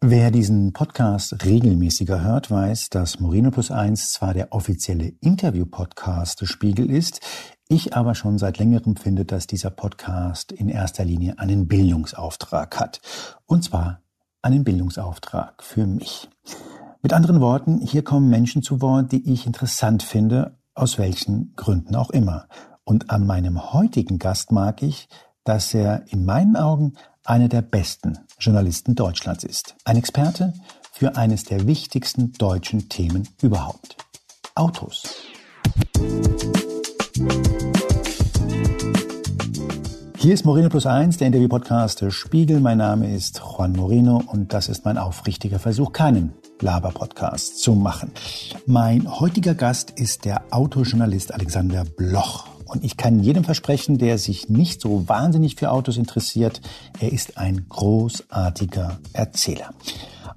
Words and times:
Wer 0.00 0.30
diesen 0.30 0.72
Podcast 0.72 1.44
regelmäßiger 1.44 2.22
hört, 2.22 2.52
weiß, 2.52 2.88
dass 2.88 3.18
Moreno 3.18 3.50
Plus 3.50 3.72
Eins 3.72 4.12
zwar 4.12 4.32
der 4.32 4.52
offizielle 4.52 5.08
Interview-Podcast 5.20 6.40
des 6.40 6.48
Spiegel 6.50 6.88
ist, 6.88 7.20
ich 7.66 7.96
aber 7.96 8.14
schon 8.14 8.38
seit 8.38 8.58
längerem 8.58 8.94
finde, 8.94 9.24
dass 9.24 9.48
dieser 9.48 9.70
Podcast 9.70 10.52
in 10.52 10.68
erster 10.68 11.04
Linie 11.04 11.40
einen 11.40 11.66
Bildungsauftrag 11.66 12.78
hat. 12.78 13.00
Und 13.46 13.64
zwar 13.64 14.00
einen 14.40 14.62
Bildungsauftrag 14.62 15.64
für 15.64 15.84
mich. 15.84 16.28
Mit 17.02 17.12
anderen 17.12 17.40
Worten, 17.40 17.80
hier 17.80 18.04
kommen 18.04 18.28
Menschen 18.28 18.62
zu 18.62 18.80
Wort, 18.80 19.10
die 19.10 19.32
ich 19.32 19.46
interessant 19.46 20.04
finde, 20.04 20.56
aus 20.74 20.98
welchen 20.98 21.54
Gründen 21.56 21.96
auch 21.96 22.10
immer. 22.10 22.46
Und 22.84 23.10
an 23.10 23.26
meinem 23.26 23.72
heutigen 23.72 24.20
Gast 24.20 24.52
mag 24.52 24.80
ich, 24.80 25.08
dass 25.42 25.74
er 25.74 26.04
in 26.12 26.24
meinen 26.24 26.54
Augen 26.54 26.92
einer 27.28 27.48
der 27.48 27.60
besten 27.60 28.18
Journalisten 28.40 28.94
Deutschlands 28.94 29.44
ist. 29.44 29.76
Ein 29.84 29.98
Experte 29.98 30.54
für 30.92 31.16
eines 31.16 31.44
der 31.44 31.66
wichtigsten 31.66 32.32
deutschen 32.32 32.88
Themen 32.88 33.28
überhaupt. 33.42 33.96
Autos. 34.54 35.02
Hier 40.16 40.34
ist 40.34 40.44
Moreno 40.46 40.70
Plus 40.70 40.86
Eins, 40.86 41.18
der 41.18 41.26
Interview-Podcast 41.26 42.00
des 42.00 42.14
Spiegel. 42.14 42.60
Mein 42.60 42.78
Name 42.78 43.14
ist 43.14 43.40
Juan 43.40 43.72
Moreno 43.72 44.22
und 44.26 44.54
das 44.54 44.68
ist 44.68 44.86
mein 44.86 44.96
aufrichtiger 44.96 45.58
Versuch, 45.58 45.92
keinen 45.92 46.32
Laber-Podcast 46.60 47.60
zu 47.60 47.74
machen. 47.74 48.10
Mein 48.66 49.20
heutiger 49.20 49.54
Gast 49.54 49.90
ist 49.90 50.24
der 50.24 50.42
Autojournalist 50.50 51.34
Alexander 51.34 51.84
Bloch. 51.84 52.47
Und 52.68 52.84
ich 52.84 52.96
kann 52.96 53.20
jedem 53.20 53.44
versprechen, 53.44 53.98
der 53.98 54.18
sich 54.18 54.48
nicht 54.48 54.80
so 54.80 55.08
wahnsinnig 55.08 55.56
für 55.56 55.70
Autos 55.70 55.96
interessiert, 55.96 56.60
er 57.00 57.12
ist 57.12 57.38
ein 57.38 57.66
großartiger 57.68 58.98
Erzähler. 59.12 59.70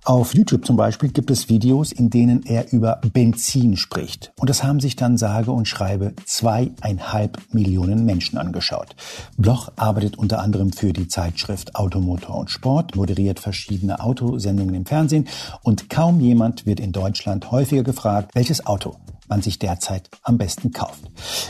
Auf 0.03 0.33
YouTube 0.33 0.65
zum 0.65 0.77
Beispiel 0.77 1.09
gibt 1.09 1.29
es 1.29 1.47
Videos, 1.47 1.91
in 1.91 2.09
denen 2.09 2.43
er 2.43 2.73
über 2.73 2.99
Benzin 3.13 3.77
spricht. 3.77 4.31
Und 4.39 4.49
das 4.49 4.63
haben 4.63 4.79
sich 4.79 4.95
dann 4.95 5.15
sage 5.15 5.51
und 5.51 5.67
schreibe 5.67 6.13
zweieinhalb 6.25 7.37
Millionen 7.53 8.03
Menschen 8.03 8.39
angeschaut. 8.39 8.95
Bloch 9.37 9.71
arbeitet 9.75 10.17
unter 10.17 10.39
anderem 10.41 10.73
für 10.73 10.91
die 10.91 11.07
Zeitschrift 11.07 11.75
Automotor 11.75 12.35
und 12.35 12.49
Sport, 12.49 12.95
moderiert 12.95 13.39
verschiedene 13.39 13.99
Autosendungen 13.99 14.73
im 14.73 14.87
Fernsehen 14.87 15.27
und 15.61 15.91
kaum 15.91 16.19
jemand 16.19 16.65
wird 16.65 16.79
in 16.79 16.93
Deutschland 16.93 17.51
häufiger 17.51 17.83
gefragt, 17.83 18.31
welches 18.33 18.65
Auto 18.65 18.95
man 19.31 19.41
sich 19.41 19.57
derzeit 19.57 20.09
am 20.23 20.37
besten 20.37 20.71
kauft. 20.71 20.99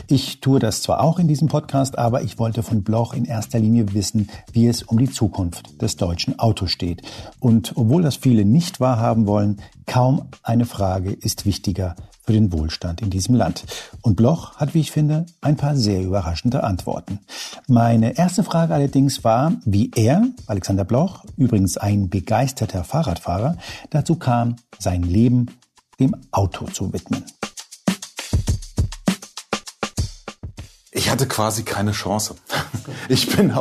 Ich 0.07 0.39
tue 0.39 0.59
das 0.59 0.83
zwar 0.83 1.01
auch 1.01 1.17
in 1.19 1.27
diesem 1.27 1.47
Podcast, 1.47 1.97
aber 1.97 2.21
ich 2.21 2.38
wollte 2.38 2.61
von 2.61 2.83
Bloch 2.83 3.13
in 3.13 3.25
erster 3.25 3.59
Linie 3.59 3.93
wissen, 3.93 4.29
wie 4.53 4.67
es 4.67 4.83
um 4.83 4.99
die 4.99 5.09
Zukunft 5.09 5.81
des 5.81 5.97
deutschen 5.97 6.38
Autos 6.39 6.69
steht. 6.69 7.01
Und 7.39 7.73
obwohl 7.75 8.03
das 8.03 8.15
viele 8.17 8.45
nicht 8.45 8.79
wahrhaben 8.79 9.25
wollen, 9.25 9.61
kaum 9.88 10.29
eine 10.43 10.65
Frage 10.65 11.11
ist 11.11 11.47
wichtiger 11.47 11.95
für 12.23 12.33
den 12.33 12.53
Wohlstand 12.53 13.01
in 13.01 13.09
diesem 13.09 13.33
Land. 13.33 13.65
Und 14.03 14.16
Bloch 14.16 14.57
hat, 14.57 14.75
wie 14.75 14.79
ich 14.81 14.91
finde, 14.91 15.25
ein 15.41 15.57
paar 15.57 15.75
sehr 15.75 16.03
überraschende 16.03 16.63
Antworten. 16.63 17.19
Meine 17.67 18.16
erste 18.16 18.43
Frage 18.43 18.75
allerdings 18.75 19.23
war, 19.23 19.53
wie 19.66 19.89
er, 19.95 20.27
Alexander 20.45 20.85
Bloch, 20.85 21.25
übrigens 21.35 21.77
ein 21.77 22.09
begeisterter 22.09 22.83
Fahrradfahrer, 22.83 23.57
dazu 23.89 24.17
kam, 24.17 24.57
sein 24.77 25.01
Leben 25.01 25.47
dem 25.99 26.16
Auto 26.31 26.66
zu 26.66 26.93
widmen. 26.93 27.23
Hatte 31.11 31.27
quasi 31.27 31.63
keine 31.63 31.91
Chance. 31.91 32.35
Ich 33.09 33.35
bin, 33.35 33.53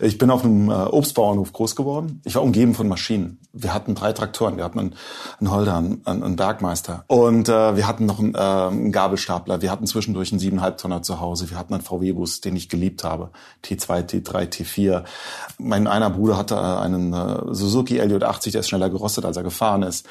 ich 0.00 0.18
bin 0.18 0.30
auf 0.30 0.44
einem 0.44 0.70
äh, 0.70 0.72
Obstbauernhof 0.72 1.52
groß 1.52 1.76
geworden. 1.76 2.20
Ich 2.24 2.34
war 2.34 2.42
umgeben 2.42 2.74
von 2.74 2.88
Maschinen. 2.88 3.38
Wir 3.52 3.72
hatten 3.72 3.94
drei 3.94 4.12
Traktoren. 4.12 4.56
Wir 4.56 4.64
hatten 4.64 4.78
einen, 4.78 4.94
einen 5.40 5.50
Holder, 5.50 5.76
einen, 5.76 6.06
einen 6.06 6.36
Bergmeister. 6.36 7.04
Und 7.06 7.48
äh, 7.48 7.76
wir 7.76 7.86
hatten 7.86 8.06
noch 8.06 8.18
einen, 8.18 8.34
äh, 8.34 8.38
einen 8.38 8.92
Gabelstapler. 8.92 9.62
Wir 9.62 9.70
hatten 9.70 9.86
zwischendurch 9.86 10.32
einen 10.32 10.38
siebeneinhalb 10.38 10.78
Tonner 10.78 11.02
zu 11.02 11.20
Hause. 11.20 11.50
Wir 11.50 11.58
hatten 11.58 11.74
einen 11.74 11.82
VW-Bus, 11.82 12.40
den 12.40 12.56
ich 12.56 12.68
geliebt 12.68 13.04
habe. 13.04 13.30
T2, 13.64 14.08
T3, 14.08 14.48
T4. 14.48 15.04
Mein 15.58 15.86
einer 15.86 16.10
Bruder 16.10 16.36
hatte 16.36 16.54
äh, 16.54 16.58
einen 16.58 17.12
äh, 17.12 17.54
Suzuki 17.54 18.00
LJ80, 18.00 18.52
der 18.52 18.60
ist 18.60 18.68
schneller 18.68 18.90
gerostet, 18.90 19.24
als 19.24 19.36
er 19.36 19.42
gefahren 19.42 19.82
ist. 19.82 20.06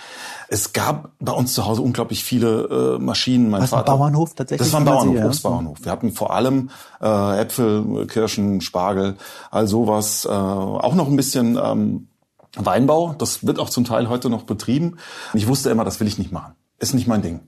Es 0.50 0.74
gab 0.74 1.12
bei 1.20 1.32
uns 1.32 1.54
zu 1.54 1.66
Hause 1.66 1.82
unglaublich 1.82 2.24
viele 2.24 2.98
äh, 2.98 3.00
Maschinen. 3.00 3.50
Mein 3.50 3.62
Was, 3.62 3.70
Vater, 3.70 3.94
ein 3.94 4.00
Bauernhof 4.00 4.34
tatsächlich? 4.34 4.68
Das 4.68 4.74
war 4.74 4.82
ein 4.82 4.86
Bauernhof, 4.86 5.26
Obstbauernhof. 5.26 5.78
Wir 5.84 5.92
hatten 5.92 6.12
vor 6.12 6.34
allem 6.34 6.70
äh, 7.02 7.42
Äpfel, 7.42 8.08
Kirschen, 8.08 8.62
Spargel, 8.62 9.16
all 9.52 9.68
sowas. 9.68 10.26
Äh, 10.26 10.30
auch 10.30 10.96
noch 10.96 11.08
ein 11.08 11.16
bisschen 11.16 11.58
ähm, 11.62 12.08
Weinbau. 12.56 13.16
Das 13.18 13.46
wird 13.46 13.60
auch 13.60 13.70
zum 13.70 13.86
Teil 13.86 14.10
heute 14.10 14.30
noch 14.30 14.44
betrieben. 14.44 14.98
Und 15.34 15.40
ich 15.40 15.48
wusste 15.48 15.70
immer, 15.70 15.86
das 15.86 16.00
will 16.00 16.08
ich 16.08 16.18
nicht 16.18 16.32
machen. 16.32 16.56
Ist 16.80 16.94
nicht 16.94 17.08
mein 17.08 17.22
Ding. 17.22 17.42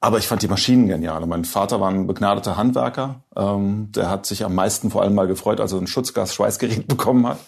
Aber 0.00 0.18
ich 0.18 0.28
fand 0.28 0.42
die 0.42 0.48
Maschinen 0.48 0.86
genial. 0.86 1.26
mein 1.26 1.44
Vater 1.44 1.80
war 1.80 1.90
ein 1.90 2.06
begnadeter 2.06 2.56
Handwerker. 2.56 3.22
Ähm, 3.34 3.90
der 3.90 4.08
hat 4.08 4.26
sich 4.26 4.44
am 4.44 4.54
meisten 4.54 4.90
vor 4.90 5.02
allem 5.02 5.14
mal 5.14 5.26
gefreut, 5.26 5.60
als 5.60 5.72
er 5.72 5.78
ein 5.78 5.88
Schutzgas-Schweißgerät 5.88 6.86
bekommen 6.86 7.26
hat. 7.26 7.38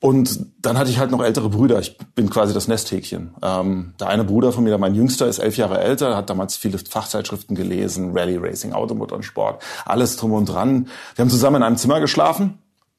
Und 0.00 0.46
dann 0.60 0.78
hatte 0.78 0.90
ich 0.90 0.98
halt 0.98 1.10
noch 1.10 1.22
ältere 1.22 1.48
Brüder. 1.48 1.80
Ich 1.80 1.98
bin 2.14 2.30
quasi 2.30 2.54
das 2.54 2.68
Nesthäkchen. 2.68 3.34
Ähm, 3.42 3.94
der 3.98 4.08
eine 4.08 4.22
Bruder 4.22 4.52
von 4.52 4.62
mir, 4.62 4.78
mein 4.78 4.94
Jüngster, 4.94 5.26
ist 5.26 5.40
elf 5.40 5.56
Jahre 5.56 5.80
älter, 5.80 6.16
hat 6.16 6.30
damals 6.30 6.56
viele 6.56 6.78
Fachzeitschriften 6.78 7.56
gelesen, 7.56 8.16
Rally 8.16 8.36
Racing, 8.36 8.72
Automotor 8.72 9.16
und 9.16 9.24
Sport, 9.24 9.60
alles 9.84 10.16
drum 10.16 10.32
und 10.32 10.48
dran. 10.48 10.88
Wir 11.16 11.24
haben 11.24 11.30
zusammen 11.30 11.56
in 11.56 11.62
einem 11.64 11.76
Zimmer 11.76 11.98
geschlafen 11.98 12.58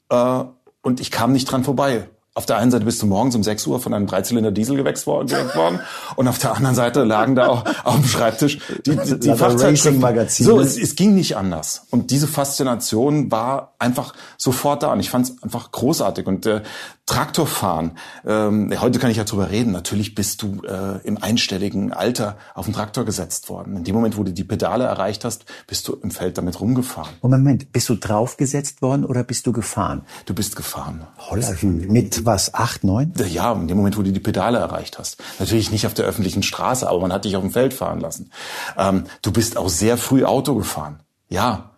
äh, 0.10 0.44
und 0.82 1.00
ich 1.00 1.10
kam 1.10 1.32
nicht 1.32 1.50
dran 1.50 1.64
vorbei. 1.64 2.10
Auf 2.40 2.46
der 2.46 2.56
einen 2.56 2.72
Seite 2.72 2.86
bist 2.86 3.02
du 3.02 3.06
morgens 3.06 3.36
um 3.36 3.44
6 3.44 3.68
Uhr 3.68 3.82
von 3.82 3.94
einem 3.94 4.08
Dreizylinder 4.08 4.52
Diesel 4.52 4.78
worden, 4.78 5.30
worden 5.56 5.82
und 6.16 6.30
auf 6.30 6.38
der 6.38 6.56
anderen 6.56 6.74
Seite 6.74 7.04
lagen 7.04 7.36
da 7.36 7.48
auch 7.48 7.66
auf 7.84 7.96
dem 7.96 8.06
Schreibtisch 8.06 8.60
die, 8.86 8.96
die, 8.96 9.20
die 9.20 9.36
Fachzeitschriften. 9.36 10.30
So, 10.30 10.62
es, 10.62 10.78
es 10.78 10.96
ging 10.96 11.16
nicht 11.16 11.36
anders. 11.36 11.82
Und 11.90 12.12
diese 12.12 12.28
Faszination 12.28 13.30
war 13.30 13.74
einfach 13.78 14.14
sofort 14.38 14.84
da 14.84 14.94
und 14.94 15.02
ich 15.02 15.10
fand 15.10 15.26
es 15.26 15.44
einfach 15.44 15.70
großartig. 15.74 16.28
Und 16.28 16.46
äh, 16.46 16.62
Traktorfahren. 17.10 17.98
Ähm, 18.24 18.72
heute 18.80 19.00
kann 19.00 19.10
ich 19.10 19.18
ja 19.18 19.24
drüber 19.24 19.50
reden. 19.50 19.72
Natürlich 19.72 20.14
bist 20.14 20.44
du 20.44 20.62
äh, 20.62 21.00
im 21.04 21.18
einstelligen 21.18 21.92
Alter 21.92 22.38
auf 22.54 22.66
den 22.66 22.76
Traktor 22.76 23.04
gesetzt 23.04 23.50
worden. 23.50 23.78
In 23.78 23.84
dem 23.84 23.96
Moment, 23.96 24.16
wo 24.16 24.24
du 24.24 24.32
die 24.32 24.44
Pedale 24.44 24.84
erreicht 24.84 25.26
hast, 25.26 25.46
bist 25.66 25.88
du 25.88 25.96
im 25.96 26.12
Feld 26.12 26.38
damit 26.38 26.62
rumgefahren. 26.62 27.12
Moment, 27.24 27.72
bist 27.72 27.90
du 27.90 27.96
draufgesetzt 27.96 28.84
worden 28.84 29.06
oder 29.06 29.24
bist 29.24 29.48
du 29.48 29.52
gefahren? 29.52 30.04
Du 30.28 30.36
bist 30.36 30.56
gefahren. 30.56 31.08
Holla, 31.18 31.52
mit 31.64 32.28
was, 32.28 32.54
acht, 32.54 32.84
neun? 32.84 33.12
Ja, 33.28 33.54
in 33.54 33.68
dem 33.68 33.78
Moment, 33.78 33.98
wo 33.98 34.04
du 34.04 34.12
die 34.12 34.20
Pedale 34.20 34.60
erreicht 34.60 35.00
hast. 35.00 35.18
Natürlich 35.40 35.72
nicht 35.72 35.88
auf 35.88 35.96
der 35.96 36.06
öffentlichen 36.06 36.44
Straße, 36.44 36.88
aber 36.88 37.00
man 37.00 37.12
hat 37.12 37.26
dich 37.26 37.36
auf 37.36 37.42
dem 37.42 37.52
Feld 37.52 37.74
fahren 37.74 38.02
lassen. 38.02 38.30
Ähm, 38.78 39.06
du 39.24 39.32
bist 39.32 39.58
auch 39.58 39.70
sehr 39.70 39.98
früh 39.98 40.26
Auto 40.26 40.54
gefahren. 40.54 41.00
Ja, 41.28 41.72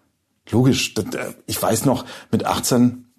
logisch. 0.50 0.94
Äh, 0.98 1.34
ich 1.46 1.62
weiß 1.62 1.86
noch, 1.86 2.04
mit 2.32 2.46
18 2.46 3.11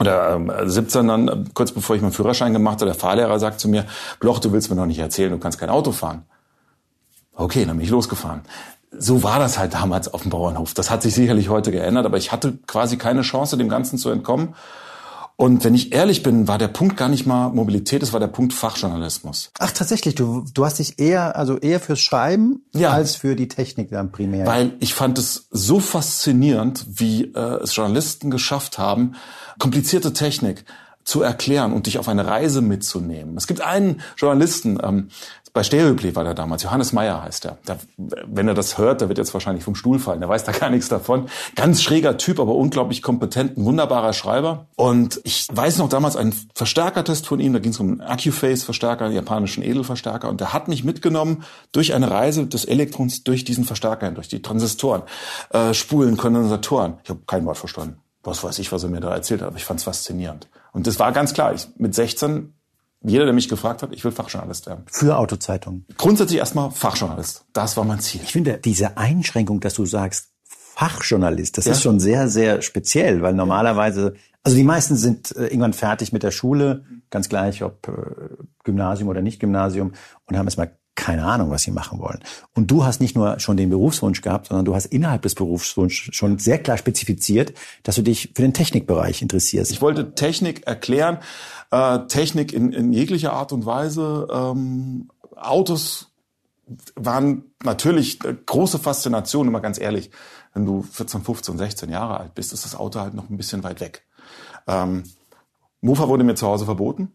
oder 0.00 0.68
17 0.68 1.00
ähm, 1.00 1.08
dann, 1.08 1.28
äh, 1.28 1.44
kurz 1.54 1.72
bevor 1.72 1.96
ich 1.96 2.02
meinen 2.02 2.12
Führerschein 2.12 2.52
gemacht 2.52 2.80
habe, 2.80 2.86
der 2.86 2.94
Fahrlehrer 2.94 3.38
sagt 3.38 3.60
zu 3.60 3.68
mir, 3.68 3.86
Bloch, 4.20 4.38
du 4.38 4.52
willst 4.52 4.70
mir 4.70 4.76
noch 4.76 4.86
nicht 4.86 4.98
erzählen, 4.98 5.30
du 5.30 5.38
kannst 5.38 5.58
kein 5.58 5.70
Auto 5.70 5.92
fahren. 5.92 6.24
Okay, 7.34 7.64
dann 7.64 7.76
bin 7.76 7.84
ich 7.84 7.90
losgefahren. 7.90 8.42
So 8.98 9.22
war 9.22 9.38
das 9.38 9.58
halt 9.58 9.74
damals 9.74 10.12
auf 10.12 10.22
dem 10.22 10.30
Bauernhof. 10.30 10.74
Das 10.74 10.90
hat 10.90 11.02
sich 11.02 11.14
sicherlich 11.14 11.48
heute 11.48 11.70
geändert, 11.70 12.06
aber 12.06 12.16
ich 12.16 12.32
hatte 12.32 12.58
quasi 12.66 12.96
keine 12.96 13.22
Chance, 13.22 13.56
dem 13.56 13.68
Ganzen 13.68 13.98
zu 13.98 14.10
entkommen. 14.10 14.54
Und 15.38 15.64
wenn 15.64 15.74
ich 15.74 15.92
ehrlich 15.92 16.22
bin, 16.22 16.48
war 16.48 16.56
der 16.56 16.68
Punkt 16.68 16.96
gar 16.96 17.10
nicht 17.10 17.26
mal 17.26 17.50
Mobilität, 17.50 18.02
es 18.02 18.14
war 18.14 18.20
der 18.20 18.26
Punkt 18.26 18.54
Fachjournalismus. 18.54 19.50
Ach, 19.58 19.70
tatsächlich, 19.70 20.14
du, 20.14 20.46
du 20.54 20.64
hast 20.64 20.78
dich 20.78 20.98
eher, 20.98 21.36
also 21.36 21.58
eher 21.58 21.78
fürs 21.78 22.00
Schreiben 22.00 22.64
ja. 22.74 22.90
als 22.90 23.16
für 23.16 23.36
die 23.36 23.48
Technik 23.48 23.90
dann 23.90 24.10
primär. 24.12 24.46
Weil 24.46 24.72
ich 24.80 24.94
fand 24.94 25.18
es 25.18 25.48
so 25.50 25.78
faszinierend, 25.78 26.86
wie 26.88 27.24
äh, 27.34 27.62
es 27.62 27.76
Journalisten 27.76 28.30
geschafft 28.30 28.78
haben, 28.78 29.16
komplizierte 29.58 30.14
Technik 30.14 30.64
zu 31.04 31.20
erklären 31.22 31.74
und 31.74 31.86
dich 31.86 31.98
auf 31.98 32.08
eine 32.08 32.26
Reise 32.26 32.62
mitzunehmen. 32.62 33.36
Es 33.36 33.46
gibt 33.46 33.60
einen 33.60 34.00
Journalisten, 34.16 34.78
ähm, 34.82 35.08
bei 35.56 35.62
Stereoplay 35.62 36.14
war 36.14 36.22
der 36.22 36.34
damals, 36.34 36.62
Johannes 36.62 36.92
Meyer 36.92 37.22
heißt 37.22 37.46
er. 37.46 37.56
Der, 37.66 37.78
wenn 37.96 38.46
er 38.46 38.52
das 38.52 38.76
hört, 38.76 39.00
der 39.00 39.08
wird 39.08 39.16
jetzt 39.16 39.32
wahrscheinlich 39.32 39.64
vom 39.64 39.74
Stuhl 39.74 39.98
fallen, 39.98 40.20
der 40.20 40.28
weiß 40.28 40.44
da 40.44 40.52
gar 40.52 40.68
nichts 40.68 40.90
davon. 40.90 41.30
Ganz 41.54 41.82
schräger 41.82 42.18
Typ, 42.18 42.38
aber 42.40 42.54
unglaublich 42.54 43.00
kompetent, 43.00 43.56
ein 43.56 43.64
wunderbarer 43.64 44.12
Schreiber. 44.12 44.66
Und 44.76 45.18
ich 45.24 45.48
weiß 45.50 45.78
noch 45.78 45.88
damals 45.88 46.14
einen 46.14 46.34
Verstärkertest 46.54 47.26
von 47.26 47.40
ihm, 47.40 47.54
da 47.54 47.58
ging 47.58 47.70
es 47.70 47.80
um 47.80 47.88
einen 47.88 48.00
Accuphase-Verstärker, 48.02 49.06
einen 49.06 49.14
japanischen 49.14 49.62
Edelverstärker. 49.62 50.28
Und 50.28 50.42
der 50.42 50.52
hat 50.52 50.68
mich 50.68 50.84
mitgenommen 50.84 51.44
durch 51.72 51.94
eine 51.94 52.10
Reise 52.10 52.46
des 52.46 52.66
Elektrons 52.66 53.24
durch 53.24 53.44
diesen 53.44 53.64
Verstärker, 53.64 54.10
durch 54.10 54.28
die 54.28 54.42
Transistoren, 54.42 55.04
äh, 55.54 55.72
Spulen, 55.72 56.18
Kondensatoren. 56.18 56.98
Ich 57.02 57.08
habe 57.08 57.20
kein 57.26 57.46
Wort 57.46 57.56
verstanden 57.56 57.96
was 58.26 58.42
weiß 58.42 58.58
ich, 58.58 58.72
was 58.72 58.82
er 58.82 58.88
mir 58.88 58.98
da 58.98 59.14
erzählt 59.14 59.40
hat, 59.40 59.46
aber 59.46 59.56
ich 59.56 59.64
fand 59.64 59.78
es 59.78 59.84
faszinierend. 59.84 60.48
Und 60.72 60.88
das 60.88 60.98
war 60.98 61.12
ganz 61.12 61.32
klar. 61.32 61.54
Ich, 61.54 61.68
mit 61.76 61.94
16, 61.94 62.52
jeder, 63.02 63.24
der 63.24 63.34
mich 63.34 63.48
gefragt 63.48 63.82
hat, 63.82 63.92
ich 63.92 64.04
will 64.04 64.12
Fachjournalist 64.12 64.66
werden. 64.66 64.84
Für 64.90 65.16
Autozeitungen? 65.16 65.86
Grundsätzlich 65.96 66.38
erstmal 66.38 66.70
Fachjournalist. 66.70 67.44
Das 67.52 67.76
war 67.76 67.84
mein 67.84 68.00
Ziel. 68.00 68.20
Ich 68.24 68.32
finde, 68.32 68.58
diese 68.58 68.96
Einschränkung, 68.96 69.60
dass 69.60 69.74
du 69.74 69.86
sagst, 69.86 70.32
Fachjournalist, 70.44 71.56
das 71.56 71.66
ja. 71.66 71.72
ist 71.72 71.82
schon 71.82 72.00
sehr, 72.00 72.28
sehr 72.28 72.62
speziell, 72.62 73.22
weil 73.22 73.32
normalerweise, 73.32 74.14
also 74.42 74.56
die 74.56 74.64
meisten 74.64 74.96
sind 74.96 75.34
äh, 75.34 75.46
irgendwann 75.46 75.72
fertig 75.72 76.12
mit 76.12 76.22
der 76.22 76.30
Schule, 76.30 76.84
ganz 77.10 77.28
gleich, 77.28 77.62
ob 77.62 77.88
äh, 77.88 77.92
Gymnasium 78.64 79.08
oder 79.08 79.22
nicht 79.22 79.40
Gymnasium 79.40 79.92
und 80.26 80.36
haben 80.36 80.46
erstmal 80.46 80.76
keine 80.96 81.24
Ahnung, 81.24 81.50
was 81.50 81.62
sie 81.62 81.70
machen 81.70 81.98
wollen. 82.00 82.20
Und 82.54 82.70
du 82.70 82.84
hast 82.84 83.00
nicht 83.00 83.14
nur 83.14 83.38
schon 83.38 83.56
den 83.56 83.70
Berufswunsch 83.70 84.22
gehabt, 84.22 84.48
sondern 84.48 84.64
du 84.64 84.74
hast 84.74 84.86
innerhalb 84.86 85.22
des 85.22 85.34
Berufswunschs 85.34 86.14
schon 86.16 86.38
sehr 86.38 86.58
klar 86.58 86.78
spezifiziert, 86.78 87.52
dass 87.84 87.96
du 87.96 88.02
dich 88.02 88.32
für 88.34 88.42
den 88.42 88.54
Technikbereich 88.54 89.22
interessierst. 89.22 89.70
Ich 89.70 89.82
wollte 89.82 90.14
Technik 90.14 90.66
erklären, 90.66 91.18
äh, 91.70 92.00
Technik 92.06 92.52
in, 92.52 92.72
in 92.72 92.92
jeglicher 92.92 93.32
Art 93.32 93.52
und 93.52 93.66
Weise. 93.66 94.26
Ähm, 94.30 95.10
Autos 95.34 96.12
waren 96.94 97.44
natürlich 97.62 98.18
große 98.18 98.78
Faszination, 98.78 99.48
immer 99.48 99.60
ganz 99.60 99.78
ehrlich. 99.78 100.10
Wenn 100.52 100.64
du 100.64 100.82
14, 100.82 101.22
15, 101.22 101.58
16 101.58 101.90
Jahre 101.90 102.18
alt 102.18 102.34
bist, 102.34 102.52
ist 102.52 102.64
das 102.64 102.74
Auto 102.74 103.00
halt 103.00 103.14
noch 103.14 103.28
ein 103.28 103.36
bisschen 103.36 103.62
weit 103.62 103.80
weg. 103.80 104.04
Ähm, 104.66 105.04
Mofa 105.80 106.08
wurde 106.08 106.24
mir 106.24 106.34
zu 106.34 106.46
Hause 106.46 106.64
verboten, 106.64 107.12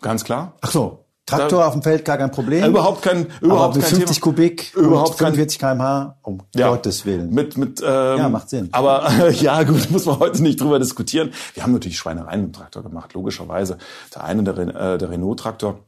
ganz 0.00 0.24
klar. 0.24 0.54
Ach 0.60 0.70
so, 0.70 1.04
Traktor 1.24 1.60
da, 1.60 1.68
auf 1.68 1.72
dem 1.74 1.82
Feld 1.82 2.04
gar 2.04 2.18
kein 2.18 2.32
Problem. 2.32 2.64
Überhaupt 2.64 3.02
kein, 3.02 3.26
überhaupt 3.40 3.76
aber 3.76 3.76
mit 3.76 3.84
kein 3.84 3.96
50 3.96 4.16
Thema. 4.16 4.24
Kubik, 4.24 4.74
überhaupt 4.74 5.18
45 5.18 5.58
km/h, 5.58 6.16
um 6.22 6.42
ja, 6.54 6.68
Gottes 6.68 7.06
Willen. 7.06 7.30
Mit, 7.30 7.56
mit, 7.56 7.80
ähm, 7.80 8.18
ja, 8.18 8.28
macht 8.28 8.50
Sinn. 8.50 8.68
Aber 8.72 9.08
äh, 9.08 9.32
ja, 9.40 9.62
gut, 9.62 9.90
muss 9.90 10.04
man 10.04 10.18
heute 10.18 10.42
nicht 10.42 10.60
drüber 10.60 10.80
diskutieren. 10.80 11.32
Wir 11.54 11.62
haben 11.62 11.72
natürlich 11.72 11.96
Schweinereien 11.96 12.44
im 12.44 12.52
Traktor 12.52 12.82
gemacht, 12.82 13.14
logischerweise. 13.14 13.78
Der 14.14 14.24
eine, 14.24 14.42
der, 14.42 14.58
äh, 14.58 14.98
der 14.98 15.10
Renault-Traktor, 15.10 15.78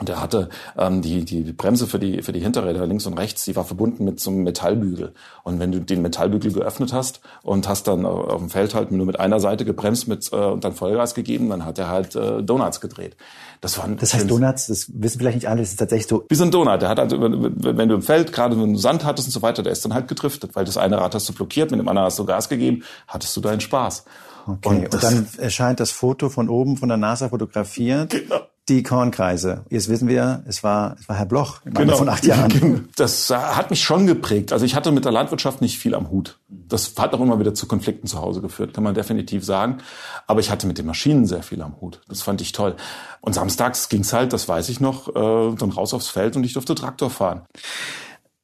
und 0.00 0.08
der 0.08 0.20
hatte 0.20 0.48
ähm, 0.78 1.02
die, 1.02 1.26
die 1.26 1.52
Bremse 1.52 1.86
für 1.86 1.98
die, 1.98 2.22
für 2.22 2.32
die 2.32 2.40
Hinterräder 2.40 2.86
links 2.86 3.04
und 3.06 3.18
rechts, 3.18 3.44
die 3.44 3.54
war 3.54 3.64
verbunden 3.64 4.06
mit 4.06 4.18
so 4.18 4.30
einem 4.30 4.44
Metallbügel. 4.44 5.12
Und 5.44 5.60
wenn 5.60 5.70
du 5.72 5.80
den 5.80 6.00
Metallbügel 6.00 6.52
geöffnet 6.52 6.94
hast 6.94 7.20
und 7.42 7.68
hast 7.68 7.86
dann 7.86 8.06
auf 8.06 8.38
dem 8.38 8.48
Feld 8.48 8.74
halt 8.74 8.92
nur 8.92 9.04
mit 9.04 9.20
einer 9.20 9.40
Seite 9.40 9.66
gebremst 9.66 10.08
mit, 10.08 10.32
äh, 10.32 10.36
und 10.36 10.64
dann 10.64 10.72
Vollgas 10.72 11.14
gegeben, 11.14 11.50
dann 11.50 11.66
hat 11.66 11.78
er 11.78 11.88
halt 11.88 12.16
äh, 12.16 12.42
Donuts 12.42 12.80
gedreht. 12.80 13.14
Das, 13.60 13.76
waren 13.76 13.98
das 13.98 14.14
heißt 14.14 14.30
Donuts, 14.30 14.68
das 14.68 14.86
wissen 14.94 15.18
vielleicht 15.18 15.36
nicht 15.36 15.48
alle, 15.48 15.60
das 15.60 15.72
ist 15.72 15.76
tatsächlich 15.76 16.08
so. 16.08 16.24
Wie 16.30 16.34
so 16.34 16.44
ein 16.44 16.50
Donut. 16.50 16.80
Der 16.80 16.88
hat 16.88 16.98
halt, 16.98 17.12
wenn 17.12 17.88
du 17.90 17.94
im 17.94 18.02
Feld 18.02 18.32
gerade 18.32 18.58
wenn 18.58 18.72
du 18.72 18.78
Sand 18.78 19.04
hattest 19.04 19.28
und 19.28 19.32
so 19.32 19.42
weiter, 19.42 19.62
der 19.62 19.72
ist 19.72 19.84
dann 19.84 19.92
halt 19.92 20.08
gedriftet, 20.08 20.56
weil 20.56 20.64
das 20.64 20.78
eine 20.78 20.98
Rad 20.98 21.14
hast 21.14 21.28
du 21.28 21.34
blockiert, 21.34 21.70
mit 21.70 21.78
dem 21.78 21.88
anderen 21.88 22.06
hast 22.06 22.18
du 22.18 22.24
Gas 22.24 22.48
gegeben, 22.48 22.84
hattest 23.06 23.36
du 23.36 23.42
deinen 23.42 23.60
Spaß. 23.60 24.06
Okay. 24.46 24.68
Und, 24.68 24.94
und 24.94 25.02
dann 25.02 25.28
erscheint 25.36 25.78
das 25.78 25.90
Foto 25.90 26.30
von 26.30 26.48
oben 26.48 26.78
von 26.78 26.88
der 26.88 26.96
NASA 26.96 27.28
fotografiert. 27.28 28.12
Genau 28.12 28.40
die 28.70 28.82
Kornkreise. 28.82 29.64
Jetzt 29.68 29.88
wissen 29.88 30.08
wir, 30.08 30.42
es 30.46 30.62
war, 30.62 30.96
es 30.98 31.08
war 31.08 31.16
Herr 31.16 31.26
Bloch 31.26 31.60
genau. 31.64 31.96
von 31.96 32.08
acht 32.08 32.24
Jahren. 32.24 32.88
Das 32.96 33.30
hat 33.30 33.70
mich 33.70 33.82
schon 33.82 34.06
geprägt. 34.06 34.52
Also 34.52 34.64
ich 34.64 34.74
hatte 34.74 34.92
mit 34.92 35.04
der 35.04 35.12
Landwirtschaft 35.12 35.60
nicht 35.60 35.78
viel 35.78 35.94
am 35.94 36.10
Hut. 36.10 36.38
Das 36.48 36.94
hat 36.98 37.14
auch 37.14 37.20
immer 37.20 37.38
wieder 37.40 37.54
zu 37.54 37.66
Konflikten 37.66 38.06
zu 38.06 38.20
Hause 38.20 38.40
geführt, 38.40 38.74
kann 38.74 38.84
man 38.84 38.94
definitiv 38.94 39.44
sagen. 39.44 39.78
Aber 40.26 40.40
ich 40.40 40.50
hatte 40.50 40.66
mit 40.66 40.78
den 40.78 40.86
Maschinen 40.86 41.26
sehr 41.26 41.42
viel 41.42 41.60
am 41.62 41.80
Hut. 41.80 42.00
Das 42.08 42.22
fand 42.22 42.40
ich 42.40 42.52
toll. 42.52 42.76
Und 43.20 43.34
samstags 43.34 43.88
ging's 43.88 44.12
halt, 44.12 44.32
das 44.32 44.48
weiß 44.48 44.68
ich 44.68 44.80
noch, 44.80 45.08
äh, 45.08 45.56
dann 45.56 45.70
raus 45.70 45.92
aufs 45.94 46.08
Feld 46.08 46.36
und 46.36 46.44
ich 46.44 46.52
durfte 46.52 46.74
Traktor 46.74 47.10
fahren. 47.10 47.42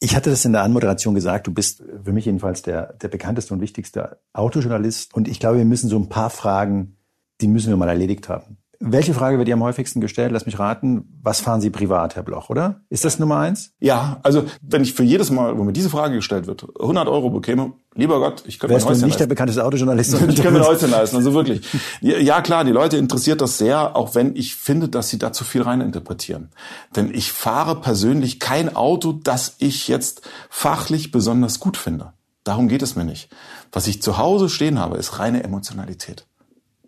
Ich 0.00 0.14
hatte 0.14 0.30
das 0.30 0.44
in 0.44 0.52
der 0.52 0.62
Anmoderation 0.62 1.14
gesagt, 1.14 1.46
du 1.46 1.54
bist 1.54 1.82
für 2.04 2.12
mich 2.12 2.26
jedenfalls 2.26 2.62
der, 2.62 2.94
der 2.94 3.08
bekannteste 3.08 3.54
und 3.54 3.60
wichtigste 3.60 4.18
Autojournalist. 4.32 5.14
Und 5.14 5.28
ich 5.28 5.40
glaube, 5.40 5.58
wir 5.58 5.64
müssen 5.64 5.88
so 5.88 5.98
ein 5.98 6.08
paar 6.08 6.30
Fragen, 6.30 6.96
die 7.40 7.48
müssen 7.48 7.70
wir 7.70 7.76
mal 7.76 7.88
erledigt 7.88 8.28
haben. 8.28 8.55
Welche 8.78 9.14
Frage 9.14 9.38
wird 9.38 9.48
dir 9.48 9.54
am 9.54 9.62
häufigsten 9.62 10.00
gestellt? 10.00 10.32
Lass 10.32 10.44
mich 10.44 10.58
raten. 10.58 11.18
Was 11.22 11.40
fahren 11.40 11.60
Sie 11.60 11.70
privat, 11.70 12.14
Herr 12.14 12.22
Bloch, 12.22 12.50
oder? 12.50 12.80
Ist 12.90 13.04
das 13.04 13.18
Nummer 13.18 13.38
eins? 13.38 13.72
Ja, 13.80 14.18
also 14.22 14.44
wenn 14.60 14.82
ich 14.82 14.92
für 14.92 15.02
jedes 15.02 15.30
Mal, 15.30 15.56
wo 15.56 15.64
mir 15.64 15.72
diese 15.72 15.88
Frage 15.88 16.16
gestellt 16.16 16.46
wird, 16.46 16.66
100 16.78 17.08
Euro 17.08 17.30
bekäme, 17.30 17.72
lieber 17.94 18.18
Gott, 18.18 18.44
ich 18.46 18.58
könnte 18.58 18.74
mir 18.74 18.80
Häuschen 18.80 18.92
nicht 18.92 19.02
leisten. 19.02 19.18
der 19.18 19.26
bekannteste 19.26 19.64
Autojournalist. 19.64 20.14
ich 20.28 20.36
könnte 20.36 20.50
mir 20.50 20.66
Häuschen 20.66 20.90
leisten, 20.90 21.16
also 21.16 21.32
wirklich. 21.32 21.62
Ja, 22.00 22.42
klar, 22.42 22.64
die 22.64 22.72
Leute 22.72 22.96
interessiert 22.96 23.40
das 23.40 23.58
sehr, 23.58 23.96
auch 23.96 24.14
wenn 24.14 24.36
ich 24.36 24.54
finde, 24.54 24.88
dass 24.88 25.08
sie 25.08 25.18
da 25.18 25.32
zu 25.32 25.44
viel 25.44 25.62
reininterpretieren. 25.62 26.50
Denn 26.94 27.12
ich 27.14 27.32
fahre 27.32 27.80
persönlich 27.80 28.40
kein 28.40 28.76
Auto, 28.76 29.12
das 29.12 29.56
ich 29.58 29.88
jetzt 29.88 30.22
fachlich 30.50 31.10
besonders 31.12 31.60
gut 31.60 31.76
finde. 31.76 32.12
Darum 32.44 32.68
geht 32.68 32.82
es 32.82 32.94
mir 32.94 33.04
nicht. 33.04 33.30
Was 33.72 33.86
ich 33.86 34.02
zu 34.02 34.18
Hause 34.18 34.48
stehen 34.48 34.78
habe, 34.78 34.98
ist 34.98 35.18
reine 35.18 35.42
Emotionalität 35.42 36.26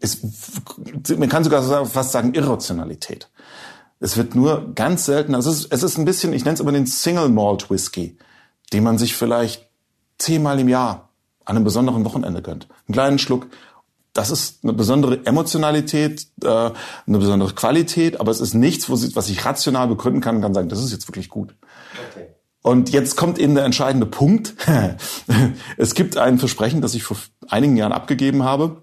ist, 0.01 1.19
man 1.19 1.29
kann 1.29 1.45
sogar 1.45 1.87
fast 1.87 2.13
sagen 2.13 2.35
Irrationalität. 2.35 3.29
Es 4.01 4.17
wird 4.17 4.35
nur 4.35 4.75
ganz 4.75 5.07
selten, 5.07 5.35
also 5.35 5.51
es 5.51 5.61
ist, 5.61 5.73
es 5.73 5.83
ist 5.83 5.99
ein 5.99 6.05
bisschen, 6.05 6.33
ich 6.33 6.45
nenne 6.45 6.55
es 6.55 6.61
immer 6.61 6.73
den 6.73 6.87
Single 6.87 7.29
Malt 7.29 7.71
Whisky, 7.71 8.17
den 8.73 8.85
man 8.85 8.99
sich 8.99 9.17
vielleicht 9.17 9.69
zehnmal 10.19 10.61
im 10.61 10.69
Jahr 10.69 11.09
an 11.45 11.57
einem 11.57 11.65
besonderen 11.65 12.05
Wochenende 12.05 12.43
gönnt. 12.43 12.69
Einen 12.87 12.93
kleinen 12.93 13.19
Schluck. 13.19 13.49
Das 14.13 14.31
ist 14.31 14.65
eine 14.65 14.73
besondere 14.73 15.25
Emotionalität, 15.27 16.27
äh, 16.43 16.49
eine 16.49 17.19
besondere 17.19 17.55
Qualität, 17.55 18.21
aber 18.21 18.31
es 18.31 18.41
ist 18.41 18.55
nichts, 18.55 18.91
was 18.91 19.29
ich 19.29 19.45
rational 19.45 19.89
begründen 19.89 20.21
kann 20.21 20.37
und 20.37 20.43
kann 20.43 20.55
sagen, 20.55 20.69
das 20.69 20.83
ist 20.83 20.93
jetzt 20.93 21.09
wirklich 21.09 21.29
gut. 21.29 21.55
Okay. 22.11 22.27
Und 22.63 22.91
jetzt 22.91 23.17
kommt 23.17 23.39
eben 23.39 23.55
der 23.55 23.65
entscheidende 23.65 24.07
Punkt. 24.07 24.55
es 25.77 25.95
gibt 25.95 26.17
ein 26.17 26.39
Versprechen, 26.39 26.81
das 26.81 26.95
ich 26.95 27.03
vor 27.03 27.17
einigen 27.49 27.77
Jahren 27.77 27.93
abgegeben 27.93 28.43
habe 28.43 28.83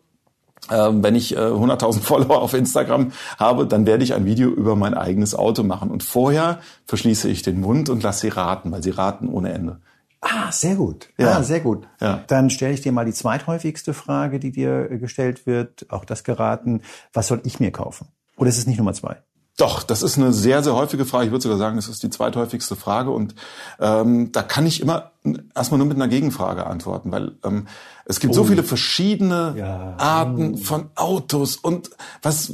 wenn 0.69 1.15
ich 1.15 1.35
äh, 1.35 1.39
100.000 1.39 1.99
Follower 2.01 2.41
auf 2.41 2.53
Instagram 2.53 3.11
habe, 3.37 3.67
dann 3.67 3.85
werde 3.85 4.03
ich 4.03 4.13
ein 4.13 4.25
Video 4.25 4.49
über 4.49 4.75
mein 4.75 4.93
eigenes 4.93 5.35
Auto 5.35 5.63
machen. 5.63 5.91
Und 5.91 6.03
vorher 6.03 6.59
verschließe 6.85 7.29
ich 7.29 7.41
den 7.41 7.61
Mund 7.61 7.89
und 7.89 8.03
lasse 8.03 8.21
sie 8.21 8.29
raten, 8.29 8.71
weil 8.71 8.83
sie 8.83 8.91
raten 8.91 9.29
ohne 9.29 9.53
Ende. 9.53 9.79
Ah, 10.21 10.51
sehr 10.51 10.75
gut. 10.75 11.09
Ja, 11.19 11.37
ah, 11.37 11.43
sehr 11.43 11.59
gut. 11.59 11.87
Ja. 12.01 12.23
Dann 12.27 12.49
stelle 12.49 12.73
ich 12.73 12.81
dir 12.81 12.91
mal 12.91 13.05
die 13.05 13.13
zweithäufigste 13.13 13.93
Frage, 13.93 14.39
die 14.39 14.51
dir 14.51 14.87
gestellt 14.97 15.45
wird, 15.45 15.85
auch 15.89 16.03
das 16.03 16.23
geraten. 16.23 16.81
Was 17.13 17.27
soll 17.27 17.41
ich 17.43 17.59
mir 17.59 17.71
kaufen? 17.71 18.07
Oder 18.35 18.49
ist 18.49 18.57
es 18.57 18.65
nicht 18.65 18.77
Nummer 18.77 18.93
zwei? 18.93 19.17
Doch, 19.57 19.83
das 19.83 20.03
ist 20.03 20.17
eine 20.17 20.33
sehr, 20.33 20.63
sehr 20.63 20.75
häufige 20.75 21.05
Frage. 21.05 21.25
Ich 21.25 21.31
würde 21.31 21.43
sogar 21.43 21.57
sagen, 21.57 21.77
das 21.77 21.87
ist 21.87 22.03
die 22.03 22.09
zweithäufigste 22.09 22.75
Frage. 22.75 23.11
Und 23.11 23.35
ähm, 23.79 24.31
da 24.33 24.43
kann 24.43 24.65
ich 24.65 24.81
immer 24.81 25.11
erstmal 25.55 25.77
nur 25.77 25.87
mit 25.87 25.95
einer 25.95 26.09
Gegenfrage 26.09 26.65
antworten, 26.65 27.11
weil 27.11 27.37
ähm, 27.45 27.67
es 28.05 28.19
gibt 28.19 28.33
oh. 28.33 28.37
so 28.37 28.43
viele 28.45 28.63
verschiedene 28.63 29.55
ja. 29.57 29.95
Arten 29.97 30.57
von 30.57 30.89
Autos. 30.95 31.57
Und 31.57 31.89
was 32.21 32.53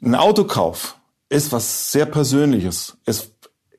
ein 0.00 0.14
Autokauf 0.14 0.96
ist 1.28 1.52
was 1.52 1.90
sehr 1.92 2.06
Persönliches, 2.06 2.96
ist, 3.04 3.32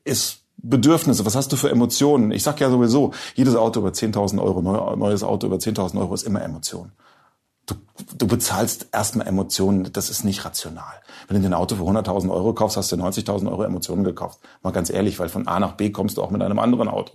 ist 0.04 0.42
Bedürfnisse, 0.58 1.24
was 1.24 1.34
hast 1.34 1.52
du 1.52 1.56
für 1.56 1.70
Emotionen? 1.70 2.30
Ich 2.30 2.42
sag 2.42 2.60
ja 2.60 2.68
sowieso, 2.70 3.12
jedes 3.34 3.54
Auto 3.54 3.80
über 3.80 3.90
10.000 3.90 4.42
Euro, 4.42 4.60
neues 4.96 5.22
Auto 5.22 5.46
über 5.46 5.56
10.000 5.56 5.98
Euro 5.98 6.14
ist 6.14 6.24
immer 6.24 6.42
Emotion. 6.42 6.92
Du, 7.64 7.74
du 8.16 8.26
bezahlst 8.26 8.88
erstmal 8.92 9.26
Emotionen, 9.28 9.92
das 9.92 10.10
ist 10.10 10.24
nicht 10.24 10.44
rational. 10.44 10.94
Wenn 11.28 11.40
du 11.40 11.48
ein 11.48 11.54
Auto 11.54 11.76
für 11.76 11.82
100.000 11.82 12.30
Euro 12.30 12.54
kaufst, 12.54 12.76
hast 12.76 12.90
du 12.90 12.96
90.000 12.96 13.48
Euro 13.50 13.62
Emotionen 13.62 14.04
gekauft. 14.04 14.40
Mal 14.62 14.72
ganz 14.72 14.90
ehrlich, 14.90 15.18
weil 15.18 15.28
von 15.28 15.46
A 15.46 15.60
nach 15.60 15.72
B 15.72 15.90
kommst 15.90 16.16
du 16.16 16.22
auch 16.22 16.30
mit 16.30 16.42
einem 16.42 16.58
anderen 16.58 16.88
Auto. 16.88 17.12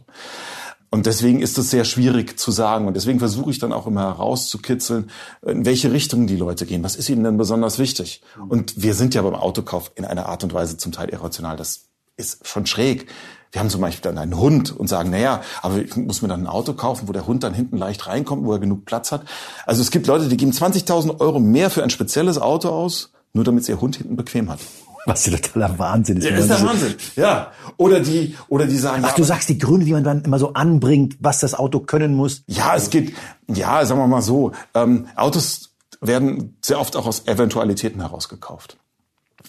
Und 0.93 1.07
deswegen 1.07 1.41
ist 1.41 1.57
es 1.57 1.71
sehr 1.71 1.85
schwierig 1.85 2.37
zu 2.37 2.51
sagen. 2.51 2.85
Und 2.85 2.93
deswegen 2.93 3.17
versuche 3.17 3.49
ich 3.49 3.57
dann 3.57 3.73
auch 3.73 3.87
immer 3.87 4.01
herauszukitzeln, 4.01 5.09
in 5.41 5.65
welche 5.65 5.91
Richtung 5.91 6.27
die 6.27 6.35
Leute 6.35 6.67
gehen. 6.67 6.83
Was 6.83 6.95
ist 6.95 7.09
ihnen 7.09 7.23
denn 7.23 7.35
besonders 7.35 7.79
wichtig? 7.79 8.21
Und 8.47 8.79
wir 8.79 8.93
sind 8.93 9.15
ja 9.15 9.23
beim 9.23 9.33
Autokauf 9.33 9.91
in 9.95 10.05
einer 10.05 10.27
Art 10.27 10.43
und 10.43 10.53
Weise 10.53 10.77
zum 10.77 10.91
Teil 10.91 11.09
irrational. 11.09 11.57
Das 11.57 11.85
ist 12.15 12.47
schon 12.47 12.67
schräg. 12.67 13.07
Wir 13.51 13.59
haben 13.59 13.71
zum 13.71 13.81
Beispiel 13.81 14.03
dann 14.03 14.19
einen 14.19 14.37
Hund 14.37 14.69
und 14.71 14.87
sagen, 14.87 15.09
naja, 15.09 15.41
aber 15.63 15.79
ich 15.79 15.95
muss 15.95 16.21
mir 16.21 16.27
dann 16.27 16.41
ein 16.41 16.47
Auto 16.47 16.73
kaufen, 16.73 17.07
wo 17.07 17.11
der 17.11 17.25
Hund 17.25 17.41
dann 17.41 17.55
hinten 17.55 17.77
leicht 17.77 18.05
reinkommt, 18.05 18.45
wo 18.45 18.51
er 18.51 18.59
genug 18.59 18.85
Platz 18.85 19.11
hat. 19.11 19.25
Also 19.65 19.81
es 19.81 19.89
gibt 19.89 20.05
Leute, 20.05 20.27
die 20.27 20.37
geben 20.37 20.51
20.000 20.51 21.19
Euro 21.21 21.39
mehr 21.39 21.71
für 21.71 21.81
ein 21.81 21.89
spezielles 21.89 22.37
Auto 22.37 22.69
aus, 22.69 23.11
nur 23.33 23.43
damit 23.43 23.67
ihr 23.67 23.81
Hund 23.81 23.95
hinten 23.95 24.15
bequem 24.15 24.47
hat. 24.51 24.59
Was 25.05 25.23
der 25.23 25.41
totaler 25.41 25.77
Wahnsinn 25.77 26.17
ist. 26.17 26.25
Ja, 26.25 26.37
ist 26.37 26.49
der 26.49 26.61
Wahnsinn. 26.61 26.95
Ja. 27.15 27.51
Oder 27.77 27.99
die, 27.99 28.37
oder 28.47 28.65
die 28.65 28.77
sagen. 28.77 29.03
Ach, 29.05 29.09
ja, 29.09 29.15
du 29.15 29.23
sagst 29.23 29.49
die 29.49 29.57
Gründe, 29.57 29.85
die 29.85 29.91
man 29.91 30.03
dann 30.03 30.23
immer 30.23 30.39
so 30.39 30.53
anbringt, 30.53 31.17
was 31.19 31.39
das 31.39 31.55
Auto 31.55 31.79
können 31.79 32.15
muss. 32.15 32.43
Ja, 32.47 32.75
es 32.75 32.89
geht, 32.89 33.13
ja, 33.47 33.85
sagen 33.85 33.99
wir 33.99 34.07
mal 34.07 34.21
so, 34.21 34.53
ähm, 34.73 35.07
Autos 35.15 35.75
werden 35.99 36.57
sehr 36.61 36.79
oft 36.79 36.95
auch 36.95 37.05
aus 37.05 37.27
Eventualitäten 37.27 38.01
herausgekauft. 38.01 38.77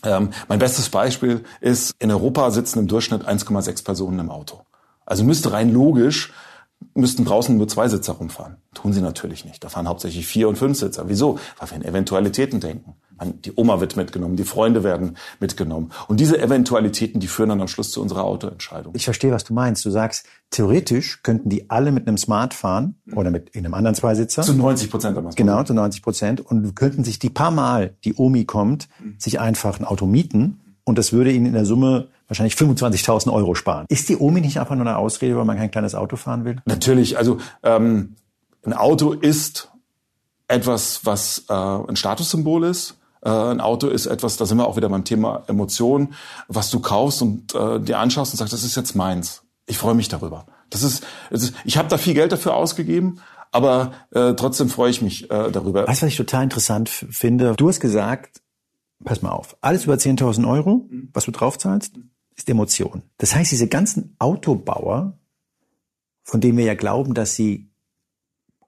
Ähm, 0.02 0.30
mein 0.48 0.58
bestes 0.58 0.88
Beispiel 0.88 1.44
ist, 1.60 1.94
in 1.98 2.10
Europa 2.10 2.50
sitzen 2.50 2.80
im 2.80 2.88
Durchschnitt 2.88 3.26
1,6 3.26 3.84
Personen 3.84 4.18
im 4.18 4.30
Auto. 4.30 4.62
Also 5.06 5.24
müsste 5.24 5.52
rein 5.52 5.72
logisch 5.72 6.32
müssten 6.94 7.24
draußen 7.24 7.56
nur 7.56 7.68
zwei 7.68 7.88
Sitzer 7.88 8.14
rumfahren. 8.14 8.56
Tun 8.74 8.92
sie 8.92 9.00
natürlich 9.00 9.44
nicht. 9.44 9.64
Da 9.64 9.68
fahren 9.68 9.88
hauptsächlich 9.88 10.26
vier 10.26 10.48
und 10.48 10.56
fünf 10.56 10.78
Sitzer. 10.78 11.08
Wieso? 11.08 11.38
Weil 11.58 11.70
wir 11.70 11.76
in 11.76 11.84
Eventualitäten 11.84 12.60
denken. 12.60 12.94
Die 13.44 13.52
Oma 13.54 13.80
wird 13.80 13.96
mitgenommen, 13.96 14.36
die 14.36 14.44
Freunde 14.44 14.82
werden 14.82 15.16
mitgenommen. 15.38 15.90
Und 16.08 16.18
diese 16.18 16.40
Eventualitäten, 16.40 17.20
die 17.20 17.28
führen 17.28 17.50
dann 17.50 17.60
am 17.60 17.68
Schluss 17.68 17.90
zu 17.90 18.02
unserer 18.02 18.24
Autoentscheidung. 18.24 18.92
Ich 18.96 19.04
verstehe, 19.04 19.30
was 19.30 19.44
du 19.44 19.54
meinst. 19.54 19.84
Du 19.84 19.90
sagst, 19.90 20.26
theoretisch 20.50 21.22
könnten 21.22 21.48
die 21.48 21.70
alle 21.70 21.92
mit 21.92 22.08
einem 22.08 22.18
Smart 22.18 22.54
fahren 22.54 22.96
oder 23.14 23.30
mit 23.30 23.50
in 23.50 23.64
einem 23.64 23.74
anderen 23.74 23.94
Zweisitzer. 23.94 24.42
Zu 24.42 24.54
90 24.54 24.90
Prozent. 24.90 25.36
Genau, 25.36 25.62
zu 25.62 25.74
90 25.74 26.02
Prozent. 26.02 26.40
Und 26.40 26.74
könnten 26.74 27.04
sich 27.04 27.18
die 27.18 27.30
paar 27.30 27.50
Mal, 27.50 27.94
die 28.04 28.14
Omi 28.14 28.44
kommt, 28.44 28.88
sich 29.18 29.38
einfach 29.38 29.78
ein 29.78 29.84
Auto 29.84 30.06
mieten. 30.06 30.60
Und 30.84 30.98
das 30.98 31.12
würde 31.12 31.32
ihnen 31.32 31.46
in 31.46 31.54
der 31.54 31.64
Summe 31.64 32.08
wahrscheinlich 32.26 32.54
25.000 32.54 33.32
Euro 33.32 33.54
sparen. 33.54 33.86
Ist 33.88 34.08
die 34.08 34.16
Omi 34.16 34.40
nicht 34.40 34.58
einfach 34.58 34.74
nur 34.74 34.86
eine 34.86 34.96
Ausrede, 34.96 35.36
weil 35.36 35.44
man 35.44 35.56
kein 35.56 35.70
kleines 35.70 35.94
Auto 35.94 36.16
fahren 36.16 36.44
will? 36.44 36.56
Natürlich. 36.66 37.16
Also 37.16 37.38
ähm, 37.62 38.16
ein 38.64 38.72
Auto 38.72 39.12
ist 39.12 39.70
etwas, 40.48 41.00
was 41.04 41.44
äh, 41.48 41.54
ein 41.54 41.96
Statussymbol 41.96 42.64
ist 42.64 42.96
Äh, 43.24 43.30
ein 43.30 43.60
Auto 43.60 43.88
ist 43.88 44.06
etwas, 44.06 44.36
da 44.36 44.46
sind 44.46 44.58
wir 44.58 44.66
auch 44.66 44.76
wieder 44.76 44.88
beim 44.88 45.04
Thema 45.04 45.44
Emotionen, 45.46 46.14
was 46.48 46.70
du 46.70 46.80
kaufst 46.80 47.22
und 47.22 47.54
äh, 47.54 47.80
dir 47.80 47.98
anschaust 47.98 48.32
und 48.32 48.38
sagst, 48.38 48.52
das 48.52 48.64
ist 48.64 48.76
jetzt 48.76 48.94
meins. 48.94 49.42
Ich 49.66 49.78
freue 49.78 49.94
mich 49.94 50.08
darüber. 50.08 50.46
Das 50.70 50.82
ist, 50.82 51.04
das 51.30 51.44
ist 51.44 51.54
ich 51.64 51.78
habe 51.78 51.88
da 51.88 51.98
viel 51.98 52.14
Geld 52.14 52.32
dafür 52.32 52.54
ausgegeben, 52.54 53.20
aber 53.50 53.92
äh, 54.10 54.34
trotzdem 54.34 54.68
freue 54.68 54.90
ich 54.90 55.00
mich 55.00 55.30
äh, 55.30 55.50
darüber. 55.50 55.86
Weißt 55.86 56.02
du, 56.02 56.06
was 56.06 56.12
ich 56.12 56.18
total 56.18 56.44
interessant 56.44 56.88
finde? 56.88 57.54
Du 57.56 57.68
hast 57.68 57.80
gesagt, 57.80 58.42
pass 59.02 59.22
mal 59.22 59.30
auf, 59.30 59.56
alles 59.60 59.84
über 59.84 59.94
10.000 59.94 60.48
Euro, 60.48 60.88
was 61.12 61.24
du 61.24 61.30
draufzahlst, 61.30 61.94
ist 62.36 62.48
Emotion. 62.48 63.02
Das 63.18 63.34
heißt, 63.34 63.52
diese 63.52 63.68
ganzen 63.68 64.16
Autobauer, 64.18 65.18
von 66.24 66.40
denen 66.40 66.58
wir 66.58 66.64
ja 66.64 66.74
glauben, 66.74 67.14
dass 67.14 67.34
sie 67.34 67.70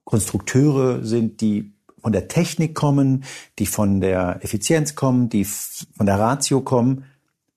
Konstrukteure 0.05 1.05
sind, 1.05 1.41
die 1.41 1.76
von 2.07 2.13
der 2.13 2.29
Technik 2.29 2.77
kommen, 2.77 3.25
die 3.59 3.67
von 3.67 4.01
der 4.01 4.39
Effizienz 4.45 4.95
kommen, 4.95 5.29
die 5.29 5.45
von 5.45 6.07
der 6.07 6.21
Ratio 6.21 6.61
kommen, 6.61 7.03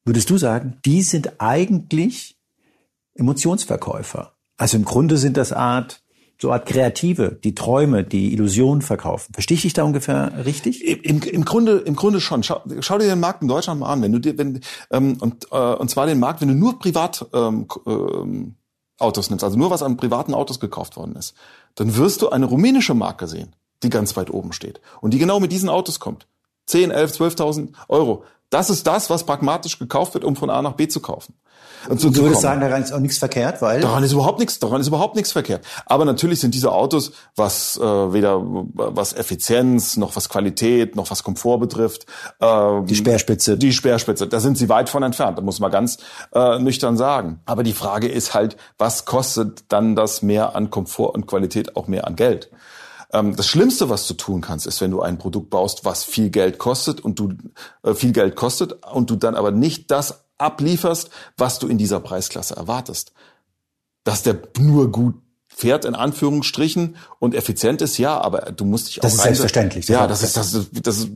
würdest 0.06 0.28
du 0.32 0.40
sagen, 0.40 0.78
die 0.86 1.04
sind 1.04 1.40
eigentlich 1.40 2.36
Emotionsverkäufer. 3.14 4.34
Also 4.58 4.78
im 4.78 4.86
Grunde 4.86 5.18
sind 5.18 5.38
das 5.38 5.54
Art 5.54 6.02
so 6.42 6.52
Art 6.52 6.66
Kreative, 6.66 7.38
die 7.44 7.54
Träume, 7.54 8.04
die 8.04 8.34
Illusionen 8.34 8.82
verkaufen. 8.82 9.34
Verstehe 9.34 9.54
ich 9.54 9.62
dich 9.62 9.74
da 9.74 9.84
ungefähr 9.84 10.44
richtig? 10.48 10.84
Im, 10.84 11.22
im 11.22 11.46
Grunde, 11.46 11.78
im 11.78 11.96
Grunde 11.96 12.20
schon. 12.20 12.42
Schau, 12.42 12.64
schau 12.80 12.98
dir 12.98 13.06
den 13.06 13.20
Markt 13.20 13.44
in 13.44 13.50
Deutschland 13.50 13.80
mal 13.80 13.94
an. 13.94 14.02
Wenn 14.02 14.14
du 14.14 14.18
dir, 14.18 14.36
wenn 14.36 14.62
ähm, 14.90 15.18
und 15.20 15.46
äh, 15.52 15.56
und 15.76 15.92
zwar 15.92 16.08
den 16.08 16.18
Markt, 16.18 16.42
wenn 16.42 16.48
du 16.48 16.56
nur 16.56 16.80
privat 16.80 17.24
ähm, 17.36 17.68
ähm, 17.86 18.56
Autos 18.98 19.30
nimmst, 19.30 19.44
also 19.44 19.60
nur 19.60 19.70
was 19.70 19.84
an 19.84 19.96
privaten 19.96 20.34
Autos 20.34 20.60
gekauft 20.60 20.98
worden 20.98 21.16
ist, 21.18 21.36
dann 21.76 21.96
wirst 21.96 22.24
du 22.24 22.30
eine 22.30 22.48
rumänische 22.48 22.96
Marke 22.96 23.28
sehen, 23.28 23.54
die 23.84 23.90
ganz 23.90 24.16
weit 24.18 24.30
oben 24.30 24.54
steht 24.54 24.82
und 25.02 25.14
die 25.14 25.20
genau 25.20 25.40
mit 25.40 25.52
diesen 25.52 25.70
Autos 25.70 26.00
kommt. 26.00 26.28
10, 26.68 26.92
11, 26.92 27.20
12.000 27.20 27.70
Euro. 27.88 28.24
Das 28.50 28.70
ist 28.70 28.88
das, 28.88 29.10
was 29.10 29.26
pragmatisch 29.26 29.78
gekauft 29.80 30.14
wird, 30.14 30.24
um 30.24 30.36
von 30.36 30.50
A 30.50 30.62
nach 30.62 30.74
B 30.74 30.88
zu 30.88 31.00
kaufen. 31.00 31.36
Und 31.88 32.02
so 32.02 32.10
du 32.10 32.22
würdest 32.22 32.42
sagen, 32.42 32.60
daran 32.60 32.84
ist 32.84 32.92
auch 32.92 33.00
nichts 33.00 33.18
verkehrt, 33.18 33.62
weil 33.62 33.80
daran 33.80 34.04
ist 34.04 34.12
überhaupt 34.12 34.40
nichts, 34.40 34.60
daran 34.60 34.82
ist 34.82 34.88
überhaupt 34.88 35.16
nichts 35.16 35.32
verkehrt. 35.32 35.66
Aber 35.86 36.04
natürlich 36.04 36.40
sind 36.40 36.54
diese 36.54 36.72
Autos, 36.72 37.14
was 37.36 37.78
äh, 37.78 37.82
weder 37.82 38.42
was 38.42 39.14
Effizienz 39.14 39.96
noch 39.96 40.16
was 40.16 40.28
Qualität 40.28 40.96
noch 40.96 41.10
was 41.10 41.24
Komfort 41.24 41.60
betrifft, 41.60 42.06
äh, 42.42 42.82
die 42.84 42.96
Speerspitze, 42.96 43.58
die 43.58 43.72
Speerspitze, 43.72 44.28
da 44.28 44.40
sind 44.40 44.58
sie 44.58 44.68
weit 44.68 44.90
von 44.90 45.04
entfernt. 45.04 45.38
Da 45.38 45.42
muss 45.42 45.60
man 45.60 45.72
ganz 45.72 46.00
äh, 46.34 46.60
nüchtern 46.60 46.98
sagen. 46.98 47.40
Aber 47.46 47.64
die 47.64 47.74
Frage 47.74 48.08
ist 48.08 48.34
halt, 48.34 48.58
was 48.78 49.06
kostet 49.06 49.64
dann 49.70 49.96
das 49.96 50.22
mehr 50.22 50.56
an 50.56 50.70
Komfort 50.70 51.12
und 51.14 51.28
Qualität 51.28 51.78
auch 51.78 51.88
mehr 51.88 52.08
an 52.08 52.16
Geld? 52.16 52.50
Ähm, 53.12 53.36
das 53.36 53.48
Schlimmste, 53.48 53.90
was 53.90 54.08
du 54.08 54.14
tun 54.14 54.42
kannst, 54.42 54.68
ist, 54.68 54.82
wenn 54.82 54.92
du 54.92 55.02
ein 55.02 55.18
Produkt 55.18 55.50
baust, 55.50 55.86
was 55.86 56.04
viel 56.04 56.30
Geld 56.30 56.58
kostet 56.58 57.02
und 57.02 57.20
du 57.20 57.34
äh, 57.84 57.94
viel 57.94 58.12
Geld 58.12 58.36
kostet 58.36 58.86
und 58.86 59.10
du 59.10 59.16
dann 59.16 59.36
aber 59.36 59.52
nicht 59.52 59.90
das 59.92 60.26
ablieferst, 60.38 61.10
was 61.38 61.60
du 61.60 61.68
in 61.68 61.78
dieser 61.78 62.00
Preisklasse 62.00 62.56
erwartest. 62.56 63.12
Dass 64.04 64.24
der 64.24 64.40
nur 64.58 64.92
gut 64.92 65.16
fährt 65.48 65.84
in 65.84 65.96
Anführungsstrichen 65.96 66.96
und 67.20 67.36
effizient 67.36 67.82
ist, 67.82 67.98
ja, 67.98 68.20
aber 68.22 68.54
du 68.54 68.64
musst 68.64 68.88
dich 68.88 69.00
auch 69.00 69.02
Das 69.02 69.16
ist 69.16 69.24
selbstverständlich. 69.24 69.88
Ja, 69.90 70.08
das 70.08 70.24
ist, 70.24 70.38
das 70.38 70.54
ist, 70.54 70.70
das 70.88 71.00
ist 71.00 71.10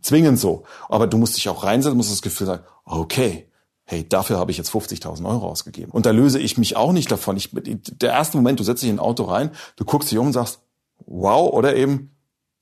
zwingend 0.00 0.38
so. 0.38 0.64
Aber 0.88 1.06
du 1.06 1.18
musst 1.18 1.36
dich 1.36 1.48
auch 1.48 1.64
reinsetzen, 1.64 1.96
musst 1.96 2.10
das 2.10 2.22
Gefühl 2.22 2.46
sagen, 2.46 2.64
okay, 2.84 3.48
hey, 3.84 4.08
dafür 4.08 4.38
habe 4.38 4.50
ich 4.50 4.56
jetzt 4.56 4.70
50.000 4.70 5.28
Euro 5.28 5.48
ausgegeben. 5.48 5.92
Und 5.92 6.06
da 6.06 6.10
löse 6.10 6.38
ich 6.38 6.56
mich 6.56 6.76
auch 6.76 6.92
nicht 6.92 7.10
davon. 7.10 7.36
Ich, 7.36 7.50
der 7.52 8.12
erste 8.12 8.38
Moment, 8.38 8.60
du 8.60 8.64
setzt 8.64 8.82
dich 8.82 8.88
in 8.88 8.96
ein 8.96 9.00
Auto 9.00 9.24
rein, 9.24 9.50
du 9.76 9.84
guckst 9.84 10.10
dich 10.10 10.16
um 10.16 10.28
und 10.28 10.32
sagst, 10.32 10.60
wow 11.06 11.52
oder 11.52 11.76
eben 11.76 12.14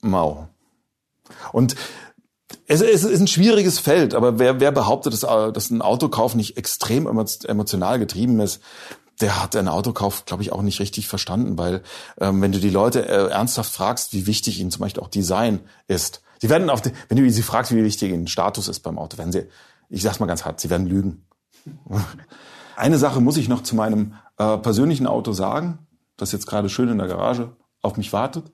mau. 0.02 0.48
Und 1.52 1.76
es, 2.66 2.80
es 2.80 3.04
ist 3.04 3.20
ein 3.20 3.26
schwieriges 3.26 3.78
Feld, 3.78 4.14
aber 4.14 4.38
wer, 4.38 4.60
wer 4.60 4.72
behauptet, 4.72 5.12
dass, 5.12 5.20
dass 5.20 5.70
ein 5.70 5.82
Autokauf 5.82 6.34
nicht 6.34 6.56
extrem 6.56 7.06
emotional 7.06 7.98
getrieben 7.98 8.40
ist, 8.40 8.60
der 9.20 9.42
hat 9.42 9.54
einen 9.54 9.68
Autokauf, 9.68 10.24
glaube 10.24 10.42
ich, 10.42 10.52
auch 10.52 10.62
nicht 10.62 10.80
richtig 10.80 11.06
verstanden, 11.06 11.58
weil 11.58 11.82
ähm, 12.20 12.40
wenn 12.40 12.52
du 12.52 12.58
die 12.58 12.70
Leute 12.70 13.06
äh, 13.06 13.30
ernsthaft 13.30 13.72
fragst, 13.72 14.12
wie 14.14 14.26
wichtig 14.26 14.58
ihnen 14.60 14.70
zum 14.70 14.80
Beispiel 14.80 15.02
auch 15.02 15.08
Design 15.08 15.60
ist, 15.88 16.22
sie 16.38 16.48
werden 16.48 16.70
auf, 16.70 16.80
die, 16.80 16.92
wenn 17.08 17.18
du 17.18 17.30
sie 17.30 17.42
fragst, 17.42 17.74
wie 17.74 17.84
wichtig 17.84 18.12
ihnen 18.12 18.28
Status 18.28 18.68
ist 18.68 18.80
beim 18.80 18.98
Auto, 18.98 19.18
werden 19.18 19.32
sie, 19.32 19.46
ich 19.90 20.02
sag's 20.02 20.20
mal 20.20 20.26
ganz 20.26 20.44
hart, 20.44 20.60
sie 20.60 20.70
werden 20.70 20.86
lügen. 20.86 21.26
Eine 22.76 22.96
Sache 22.96 23.20
muss 23.20 23.36
ich 23.36 23.48
noch 23.48 23.62
zu 23.62 23.76
meinem 23.76 24.14
äh, 24.38 24.56
persönlichen 24.56 25.06
Auto 25.06 25.32
sagen, 25.32 25.86
das 26.16 26.32
jetzt 26.32 26.46
gerade 26.46 26.70
schön 26.70 26.88
in 26.88 26.98
der 26.98 27.08
Garage 27.08 27.54
auf 27.82 27.96
mich 27.96 28.12
wartet. 28.12 28.50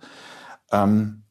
Ähm, 0.73 1.25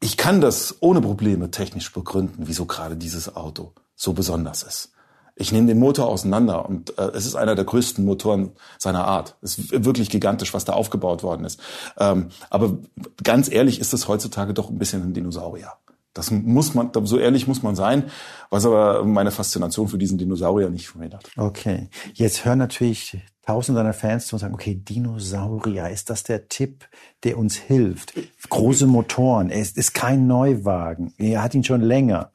ich 0.00 0.16
kann 0.16 0.40
das 0.40 0.76
ohne 0.80 1.00
Probleme 1.00 1.50
technisch 1.50 1.92
begründen, 1.92 2.48
wieso 2.48 2.66
gerade 2.66 2.96
dieses 2.96 3.36
Auto 3.36 3.72
so 3.94 4.12
besonders 4.12 4.62
ist. 4.64 4.92
Ich 5.34 5.52
nehme 5.52 5.66
den 5.66 5.78
Motor 5.78 6.08
auseinander 6.08 6.68
und 6.68 6.98
äh, 6.98 7.10
es 7.14 7.24
ist 7.24 7.36
einer 7.36 7.54
der 7.54 7.64
größten 7.64 8.04
Motoren 8.04 8.52
seiner 8.78 9.06
Art. 9.06 9.36
Es 9.40 9.58
ist 9.58 9.84
wirklich 9.84 10.10
gigantisch, 10.10 10.52
was 10.52 10.64
da 10.64 10.74
aufgebaut 10.74 11.22
worden 11.22 11.44
ist. 11.44 11.60
Ähm, 11.98 12.28
aber 12.50 12.78
ganz 13.22 13.50
ehrlich 13.50 13.80
ist 13.80 13.94
es 13.94 14.08
heutzutage 14.08 14.52
doch 14.52 14.68
ein 14.68 14.78
bisschen 14.78 15.02
ein 15.02 15.14
Dinosaurier. 15.14 15.72
Das 16.14 16.30
muss 16.30 16.74
man, 16.74 16.90
so 17.04 17.16
ehrlich 17.18 17.46
muss 17.48 17.62
man 17.62 17.74
sein, 17.74 18.10
was 18.50 18.66
aber 18.66 19.04
meine 19.04 19.30
Faszination 19.30 19.88
für 19.88 19.96
diesen 19.96 20.18
Dinosaurier 20.18 20.68
nicht 20.68 20.88
vermindert. 20.88 21.30
Okay. 21.38 21.88
Jetzt 22.12 22.44
hören 22.44 22.58
natürlich 22.58 23.22
tausende 23.42 23.80
deiner 23.80 23.92
Fans 23.92 24.26
zu 24.26 24.38
sagen, 24.38 24.54
okay, 24.54 24.74
Dinosaurier, 24.74 25.90
ist 25.90 26.10
das 26.10 26.22
der 26.22 26.48
Tipp, 26.48 26.88
der 27.24 27.38
uns 27.38 27.56
hilft? 27.56 28.14
Große 28.48 28.86
Motoren, 28.86 29.50
es 29.50 29.72
ist 29.72 29.94
kein 29.94 30.26
Neuwagen, 30.26 31.12
er 31.18 31.42
hat 31.42 31.54
ihn 31.54 31.64
schon 31.64 31.80
länger. 31.80 32.32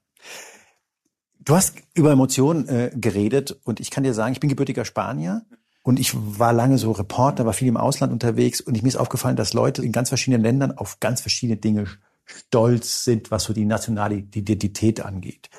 Du 1.40 1.56
hast 1.56 1.76
über 1.94 2.12
Emotionen 2.12 2.68
äh, 2.68 2.92
geredet 2.94 3.58
und 3.64 3.80
ich 3.80 3.90
kann 3.90 4.04
dir 4.04 4.14
sagen, 4.14 4.34
ich 4.34 4.42
bin 4.42 4.50
gebürtiger 4.50 4.84
Spanier 4.84 5.46
und 5.82 5.98
ich 5.98 6.12
war 6.14 6.52
lange 6.52 6.78
so 6.78 6.92
Reporter, 6.92 7.46
war 7.46 7.54
viel 7.54 7.70
im 7.70 7.78
Ausland 7.78 8.12
unterwegs 8.12 8.60
und 8.60 8.76
ich, 8.76 8.84
mir 8.84 8.90
ist 8.90 8.98
aufgefallen, 8.98 9.38
dass 9.38 9.54
Leute 9.54 9.82
in 9.82 9.94
ganz 9.94 10.10
verschiedenen 10.10 10.44
Ländern 10.44 10.78
auf 10.78 11.00
ganz 11.00 11.22
verschiedene 11.22 11.56
Dinge 11.56 11.86
stolz 12.26 13.06
sind, 13.06 13.32
was 13.32 13.46
so 13.46 13.54
die 13.54 13.64
nationale 13.64 14.16
Identität 14.16 15.00
angeht. 15.00 15.50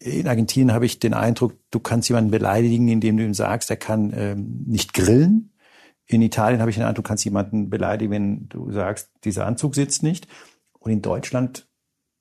In 0.00 0.28
Argentinien 0.28 0.72
habe 0.72 0.86
ich 0.86 1.00
den 1.00 1.14
Eindruck, 1.14 1.54
du 1.70 1.80
kannst 1.80 2.08
jemanden 2.08 2.30
beleidigen, 2.30 2.88
indem 2.88 3.16
du 3.16 3.24
ihm 3.24 3.34
sagst, 3.34 3.68
er 3.70 3.76
kann 3.76 4.12
ähm, 4.14 4.64
nicht 4.66 4.94
grillen. 4.94 5.52
In 6.06 6.22
Italien 6.22 6.60
habe 6.60 6.70
ich 6.70 6.76
den 6.76 6.84
Eindruck, 6.84 7.04
du 7.04 7.08
kannst 7.08 7.24
jemanden 7.24 7.68
beleidigen, 7.68 8.12
wenn 8.12 8.48
du 8.48 8.70
sagst, 8.72 9.10
dieser 9.24 9.46
Anzug 9.46 9.74
sitzt 9.74 10.02
nicht. 10.02 10.28
Und 10.78 10.92
in 10.92 11.02
Deutschland 11.02 11.68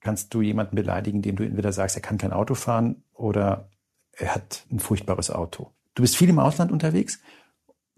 kannst 0.02 0.34
du 0.34 0.42
jemanden 0.42 0.76
beleidigen, 0.76 1.18
indem 1.18 1.36
du 1.36 1.46
entweder 1.46 1.72
sagst, 1.72 1.96
er 1.96 2.02
kann 2.02 2.18
kein 2.18 2.34
Auto 2.34 2.56
fahren 2.56 3.04
oder 3.14 3.70
er 4.12 4.34
hat 4.34 4.66
ein 4.72 4.80
furchtbares 4.80 5.30
Auto. 5.30 5.74
Du 5.94 6.02
bist 6.02 6.18
viel 6.18 6.30
im 6.30 6.40
Ausland 6.40 6.72
unterwegs. 6.72 7.20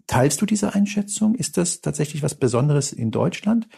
Teilst 0.06 0.40
du 0.42 0.46
diese 0.46 0.74
Einschätzung? 0.74 1.34
Ist 1.34 1.56
das 1.56 1.80
tatsächlich 1.80 2.22
was 2.22 2.34
Besonderes 2.34 2.92
in 2.92 3.10
Deutschland? 3.10 3.68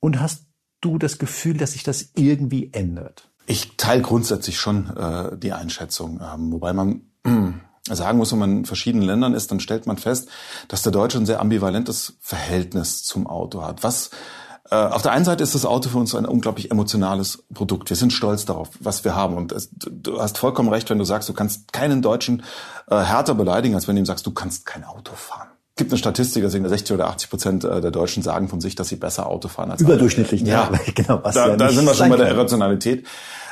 Und 0.00 0.20
hast 0.20 0.46
du 0.80 0.98
das 0.98 1.18
Gefühl, 1.18 1.56
dass 1.56 1.72
sich 1.72 1.82
das 1.82 2.12
irgendwie 2.14 2.72
ändert? 2.72 3.31
Ich 3.46 3.76
teile 3.76 4.02
grundsätzlich 4.02 4.58
schon 4.58 4.96
äh, 4.96 5.36
die 5.36 5.52
Einschätzung, 5.52 6.20
ähm, 6.22 6.52
wobei 6.52 6.72
man 6.72 7.02
äh, 7.24 7.94
sagen 7.94 8.18
muss, 8.18 8.32
wenn 8.32 8.38
man 8.38 8.58
in 8.58 8.64
verschiedenen 8.64 9.06
Ländern 9.06 9.34
ist, 9.34 9.50
dann 9.50 9.60
stellt 9.60 9.86
man 9.86 9.98
fest, 9.98 10.28
dass 10.68 10.82
der 10.82 10.92
Deutsche 10.92 11.18
ein 11.18 11.26
sehr 11.26 11.40
ambivalentes 11.40 12.14
Verhältnis 12.20 13.02
zum 13.02 13.26
Auto 13.26 13.62
hat. 13.62 13.82
Was 13.82 14.10
äh, 14.70 14.76
auf 14.76 15.02
der 15.02 15.12
einen 15.12 15.24
Seite 15.24 15.42
ist 15.42 15.54
das 15.54 15.66
Auto 15.66 15.88
für 15.88 15.98
uns 15.98 16.14
ein 16.14 16.24
unglaublich 16.24 16.70
emotionales 16.70 17.44
Produkt. 17.52 17.90
Wir 17.90 17.96
sind 17.96 18.12
stolz 18.12 18.44
darauf, 18.44 18.70
was 18.80 19.04
wir 19.04 19.14
haben. 19.14 19.36
Und 19.36 19.52
es, 19.52 19.70
du 19.72 20.20
hast 20.20 20.38
vollkommen 20.38 20.68
recht, 20.68 20.88
wenn 20.90 20.98
du 20.98 21.04
sagst, 21.04 21.28
du 21.28 21.32
kannst 21.32 21.72
keinen 21.72 22.02
Deutschen 22.02 22.44
äh, 22.88 22.96
härter 22.96 23.34
beleidigen, 23.34 23.74
als 23.74 23.88
wenn 23.88 23.96
du 23.96 24.02
ihm 24.02 24.06
sagst, 24.06 24.26
du 24.26 24.30
kannst 24.30 24.64
kein 24.66 24.84
Auto 24.84 25.14
fahren 25.14 25.51
gibt 25.76 25.90
eine 25.90 25.98
Statistik, 25.98 26.42
dass 26.42 26.52
60 26.52 26.94
oder 26.94 27.08
80 27.08 27.30
Prozent 27.30 27.64
äh, 27.64 27.80
der 27.80 27.90
Deutschen 27.90 28.22
sagen 28.22 28.48
von 28.48 28.60
sich, 28.60 28.74
dass 28.74 28.88
sie 28.88 28.96
besser 28.96 29.26
Auto 29.26 29.48
fahren 29.48 29.70
als 29.70 29.80
Überdurchschnittlich, 29.80 30.42
ja. 30.42 30.70
ja. 30.72 30.80
genau. 30.94 31.20
Was 31.22 31.34
da, 31.34 31.48
ja 31.48 31.56
da 31.56 31.70
sind 31.70 31.84
wir 31.84 31.94
schon 31.94 32.10
bei 32.10 32.16
der 32.16 32.28
Irrationalität. 32.28 33.06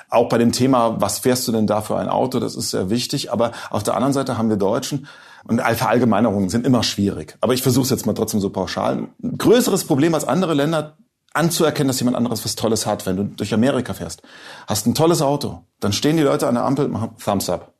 Auch 0.08 0.28
bei 0.28 0.38
dem 0.38 0.50
Thema, 0.52 1.00
was 1.00 1.20
fährst 1.20 1.46
du 1.46 1.52
denn 1.52 1.66
da 1.66 1.82
für 1.82 1.96
ein 1.96 2.08
Auto, 2.08 2.40
das 2.40 2.56
ist 2.56 2.70
sehr 2.70 2.90
wichtig. 2.90 3.32
Aber 3.32 3.52
auf 3.70 3.84
der 3.84 3.94
anderen 3.94 4.12
Seite 4.12 4.36
haben 4.36 4.48
wir 4.48 4.56
Deutschen, 4.56 5.06
und 5.44 5.60
Verallgemeinerungen 5.60 6.48
sind 6.50 6.66
immer 6.66 6.82
schwierig. 6.82 7.36
Aber 7.40 7.54
ich 7.54 7.62
versuche 7.62 7.84
es 7.84 7.90
jetzt 7.90 8.06
mal 8.06 8.12
trotzdem 8.12 8.40
so 8.40 8.50
pauschal. 8.50 9.08
Ein 9.22 9.38
größeres 9.38 9.84
Problem 9.84 10.14
als 10.14 10.26
andere 10.26 10.54
Länder 10.54 10.98
anzuerkennen, 11.32 11.88
dass 11.88 12.00
jemand 12.00 12.16
anderes 12.16 12.44
was 12.44 12.56
Tolles 12.56 12.86
hat, 12.86 13.06
wenn 13.06 13.16
du 13.16 13.24
durch 13.24 13.54
Amerika 13.54 13.94
fährst. 13.94 14.22
Hast 14.66 14.86
ein 14.86 14.94
tolles 14.94 15.22
Auto, 15.22 15.64
dann 15.78 15.92
stehen 15.92 16.16
die 16.16 16.22
Leute 16.22 16.48
an 16.48 16.54
der 16.54 16.64
Ampel 16.64 16.86
und 16.86 16.92
machen 16.92 17.10
Thumbs 17.22 17.48
up. 17.48 17.72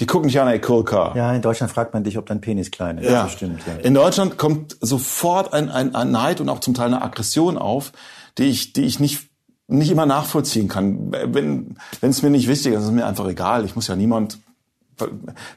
Die 0.00 0.06
gucken 0.06 0.28
dich 0.28 0.40
an, 0.40 0.48
ey, 0.48 0.60
cool 0.68 0.84
car. 0.84 1.14
Ja, 1.14 1.32
in 1.32 1.42
Deutschland 1.42 1.70
fragt 1.70 1.92
man 1.92 2.02
dich, 2.02 2.16
ob 2.16 2.26
dein 2.26 2.40
Penis 2.40 2.70
klein 2.70 2.98
ist. 2.98 3.10
Ja, 3.10 3.24
das 3.24 3.32
stimmt. 3.32 3.60
Ja. 3.66 3.74
In 3.74 3.94
Deutschland 3.94 4.38
kommt 4.38 4.76
sofort 4.80 5.52
ein, 5.52 5.68
ein, 5.68 5.94
ein 5.94 6.10
Neid 6.10 6.40
und 6.40 6.48
auch 6.48 6.60
zum 6.60 6.74
Teil 6.74 6.86
eine 6.86 7.02
Aggression 7.02 7.58
auf, 7.58 7.92
die 8.38 8.44
ich, 8.44 8.72
die 8.72 8.82
ich 8.82 8.98
nicht 8.98 9.28
nicht 9.68 9.90
immer 9.90 10.06
nachvollziehen 10.06 10.66
kann. 10.66 11.12
Wenn 11.12 11.76
wenn 12.00 12.10
es 12.10 12.22
mir 12.22 12.30
nicht 12.30 12.48
wichtig 12.48 12.72
ist, 12.72 12.80
ist 12.80 12.86
es 12.86 12.90
mir 12.90 13.06
einfach 13.06 13.28
egal. 13.28 13.64
Ich 13.64 13.76
muss 13.76 13.86
ja 13.86 13.94
niemand 13.94 14.38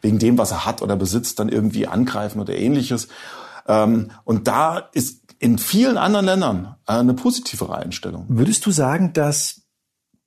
wegen 0.02 0.20
dem, 0.20 0.38
was 0.38 0.52
er 0.52 0.66
hat 0.66 0.82
oder 0.82 0.96
besitzt, 0.96 1.40
dann 1.40 1.50
irgendwie 1.50 1.88
angreifen 1.88 2.40
oder 2.40 2.56
ähnliches. 2.56 3.08
Ähm, 3.68 4.12
und 4.24 4.48
da 4.48 4.78
ist 4.94 5.22
in 5.40 5.58
vielen 5.58 5.98
anderen 5.98 6.26
Ländern 6.26 6.76
eine 6.86 7.14
positivere 7.14 7.76
Einstellung. 7.76 8.26
Würdest 8.30 8.66
du 8.66 8.72
sagen, 8.72 9.14
dass 9.14 9.64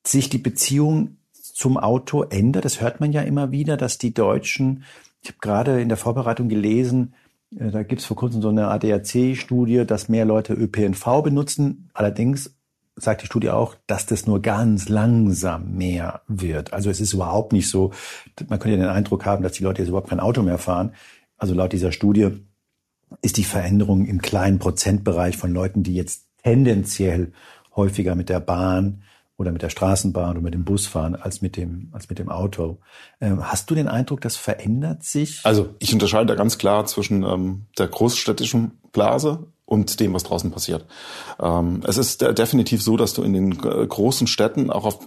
sich 0.06 0.28
die 0.28 0.38
Beziehung 0.38 1.18
zum 1.56 1.78
Auto 1.78 2.22
ändert? 2.22 2.66
Das 2.66 2.82
hört 2.82 3.00
man 3.00 3.12
ja 3.12 3.22
immer 3.22 3.50
wieder, 3.50 3.78
dass 3.78 3.96
die 3.96 4.12
Deutschen, 4.12 4.84
ich 5.22 5.30
habe 5.30 5.38
gerade 5.40 5.80
in 5.80 5.88
der 5.88 5.96
Vorbereitung 5.96 6.48
gelesen, 6.48 7.14
äh, 7.58 7.70
da 7.70 7.82
gibt 7.82 8.02
es 8.02 8.06
vor 8.06 8.16
kurzem 8.16 8.42
so 8.42 8.50
eine 8.50 8.68
ADAC-Studie, 8.68 9.86
dass 9.86 10.10
mehr 10.10 10.26
Leute 10.26 10.52
ÖPNV 10.52 11.22
benutzen. 11.22 11.88
Allerdings 11.94 12.54
sagt 12.94 13.22
die 13.22 13.26
Studie 13.26 13.50
auch, 13.50 13.74
dass 13.86 14.04
das 14.04 14.26
nur 14.26 14.42
ganz 14.42 14.90
langsam 14.90 15.74
mehr 15.74 16.20
wird. 16.28 16.74
Also 16.74 16.90
es 16.90 17.00
ist 17.00 17.14
überhaupt 17.14 17.52
nicht 17.52 17.70
so, 17.70 17.92
man 18.48 18.58
könnte 18.58 18.76
ja 18.76 18.84
den 18.84 18.94
Eindruck 18.94 19.24
haben, 19.24 19.42
dass 19.42 19.52
die 19.52 19.64
Leute 19.64 19.80
jetzt 19.80 19.88
überhaupt 19.88 20.10
kein 20.10 20.20
Auto 20.20 20.42
mehr 20.42 20.58
fahren. 20.58 20.92
Also 21.38 21.54
laut 21.54 21.72
dieser 21.72 21.92
Studie 21.92 22.30
ist 23.22 23.38
die 23.38 23.44
Veränderung 23.44 24.04
im 24.04 24.20
kleinen 24.20 24.58
Prozentbereich 24.58 25.36
von 25.36 25.52
Leuten, 25.52 25.82
die 25.82 25.94
jetzt 25.94 26.26
tendenziell 26.42 27.32
häufiger 27.74 28.14
mit 28.14 28.28
der 28.28 28.40
Bahn 28.40 29.02
oder 29.36 29.52
mit 29.52 29.62
der 29.62 29.70
Straßenbahn 29.70 30.32
oder 30.32 30.40
mit 30.40 30.54
dem 30.54 30.64
Bus 30.64 30.86
fahren 30.86 31.14
als 31.14 31.42
mit 31.42 31.56
dem, 31.56 31.88
als 31.92 32.08
mit 32.08 32.18
dem 32.18 32.30
Auto. 32.30 32.78
Ähm, 33.20 33.50
hast 33.50 33.70
du 33.70 33.74
den 33.74 33.88
Eindruck, 33.88 34.20
das 34.20 34.36
verändert 34.36 35.02
sich? 35.02 35.40
Also 35.44 35.74
ich 35.78 35.92
unterscheide 35.92 36.26
da 36.26 36.34
ganz 36.34 36.58
klar 36.58 36.86
zwischen 36.86 37.22
ähm, 37.22 37.66
der 37.78 37.88
großstädtischen 37.88 38.78
Blase 38.92 39.52
und 39.66 40.00
dem, 40.00 40.14
was 40.14 40.22
draußen 40.22 40.50
passiert. 40.50 40.86
Ähm, 41.40 41.82
es 41.86 41.98
ist 41.98 42.22
definitiv 42.22 42.82
so, 42.82 42.96
dass 42.96 43.12
du 43.12 43.22
in 43.22 43.32
den 43.32 43.58
großen 43.58 44.26
Städten 44.26 44.70
auch 44.70 44.84
auf 44.84 45.00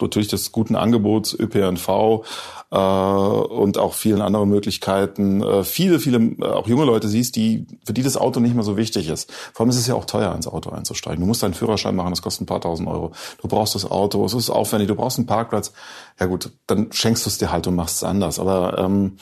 natürlich 0.00 0.28
des 0.28 0.50
guten 0.52 0.76
Angebots 0.76 1.34
ÖPNV 1.38 2.24
äh, 2.70 2.76
und 2.76 3.78
auch 3.78 3.94
vielen 3.94 4.20
anderen 4.20 4.48
Möglichkeiten 4.48 5.42
äh, 5.42 5.62
viele, 5.62 6.00
viele 6.00 6.18
äh, 6.18 6.44
auch 6.44 6.66
junge 6.66 6.84
Leute 6.84 7.08
siehst, 7.08 7.36
die 7.36 7.66
für 7.84 7.92
die 7.92 8.02
das 8.02 8.16
Auto 8.16 8.40
nicht 8.40 8.54
mehr 8.54 8.64
so 8.64 8.76
wichtig 8.76 9.08
ist. 9.08 9.30
Vor 9.52 9.64
allem 9.64 9.70
ist 9.70 9.78
es 9.78 9.86
ja 9.86 9.94
auch 9.94 10.04
teuer, 10.04 10.34
ins 10.34 10.48
Auto 10.48 10.70
einzusteigen. 10.70 11.20
Du 11.20 11.26
musst 11.26 11.42
deinen 11.42 11.54
Führerschein 11.54 11.94
machen, 11.94 12.10
das 12.10 12.22
kostet 12.22 12.42
ein 12.42 12.46
paar 12.46 12.60
tausend 12.60 12.88
Euro. 12.88 13.12
Du 13.40 13.48
brauchst 13.48 13.74
das 13.74 13.90
Auto, 13.90 14.24
es 14.24 14.34
ist 14.34 14.50
aufwendig, 14.50 14.88
du 14.88 14.94
brauchst 14.94 15.18
einen 15.18 15.26
Parkplatz. 15.26 15.72
Ja 16.18 16.26
gut, 16.26 16.50
dann 16.66 16.92
schenkst 16.92 17.26
du 17.26 17.30
es 17.30 17.38
dir 17.38 17.52
halt 17.52 17.66
und 17.66 17.76
machst 17.76 17.98
es 17.98 18.04
anders. 18.04 18.38
Aber 18.38 18.78
ähm, 18.78 19.18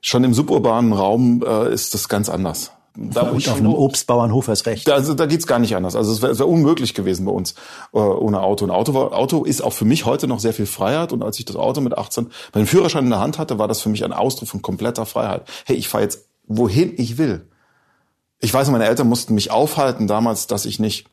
schon 0.00 0.24
im 0.24 0.34
suburbanen 0.34 0.92
Raum 0.92 1.42
äh, 1.46 1.72
ist 1.72 1.94
das 1.94 2.08
ganz 2.08 2.28
anders. 2.28 2.72
Da 3.00 3.22
und 3.22 3.48
auf 3.48 3.58
einem 3.58 3.74
Obstbauernhof 3.74 4.48
ist 4.48 4.66
recht. 4.66 4.88
Da, 4.88 4.94
also, 4.94 5.14
da 5.14 5.26
geht's 5.26 5.46
gar 5.46 5.60
nicht 5.60 5.76
anders. 5.76 5.94
Also 5.94 6.12
es 6.12 6.20
wäre 6.20 6.36
wär 6.36 6.48
unmöglich 6.48 6.94
gewesen 6.94 7.26
bei 7.26 7.32
uns 7.32 7.54
äh, 7.92 7.98
ohne 7.98 8.40
Auto. 8.40 8.64
Ein 8.64 8.72
Auto, 8.72 8.92
war, 8.92 9.12
Auto 9.12 9.44
ist 9.44 9.62
auch 9.62 9.72
für 9.72 9.84
mich 9.84 10.04
heute 10.04 10.26
noch 10.26 10.40
sehr 10.40 10.52
viel 10.52 10.66
Freiheit. 10.66 11.12
Und 11.12 11.22
als 11.22 11.38
ich 11.38 11.44
das 11.44 11.56
Auto 11.56 11.80
mit 11.80 11.96
18 11.96 12.28
meinen 12.54 12.66
Führerschein 12.66 13.04
in 13.04 13.10
der 13.10 13.20
Hand 13.20 13.38
hatte, 13.38 13.58
war 13.58 13.68
das 13.68 13.80
für 13.80 13.88
mich 13.88 14.04
ein 14.04 14.12
Ausdruck 14.12 14.48
von 14.48 14.62
kompletter 14.62 15.06
Freiheit. 15.06 15.42
Hey, 15.64 15.76
ich 15.76 15.88
fahre 15.88 16.02
jetzt 16.02 16.28
wohin 16.48 16.94
ich 16.96 17.18
will. 17.18 17.46
Ich 18.40 18.52
weiß, 18.52 18.68
meine 18.70 18.86
Eltern 18.86 19.08
mussten 19.08 19.34
mich 19.34 19.50
aufhalten 19.50 20.06
damals, 20.06 20.46
dass 20.46 20.64
ich 20.64 20.78
nicht 20.78 21.06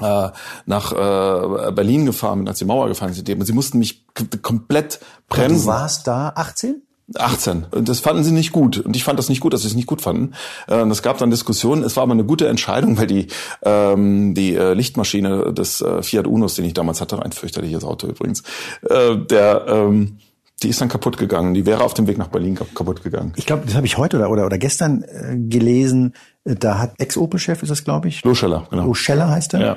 äh, 0.00 0.28
nach 0.66 0.92
äh, 0.92 1.72
Berlin 1.72 2.04
gefahren 2.06 2.40
bin, 2.40 2.48
als 2.48 2.58
die 2.58 2.64
Mauer 2.64 2.88
gefallen 2.88 3.12
ist. 3.12 3.26
Sie 3.26 3.52
mussten 3.52 3.78
mich 3.78 4.06
komplett 4.42 5.00
bremsen. 5.28 5.66
Du 5.66 5.72
warst 5.72 6.06
da 6.06 6.32
18? 6.34 6.82
18. 7.14 7.66
Und 7.70 7.88
das 7.88 8.00
fanden 8.00 8.24
sie 8.24 8.32
nicht 8.32 8.52
gut. 8.52 8.78
Und 8.78 8.94
ich 8.96 9.04
fand 9.04 9.18
das 9.18 9.28
nicht 9.28 9.40
gut, 9.40 9.52
dass 9.52 9.62
sie 9.62 9.68
es 9.68 9.74
nicht 9.74 9.86
gut 9.86 10.02
fanden. 10.02 10.34
Und 10.66 10.90
es 10.90 11.02
gab 11.02 11.18
dann 11.18 11.30
Diskussionen. 11.30 11.82
Es 11.82 11.96
war 11.96 12.02
aber 12.02 12.12
eine 12.12 12.24
gute 12.24 12.48
Entscheidung, 12.48 12.98
weil 12.98 13.06
die, 13.06 13.28
ähm, 13.62 14.34
die 14.34 14.54
äh, 14.54 14.74
Lichtmaschine 14.74 15.52
des 15.52 15.80
äh, 15.80 16.02
Fiat 16.02 16.26
Unos, 16.26 16.54
den 16.54 16.64
ich 16.64 16.74
damals 16.74 17.00
hatte, 17.00 17.22
ein 17.22 17.32
fürchterliches 17.32 17.84
Auto 17.84 18.06
übrigens, 18.06 18.42
äh, 18.88 19.16
der, 19.16 19.64
ähm, 19.68 20.18
die 20.62 20.68
ist 20.68 20.80
dann 20.80 20.88
kaputt 20.88 21.18
gegangen. 21.18 21.54
Die 21.54 21.66
wäre 21.66 21.84
auf 21.84 21.94
dem 21.94 22.06
Weg 22.06 22.18
nach 22.18 22.28
Berlin 22.28 22.56
kaputt 22.56 23.02
gegangen. 23.02 23.32
Ich 23.36 23.46
glaube, 23.46 23.64
das 23.64 23.74
habe 23.76 23.86
ich 23.86 23.96
heute 23.96 24.16
oder, 24.16 24.30
oder, 24.30 24.46
oder 24.46 24.58
gestern 24.58 25.02
äh, 25.02 25.36
gelesen. 25.36 26.14
Da 26.54 26.78
hat 26.78 26.94
Ex-Opel-Chef, 26.98 27.62
ist 27.62 27.70
das, 27.70 27.84
glaube 27.84 28.08
ich? 28.08 28.24
Loscheller, 28.24 28.66
genau. 28.70 28.86
Loscheller 28.86 29.28
heißt 29.28 29.54
er. 29.54 29.60
Ja. 29.60 29.76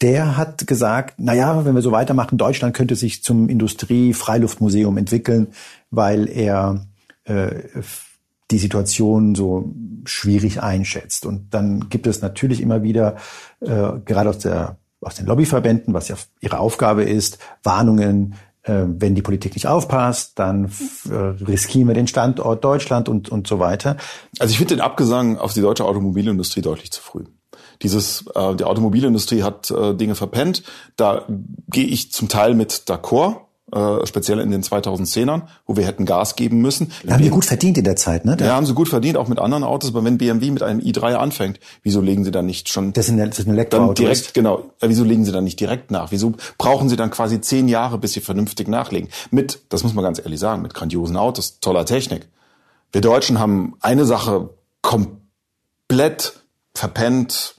Der 0.00 0.36
hat 0.36 0.66
gesagt, 0.66 1.14
na 1.18 1.32
ja, 1.34 1.64
wenn 1.64 1.74
wir 1.74 1.82
so 1.82 1.92
weitermachen, 1.92 2.36
Deutschland 2.36 2.76
könnte 2.76 2.96
sich 2.96 3.22
zum 3.22 3.48
Industrie-Freiluftmuseum 3.48 4.98
entwickeln 4.98 5.48
weil 5.92 6.28
er 6.28 6.86
äh, 7.24 7.50
die 8.50 8.58
Situation 8.58 9.36
so 9.36 9.72
schwierig 10.04 10.60
einschätzt. 10.60 11.24
Und 11.24 11.54
dann 11.54 11.88
gibt 11.88 12.08
es 12.08 12.22
natürlich 12.22 12.60
immer 12.60 12.82
wieder, 12.82 13.16
äh, 13.60 13.92
gerade 14.04 14.30
aus, 14.30 14.38
der, 14.38 14.78
aus 15.00 15.14
den 15.14 15.26
Lobbyverbänden, 15.26 15.94
was 15.94 16.08
ja 16.08 16.16
ihre 16.40 16.58
Aufgabe 16.58 17.04
ist, 17.04 17.38
Warnungen, 17.62 18.34
wenn 18.64 19.14
die 19.14 19.22
Politik 19.22 19.54
nicht 19.54 19.66
aufpasst, 19.66 20.38
dann 20.38 20.70
äh, 21.10 21.14
riskieren 21.14 21.88
wir 21.88 21.94
den 21.94 22.06
Standort 22.06 22.64
Deutschland 22.64 23.08
und, 23.08 23.28
und 23.28 23.46
so 23.46 23.58
weiter. 23.58 23.96
Also 24.38 24.52
ich 24.52 24.58
finde 24.58 24.76
den 24.76 24.80
Abgesang 24.80 25.38
auf 25.38 25.52
die 25.52 25.60
deutsche 25.60 25.84
Automobilindustrie 25.84 26.62
deutlich 26.62 26.92
zu 26.92 27.02
früh. 27.02 27.24
Dieses, 27.82 28.24
äh, 28.34 28.54
die 28.54 28.64
Automobilindustrie 28.64 29.42
hat 29.42 29.70
äh, 29.70 29.94
Dinge 29.94 30.14
verpennt. 30.14 30.62
Da 30.96 31.26
gehe 31.68 31.86
ich 31.86 32.12
zum 32.12 32.28
Teil 32.28 32.54
mit 32.54 32.84
d'accord 32.86 33.40
äh, 33.74 34.06
speziell 34.06 34.38
in 34.38 34.50
den 34.50 34.62
2010ern, 34.62 35.42
wo 35.66 35.76
wir 35.76 35.86
hätten 35.86 36.04
Gas 36.04 36.36
geben 36.36 36.60
müssen. 36.60 36.92
Da 37.04 37.14
haben 37.14 37.22
die 37.22 37.30
gut 37.30 37.44
verdient 37.44 37.78
in 37.78 37.84
der 37.84 37.96
Zeit, 37.96 38.24
ne? 38.24 38.36
Ja, 38.38 38.56
haben 38.56 38.66
sie 38.66 38.74
gut 38.74 38.88
verdient, 38.88 39.16
auch 39.16 39.28
mit 39.28 39.38
anderen 39.38 39.64
Autos. 39.64 39.90
Aber 39.90 40.04
wenn 40.04 40.18
BMW 40.18 40.50
mit 40.50 40.62
einem 40.62 40.80
i3 40.80 41.14
anfängt, 41.14 41.58
wieso 41.82 42.00
legen 42.00 42.24
sie 42.24 42.30
dann 42.30 42.46
nicht 42.46 42.68
schon... 42.68 42.92
Das 42.92 43.06
ist 43.06 43.12
ein, 43.12 43.18
das 43.18 43.38
ist 43.38 43.46
ein 43.46 43.52
Elektroauto. 43.54 43.94
Dann 43.94 43.94
direkt, 43.94 44.34
genau. 44.34 44.70
Äh, 44.80 44.88
wieso 44.88 45.04
legen 45.04 45.24
sie 45.24 45.32
dann 45.32 45.44
nicht 45.44 45.58
direkt 45.58 45.90
nach? 45.90 46.10
Wieso 46.10 46.34
brauchen 46.58 46.88
sie 46.88 46.96
dann 46.96 47.10
quasi 47.10 47.40
zehn 47.40 47.66
Jahre, 47.66 47.98
bis 47.98 48.12
sie 48.12 48.20
vernünftig 48.20 48.68
nachlegen? 48.68 49.08
Mit, 49.30 49.60
das 49.70 49.82
muss 49.82 49.94
man 49.94 50.04
ganz 50.04 50.18
ehrlich 50.18 50.38
sagen, 50.38 50.62
mit 50.62 50.74
grandiosen 50.74 51.16
Autos, 51.16 51.60
toller 51.60 51.86
Technik. 51.86 52.28
Wir 52.92 53.00
Deutschen 53.00 53.38
haben 53.38 53.74
eine 53.80 54.04
Sache 54.04 54.50
komplett 54.82 56.34
verpennt, 56.74 57.54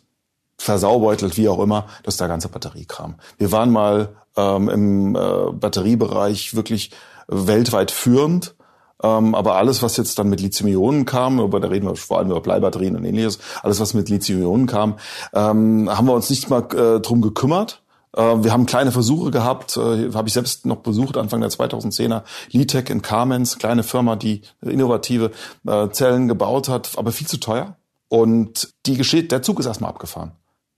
versaubeutelt, 0.59 1.37
wie 1.37 1.49
auch 1.49 1.59
immer, 1.59 1.87
das 2.03 2.13
ist 2.15 2.21
der 2.21 2.27
ganze 2.27 2.49
Batteriekram. 2.49 3.15
Wir 3.37 3.51
waren 3.51 3.71
mal 3.71 4.15
ähm, 4.35 4.69
im 4.69 5.15
äh, 5.15 5.51
Batteriebereich 5.53 6.55
wirklich 6.55 6.91
weltweit 7.27 7.91
führend. 7.91 8.55
Ähm, 9.01 9.35
aber 9.35 9.55
alles, 9.55 9.83
was 9.83 9.97
jetzt 9.97 10.17
dann 10.17 10.29
mit 10.29 10.39
Lithium-Ionen 10.39 11.05
kam, 11.05 11.39
aber 11.39 11.59
da 11.59 11.67
reden 11.67 11.87
wir 11.87 11.95
vor 11.95 12.19
allem 12.19 12.31
über 12.31 12.41
Bleibatterien 12.41 12.95
und 12.95 13.03
ähnliches, 13.03 13.39
alles, 13.61 13.79
was 13.79 13.93
mit 13.93 14.09
Lithium-Ionen 14.09 14.65
kam, 14.65 14.95
ähm, 15.33 15.89
haben 15.91 16.07
wir 16.07 16.13
uns 16.13 16.29
nicht 16.29 16.49
mal 16.49 16.63
äh, 16.73 17.01
drum 17.01 17.21
gekümmert. 17.21 17.81
Äh, 18.15 18.21
wir 18.21 18.53
haben 18.53 18.65
kleine 18.65 18.93
Versuche 18.93 19.29
gehabt, 19.29 19.75
äh, 19.75 20.11
habe 20.13 20.27
ich 20.27 20.33
selbst 20.33 20.65
noch 20.65 20.77
besucht, 20.77 21.17
Anfang 21.17 21.41
der 21.41 21.49
2010er, 21.49 22.23
Litec 22.51 22.89
in 22.89 23.01
Kamenz, 23.01 23.57
kleine 23.57 23.83
Firma, 23.83 24.15
die 24.15 24.41
innovative 24.61 25.31
äh, 25.67 25.89
Zellen 25.89 26.29
gebaut 26.29 26.69
hat, 26.69 26.91
aber 26.95 27.11
viel 27.11 27.27
zu 27.27 27.37
teuer. 27.37 27.75
Und 28.07 28.73
die 28.85 28.95
geschieht, 28.95 29.31
der 29.31 29.41
Zug 29.41 29.59
ist 29.59 29.65
erstmal 29.65 29.89
abgefahren. 29.89 30.31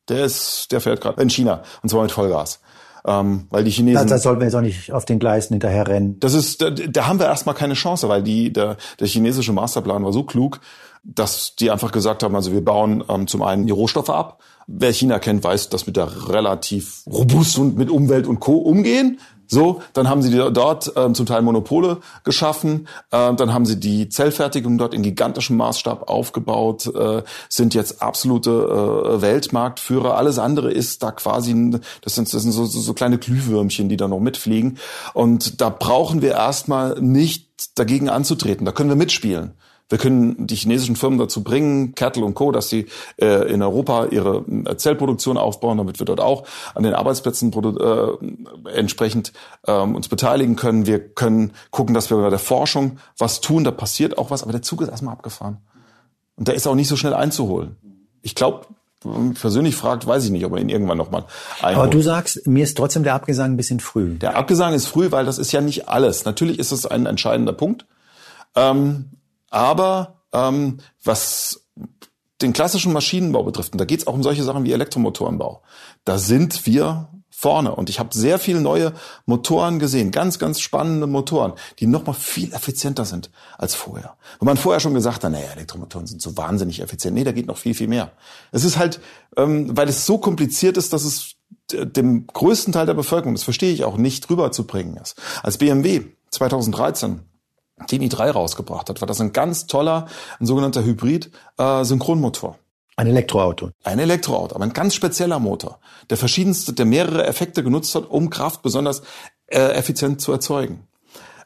Der 0.07 0.23
ist, 0.23 0.71
der 0.71 0.81
fährt 0.81 1.01
gerade 1.01 1.21
in 1.21 1.29
China 1.29 1.63
und 1.83 1.89
zwar 1.89 2.03
mit 2.03 2.11
Vollgas. 2.11 2.59
Ähm, 3.07 3.45
weil 3.51 3.63
die 3.63 3.71
Chinesen. 3.71 4.07
Da, 4.07 4.15
da 4.15 4.17
sollten 4.17 4.41
wir 4.41 4.47
jetzt 4.47 4.55
auch 4.55 4.61
nicht 4.61 4.91
auf 4.91 5.05
den 5.05 5.19
Gleisen 5.19 5.53
hinterher 5.53 5.87
rennen. 5.87 6.19
Das 6.19 6.33
ist, 6.33 6.61
da, 6.61 6.71
da 6.71 7.07
haben 7.07 7.19
wir 7.19 7.27
erstmal 7.27 7.53
keine 7.53 7.75
Chance, 7.75 8.09
weil 8.09 8.23
die, 8.23 8.51
der, 8.51 8.77
der 8.99 9.07
chinesische 9.07 9.53
Masterplan 9.53 10.03
war 10.03 10.11
so 10.11 10.23
klug, 10.23 10.59
dass 11.03 11.55
die 11.55 11.69
einfach 11.69 11.91
gesagt 11.91 12.23
haben, 12.23 12.35
also 12.35 12.51
wir 12.51 12.65
bauen 12.65 13.03
ähm, 13.07 13.27
zum 13.27 13.43
einen 13.43 13.67
die 13.67 13.71
Rohstoffe 13.71 14.09
ab. 14.09 14.39
Wer 14.65 14.91
China 14.91 15.19
kennt, 15.19 15.43
weiß, 15.43 15.69
dass 15.69 15.85
mit 15.85 15.97
der 15.97 16.29
relativ 16.29 17.03
robust 17.05 17.59
und 17.59 17.77
mit 17.77 17.91
Umwelt 17.91 18.25
und 18.25 18.39
Co. 18.39 18.53
umgehen. 18.57 19.19
So, 19.47 19.81
dann 19.93 20.09
haben 20.09 20.21
sie 20.21 20.31
dort 20.51 20.91
ähm, 20.95 21.13
zum 21.13 21.25
Teil 21.25 21.41
Monopole 21.41 21.97
geschaffen, 22.23 22.87
äh, 23.11 23.33
dann 23.33 23.53
haben 23.53 23.65
sie 23.65 23.79
die 23.79 24.09
Zellfertigung 24.09 24.77
dort 24.77 24.93
in 24.93 25.03
gigantischem 25.03 25.57
Maßstab 25.57 26.09
aufgebaut, 26.09 26.87
äh, 26.93 27.23
sind 27.49 27.73
jetzt 27.73 28.01
absolute 28.01 28.49
äh, 28.49 29.21
Weltmarktführer. 29.21 30.17
Alles 30.17 30.39
andere 30.39 30.71
ist 30.71 31.03
da 31.03 31.11
quasi, 31.11 31.53
das 32.01 32.15
sind, 32.15 32.33
das 32.33 32.41
sind 32.41 32.51
so, 32.51 32.65
so, 32.65 32.79
so 32.79 32.93
kleine 32.93 33.17
Glühwürmchen, 33.17 33.89
die 33.89 33.97
da 33.97 34.07
noch 34.07 34.19
mitfliegen. 34.19 34.77
Und 35.13 35.61
da 35.61 35.69
brauchen 35.69 36.21
wir 36.21 36.31
erstmal 36.31 36.99
nicht 36.99 37.44
dagegen 37.75 38.09
anzutreten. 38.09 38.65
Da 38.65 38.71
können 38.71 38.89
wir 38.89 38.95
mitspielen. 38.95 39.53
Wir 39.87 39.99
können 39.99 40.47
die 40.47 40.55
chinesischen 40.55 40.95
Firmen 40.95 41.19
dazu 41.19 41.43
bringen, 41.43 41.93
Kettle 41.93 42.25
und 42.25 42.33
Co., 42.33 42.51
dass 42.51 42.69
sie 42.69 42.87
äh, 43.17 43.51
in 43.51 43.61
Europa 43.61 44.05
ihre 44.05 44.37
äh, 44.37 44.77
Zellproduktion 44.77 45.37
aufbauen, 45.37 45.77
damit 45.77 45.99
wir 45.99 46.07
dort 46.07 46.19
auch 46.19 46.47
an 46.73 46.81
den 46.81 46.95
Arbeitsplätzen 46.95 47.53
äh, 47.53 48.69
entsprechend 48.71 49.31
ähm, 49.67 49.95
uns 49.95 50.07
beteiligen 50.07 50.55
können. 50.55 50.87
Wir 50.87 50.99
können 50.99 51.53
gucken, 51.69 51.93
dass 51.93 52.09
wir 52.09 52.17
bei 52.17 52.31
der 52.31 52.39
Forschung 52.39 52.97
was 53.19 53.41
tun. 53.41 53.63
Da 53.63 53.69
passiert 53.69 54.17
auch 54.17 54.31
was, 54.31 54.41
aber 54.41 54.53
der 54.53 54.63
Zug 54.63 54.81
ist 54.81 54.89
erstmal 54.89 55.13
abgefahren. 55.13 55.57
Und 56.35 56.47
der 56.47 56.55
ist 56.55 56.65
auch 56.67 56.75
nicht 56.75 56.87
so 56.87 56.95
schnell 56.95 57.13
einzuholen. 57.13 57.75
Ich 58.23 58.33
glaube, 58.33 58.65
persönlich 59.33 59.75
fragt, 59.75 60.05
weiß 60.05 60.25
ich 60.25 60.31
nicht, 60.31 60.45
ob 60.45 60.51
man 60.51 60.61
ihn 60.61 60.69
irgendwann 60.69 60.97
nochmal 60.97 61.25
einholt. 61.61 61.77
Aber 61.77 61.87
du 61.87 62.01
sagst, 62.01 62.45
mir 62.47 62.63
ist 62.63 62.77
trotzdem 62.77 63.03
der 63.03 63.13
Abgesang 63.13 63.51
ein 63.51 63.57
bisschen 63.57 63.79
früh. 63.79 64.15
Der 64.15 64.35
Abgesang 64.35 64.73
ist 64.73 64.87
früh, 64.87 65.11
weil 65.11 65.25
das 65.25 65.37
ist 65.37 65.51
ja 65.51 65.61
nicht 65.61 65.87
alles. 65.87 66.25
Natürlich 66.25 66.59
ist 66.59 66.71
es 66.71 66.85
ein 66.85 67.05
entscheidender 67.05 67.53
Punkt. 67.53 67.85
Ähm, 68.55 69.11
aber 69.49 70.21
ähm, 70.33 70.79
was 71.03 71.65
den 72.41 72.53
klassischen 72.53 72.93
Maschinenbau 72.93 73.43
betrifft, 73.43 73.73
und 73.73 73.79
da 73.79 73.85
geht 73.85 74.01
es 74.01 74.07
auch 74.07 74.13
um 74.13 74.23
solche 74.23 74.43
Sachen 74.43 74.65
wie 74.65 74.73
Elektromotorenbau, 74.73 75.61
da 76.03 76.17
sind 76.17 76.65
wir 76.65 77.09
vorne. 77.37 77.75
Und 77.75 77.89
ich 77.89 77.99
habe 77.99 78.09
sehr 78.13 78.39
viele 78.39 78.61
neue 78.61 78.93
Motoren 79.25 79.77
gesehen, 79.79 80.11
ganz, 80.11 80.39
ganz 80.39 80.59
spannende 80.61 81.05
Motoren, 81.05 81.53
die 81.79 81.87
nochmal 81.87 82.15
viel 82.15 82.53
effizienter 82.53 83.03
sind 83.05 83.29
als 83.57 83.75
vorher. 83.75 84.15
Wenn 84.39 84.45
man 84.45 84.57
vorher 84.57 84.79
schon 84.79 84.93
gesagt 84.93 85.23
hat, 85.23 85.31
naja, 85.31 85.51
Elektromotoren 85.51 86.07
sind 86.07 86.21
so 86.21 86.37
wahnsinnig 86.37 86.81
effizient. 86.81 87.15
Nee, 87.15 87.25
da 87.25 87.33
geht 87.33 87.47
noch 87.47 87.57
viel, 87.57 87.73
viel 87.73 87.89
mehr. 87.89 88.11
Es 88.51 88.63
ist 88.63 88.77
halt, 88.77 89.01
ähm, 89.35 89.75
weil 89.75 89.89
es 89.89 90.05
so 90.05 90.17
kompliziert 90.17 90.77
ist, 90.77 90.93
dass 90.93 91.03
es 91.03 91.35
dem 91.71 92.27
größten 92.27 92.73
Teil 92.73 92.85
der 92.85 92.93
Bevölkerung, 92.93 93.33
das 93.33 93.43
verstehe 93.43 93.73
ich 93.73 93.83
auch, 93.83 93.97
nicht 93.97 94.29
rüberzubringen 94.29 94.97
ist. 94.97 95.15
Als 95.43 95.57
BMW 95.57 96.03
2013 96.31 97.21
den 97.91 98.01
i3 98.01 98.31
rausgebracht 98.31 98.89
hat, 98.89 99.01
war 99.01 99.07
das 99.07 99.19
ein 99.19 99.33
ganz 99.33 99.67
toller, 99.67 100.07
ein 100.39 100.45
sogenannter 100.45 100.85
Hybrid-Synchronmotor. 100.85 102.57
Ein 102.97 103.07
Elektroauto. 103.07 103.71
Ein 103.83 103.99
Elektroauto, 103.99 104.55
aber 104.55 104.63
ein 104.63 104.73
ganz 104.73 104.95
spezieller 104.95 105.39
Motor, 105.39 105.79
der 106.09 106.17
verschiedenste, 106.17 106.71
der 106.73 106.85
mehrere 106.85 107.25
Effekte 107.25 107.61
genutzt 107.63 107.93
hat, 107.93 108.09
um 108.09 108.29
Kraft 108.29 108.61
besonders 108.61 109.01
äh, 109.47 109.59
effizient 109.73 110.21
zu 110.21 110.31
erzeugen. 110.31 110.87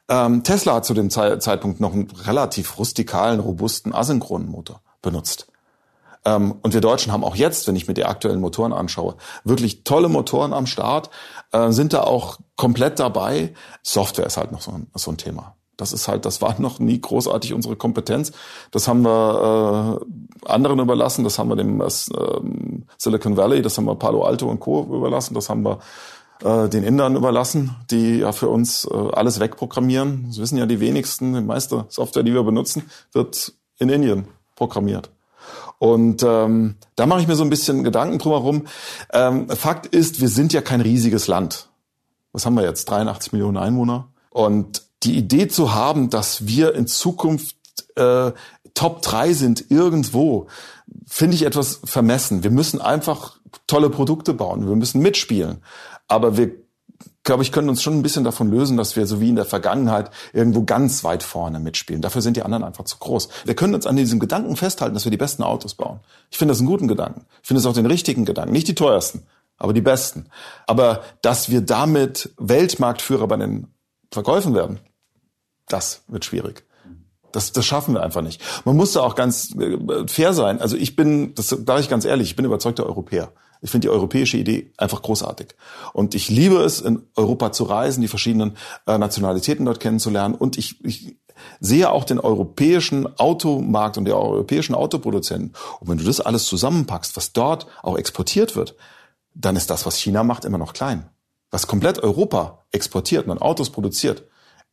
Ähm, 0.10 0.44
Tesla 0.44 0.76
hat 0.76 0.86
zu 0.86 0.94
dem 0.94 1.10
Ze 1.10 1.40
Zeitpunkt 1.40 1.80
noch 1.80 1.94
einen 1.94 2.10
relativ 2.26 2.78
rustikalen, 2.78 3.40
robusten 3.40 3.94
asynchronen 3.94 4.50
Motor 4.50 4.82
benutzt. 5.02 5.48
Ähm, 6.26 6.56
und 6.62 6.74
wir 6.74 6.82
Deutschen 6.82 7.12
haben 7.12 7.24
auch 7.24 7.36
jetzt, 7.36 7.68
wenn 7.68 7.76
ich 7.76 7.88
mir 7.88 7.94
die 7.94 8.06
aktuellen 8.06 8.42
Motoren 8.42 8.74
anschaue, 8.74 9.16
wirklich 9.44 9.84
tolle 9.84 10.10
Motoren 10.10 10.54
am 10.54 10.68
Start, 10.68 11.10
äh, 11.52 11.72
sind 11.72 11.94
da 11.94 12.02
auch 12.02 12.40
komplett 12.58 13.00
dabei. 13.00 13.54
Software 13.82 14.26
ist 14.26 14.38
halt 14.38 14.52
noch 14.52 14.62
so 14.62 14.72
ein, 14.72 14.88
so 14.96 15.12
ein 15.12 15.18
Thema. 15.18 15.56
Das 15.80 15.94
ist 15.94 16.08
halt, 16.08 16.26
das 16.26 16.42
war 16.42 16.60
noch 16.60 16.80
nie 16.80 17.00
großartig 17.00 17.54
unsere 17.54 17.76
Kompetenz. 17.76 18.32
Das 18.72 18.88
haben 18.88 19.04
wir 19.04 20.02
äh, 20.46 20.50
anderen 20.52 20.80
überlassen, 20.80 21.24
das 21.24 21.40
haben 21.40 21.50
wir 21.50 21.56
dem 21.56 21.80
äh, 21.82 21.88
Silicon 22.98 23.38
Valley, 23.38 23.62
das 23.62 23.78
haben 23.78 23.86
wir 23.86 23.96
Palo 23.96 24.24
Alto 24.24 24.50
und 24.50 24.60
Co. 24.60 24.84
überlassen, 24.84 25.34
das 25.34 25.50
haben 25.50 25.64
wir 25.64 25.80
äh, 26.44 26.68
den 26.70 26.84
Indern 26.84 27.16
überlassen, 27.16 27.76
die 27.92 28.20
ja 28.20 28.32
für 28.32 28.50
uns 28.50 28.86
äh, 28.86 28.96
alles 29.14 29.40
wegprogrammieren. 29.40 30.26
Das 30.28 30.40
wissen 30.40 30.58
ja 30.58 30.66
die 30.66 30.80
wenigsten. 30.80 31.34
Die 31.34 31.42
meiste 31.42 31.86
Software, 31.90 32.24
die 32.24 32.34
wir 32.34 32.44
benutzen, 32.44 32.90
wird 33.14 33.54
in 33.78 33.90
Indien 33.90 34.28
programmiert. 34.56 35.10
Und 35.78 36.24
ähm, 36.24 36.76
da 36.96 37.06
mache 37.06 37.22
ich 37.22 37.28
mir 37.28 37.36
so 37.36 37.44
ein 37.44 37.50
bisschen 37.50 37.84
Gedanken 37.86 38.20
drumherum. 38.20 38.68
Ähm, 39.14 39.50
Fakt 39.50 39.86
ist, 39.86 40.20
wir 40.20 40.28
sind 40.28 40.52
ja 40.52 40.62
kein 40.62 40.82
riesiges 40.82 41.28
Land. 41.28 41.70
Was 42.34 42.46
haben 42.46 42.56
wir 42.56 42.64
jetzt? 42.64 42.90
83 42.90 43.32
Millionen 43.32 43.58
Einwohner. 43.58 44.10
Und 44.30 44.89
die 45.04 45.18
Idee 45.18 45.48
zu 45.48 45.74
haben, 45.74 46.10
dass 46.10 46.48
wir 46.48 46.76
in 46.76 46.88
Zukunft 46.88 47.56
äh, 47.96 48.32
Top 48.74 49.02
3 49.02 49.34
sind 49.34 49.72
irgendwo, 49.72 50.48
finde 51.08 51.36
ich 51.36 51.44
etwas 51.44 51.82
vermessen. 51.84 52.44
Wir 52.44 52.52
müssen 52.52 52.82
einfach 52.82 53.40
tolle 53.68 53.90
Produkte 53.90 54.34
bauen. 54.34 54.68
Wir 54.68 54.76
müssen 54.76 55.02
mitspielen. 55.02 55.62
Aber 56.08 56.38
wir, 56.38 56.52
glaube 57.24 57.44
ich, 57.44 57.52
können 57.52 57.70
uns 57.70 57.82
schon 57.82 57.94
ein 57.94 58.02
bisschen 58.02 58.24
davon 58.24 58.50
lösen, 58.50 58.78
dass 58.78 58.96
wir 58.96 59.06
so 59.06 59.22
wie 59.22 59.30
in 59.30 59.36
der 59.36 59.46
Vergangenheit 59.46 60.12
irgendwo 60.34 60.64
ganz 60.64 61.04
weit 61.04 61.24
vorne 61.24 61.60
mitspielen. 61.60 62.02
Dafür 62.02 62.22
sind 62.22 62.38
die 62.38 62.44
anderen 62.44 62.64
einfach 62.64 62.86
zu 62.86 62.98
groß. 62.98 63.30
Wir 63.46 63.56
können 63.56 63.76
uns 63.76 63.86
an 63.86 63.96
diesem 63.96 64.20
Gedanken 64.20 64.56
festhalten, 64.56 64.94
dass 64.94 65.06
wir 65.06 65.12
die 65.12 65.18
besten 65.18 65.44
Autos 65.44 65.76
bauen. 65.76 66.00
Ich 66.32 66.38
finde 66.38 66.54
das 66.54 66.60
einen 66.60 66.70
guten 66.70 66.88
Gedanken. 66.88 67.26
Ich 67.42 67.48
finde 67.48 67.60
es 67.60 67.66
auch 67.66 67.74
den 67.74 67.86
richtigen 67.86 68.26
Gedanken. 68.26 68.54
Nicht 68.54 68.68
die 68.68 68.76
teuersten, 68.76 69.24
aber 69.58 69.74
die 69.74 69.82
besten. 69.82 70.28
Aber 70.68 71.02
dass 71.22 71.50
wir 71.50 71.62
damit 71.62 72.34
Weltmarktführer 72.38 73.28
bei 73.28 73.38
den 73.38 73.68
Verkäufen 74.12 74.56
werden, 74.56 74.80
das 75.70 76.04
wird 76.08 76.26
schwierig. 76.26 76.66
Das, 77.32 77.52
das 77.52 77.66
schaffen 77.66 77.94
wir 77.94 78.04
einfach 78.04 78.22
nicht. 78.22 78.42
Man 78.66 78.76
muss 78.76 78.94
da 78.94 79.02
auch 79.02 79.16
ganz 79.16 79.56
äh, 79.56 80.08
fair 80.08 80.34
sein. 80.34 80.60
Also 80.60 80.76
ich 80.76 80.96
bin, 80.96 81.36
das 81.36 81.50
sage 81.50 81.80
ich 81.80 81.90
ganz 81.90 82.06
ehrlich, 82.06 82.30
ich 82.30 82.36
bin 82.36 82.46
überzeugter 82.46 82.86
Europäer. 82.86 83.32
Ich 83.62 83.72
finde 83.72 83.88
die 83.88 83.92
europäische 83.92 84.38
Idee 84.38 84.72
einfach 84.78 85.02
großartig. 85.02 85.50
Und 85.94 86.16
ich 86.16 86.30
liebe 86.30 86.58
es, 86.64 86.80
in 86.80 87.04
Europa 87.16 87.52
zu 87.52 87.66
reisen, 87.66 88.02
die 88.02 88.08
verschiedenen 88.08 88.58
äh, 88.88 88.98
Nationalitäten 88.98 89.66
dort 89.66 89.80
kennenzulernen. 89.80 90.34
Und 90.34 90.58
ich, 90.58 90.84
ich 90.84 91.18
sehe 91.60 91.92
auch 91.92 92.06
den 92.06 92.20
europäischen 92.20 93.20
Automarkt 93.20 93.98
und 93.98 94.06
die 94.06 94.14
europäischen 94.14 94.76
Autoproduzenten. 94.76 95.54
Und 95.80 95.90
wenn 95.90 95.98
du 95.98 96.06
das 96.06 96.22
alles 96.22 96.46
zusammenpackst, 96.46 97.16
was 97.18 97.34
dort 97.34 97.68
auch 97.84 97.98
exportiert 97.98 98.56
wird, 98.56 98.76
dann 99.36 99.56
ist 99.56 99.70
das, 99.70 99.86
was 99.86 99.98
China 99.98 100.24
macht, 100.24 100.46
immer 100.46 100.58
noch 100.58 100.74
klein. 100.74 101.10
Was 101.52 101.68
komplett 101.68 102.00
Europa 102.00 102.66
exportiert 102.72 103.28
und 103.28 103.42
Autos 103.42 103.72
produziert, 103.72 104.24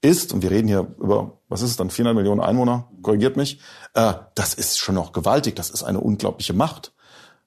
ist, 0.00 0.32
und 0.32 0.42
wir 0.42 0.50
reden 0.50 0.68
hier 0.68 0.86
über, 1.00 1.38
was 1.48 1.62
ist 1.62 1.70
es 1.70 1.76
dann, 1.76 1.90
400 1.90 2.16
Millionen 2.16 2.40
Einwohner, 2.40 2.88
korrigiert 3.02 3.36
mich, 3.36 3.60
äh, 3.94 4.14
das 4.34 4.54
ist 4.54 4.78
schon 4.78 4.94
noch 4.94 5.12
gewaltig, 5.12 5.56
das 5.56 5.70
ist 5.70 5.82
eine 5.82 6.00
unglaubliche 6.00 6.52
Macht. 6.52 6.92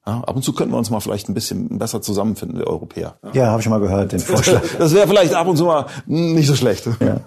Ja, 0.05 0.21
ab 0.21 0.35
und 0.35 0.43
zu 0.43 0.53
könnten 0.53 0.73
wir 0.73 0.77
uns 0.77 0.89
mal 0.89 1.01
vielleicht 1.01 1.29
ein 1.29 1.33
bisschen 1.33 1.77
besser 1.77 2.01
zusammenfinden, 2.01 2.57
wir 2.57 2.67
Europäer. 2.67 3.17
Ja, 3.23 3.31
ja 3.33 3.45
habe 3.47 3.61
ich 3.61 3.69
mal 3.69 3.79
gehört, 3.79 4.11
den 4.11 4.19
Vorschlag. 4.19 4.61
das 4.77 4.93
wäre 4.93 5.07
vielleicht 5.07 5.33
ab 5.33 5.47
und 5.47 5.57
zu 5.57 5.65
mal 5.65 5.85
nicht 6.05 6.47
so 6.47 6.55
schlecht. 6.55 6.87
Ja. 6.99 7.21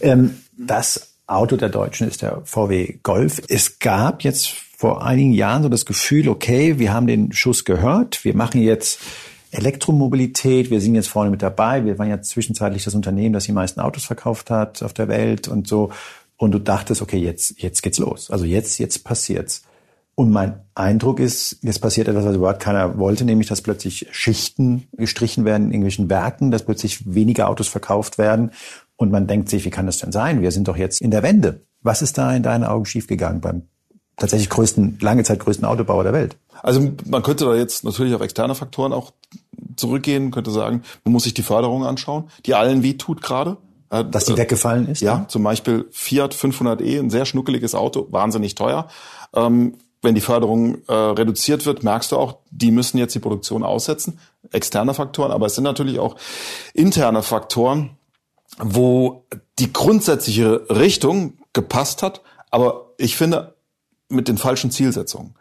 Ähm, 0.00 0.36
das 0.58 1.14
Auto 1.26 1.56
der 1.56 1.68
Deutschen 1.68 2.08
ist 2.08 2.22
der 2.22 2.42
VW 2.44 2.98
Golf. 3.02 3.40
Es 3.48 3.78
gab 3.78 4.24
jetzt 4.24 4.48
vor 4.76 5.04
einigen 5.04 5.32
Jahren 5.32 5.62
so 5.62 5.68
das 5.68 5.86
Gefühl, 5.86 6.28
okay, 6.28 6.78
wir 6.78 6.92
haben 6.92 7.06
den 7.06 7.32
Schuss 7.32 7.64
gehört, 7.64 8.24
wir 8.24 8.36
machen 8.36 8.62
jetzt 8.62 9.00
Elektromobilität, 9.52 10.70
wir 10.70 10.80
sind 10.80 10.94
jetzt 10.94 11.08
vorne 11.08 11.30
mit 11.30 11.42
dabei. 11.42 11.84
Wir 11.84 11.98
waren 11.98 12.08
ja 12.08 12.20
zwischenzeitlich 12.20 12.84
das 12.84 12.94
Unternehmen, 12.94 13.32
das 13.32 13.44
die 13.44 13.52
meisten 13.52 13.80
Autos 13.80 14.04
verkauft 14.04 14.50
hat 14.50 14.82
auf 14.82 14.92
der 14.92 15.08
Welt 15.08 15.48
und 15.48 15.66
so. 15.66 15.90
Und 16.36 16.52
du 16.52 16.58
dachtest, 16.58 17.02
okay, 17.02 17.18
jetzt, 17.18 17.60
jetzt 17.60 17.82
geht's 17.82 17.98
los. 17.98 18.30
Also 18.30 18.44
jetzt, 18.44 18.78
jetzt 18.78 19.04
passiert's. 19.04 19.62
Und 20.14 20.30
mein 20.30 20.60
Eindruck 20.74 21.20
ist, 21.20 21.58
jetzt 21.62 21.80
passiert 21.80 22.08
etwas, 22.08 22.24
was 22.24 22.36
überhaupt 22.36 22.60
keiner 22.60 22.98
wollte, 22.98 23.24
nämlich, 23.24 23.46
dass 23.46 23.62
plötzlich 23.62 24.08
Schichten 24.10 24.88
gestrichen 24.92 25.44
werden 25.44 25.66
in 25.66 25.72
irgendwelchen 25.72 26.10
Werken, 26.10 26.50
dass 26.50 26.64
plötzlich 26.64 27.14
weniger 27.14 27.48
Autos 27.48 27.68
verkauft 27.68 28.18
werden. 28.18 28.50
Und 28.96 29.12
man 29.12 29.28
denkt 29.28 29.48
sich, 29.48 29.64
wie 29.64 29.70
kann 29.70 29.86
das 29.86 29.98
denn 29.98 30.10
sein? 30.10 30.42
Wir 30.42 30.50
sind 30.50 30.66
doch 30.66 30.76
jetzt 30.76 31.00
in 31.00 31.12
der 31.12 31.22
Wende. 31.22 31.66
Was 31.82 32.02
ist 32.02 32.18
da 32.18 32.34
in 32.34 32.42
deinen 32.42 32.64
Augen 32.64 32.84
schiefgegangen 32.84 33.40
beim 33.40 33.68
tatsächlich 34.18 34.50
größten, 34.50 34.98
lange 35.00 35.24
Zeit 35.24 35.40
größten 35.40 35.64
Autobauer 35.64 36.04
der 36.04 36.12
Welt? 36.12 36.36
Also 36.62 36.92
man 37.06 37.22
könnte 37.22 37.44
da 37.44 37.54
jetzt 37.54 37.84
natürlich 37.84 38.14
auf 38.14 38.20
externe 38.20 38.54
Faktoren 38.54 38.92
auch 38.92 39.12
zurückgehen, 39.76 40.30
könnte 40.30 40.50
sagen, 40.50 40.82
man 41.04 41.12
muss 41.12 41.24
sich 41.24 41.34
die 41.34 41.42
Förderung 41.42 41.84
anschauen, 41.84 42.30
die 42.44 42.54
allen 42.54 42.82
weh 42.82 42.94
tut 42.94 43.22
gerade. 43.22 43.56
Äh, 43.90 44.04
Dass 44.04 44.24
die 44.26 44.36
weggefallen 44.36 44.88
ist? 44.88 45.00
Ja, 45.00 45.26
zum 45.28 45.44
Beispiel 45.44 45.88
Fiat 45.92 46.34
500e, 46.34 46.98
ein 46.98 47.10
sehr 47.10 47.24
schnuckeliges 47.24 47.74
Auto, 47.74 48.08
wahnsinnig 48.10 48.54
teuer. 48.54 48.88
Ähm, 49.34 49.74
wenn 50.02 50.14
die 50.14 50.20
Förderung 50.20 50.78
äh, 50.86 50.92
reduziert 50.92 51.66
wird, 51.66 51.82
merkst 51.82 52.12
du 52.12 52.16
auch, 52.16 52.38
die 52.50 52.70
müssen 52.70 52.98
jetzt 52.98 53.14
die 53.14 53.18
Produktion 53.18 53.64
aussetzen. 53.64 54.20
Externe 54.52 54.94
Faktoren, 54.94 55.32
aber 55.32 55.46
es 55.46 55.54
sind 55.54 55.64
natürlich 55.64 55.98
auch 55.98 56.16
interne 56.72 57.22
Faktoren, 57.22 57.96
wo 58.58 59.24
die 59.58 59.72
grundsätzliche 59.72 60.66
Richtung 60.70 61.34
gepasst 61.52 62.02
hat, 62.02 62.22
aber 62.50 62.92
ich 62.96 63.16
finde 63.16 63.54
mit 64.08 64.28
den 64.28 64.38
falschen 64.38 64.70
Zielsetzungen. 64.70 65.34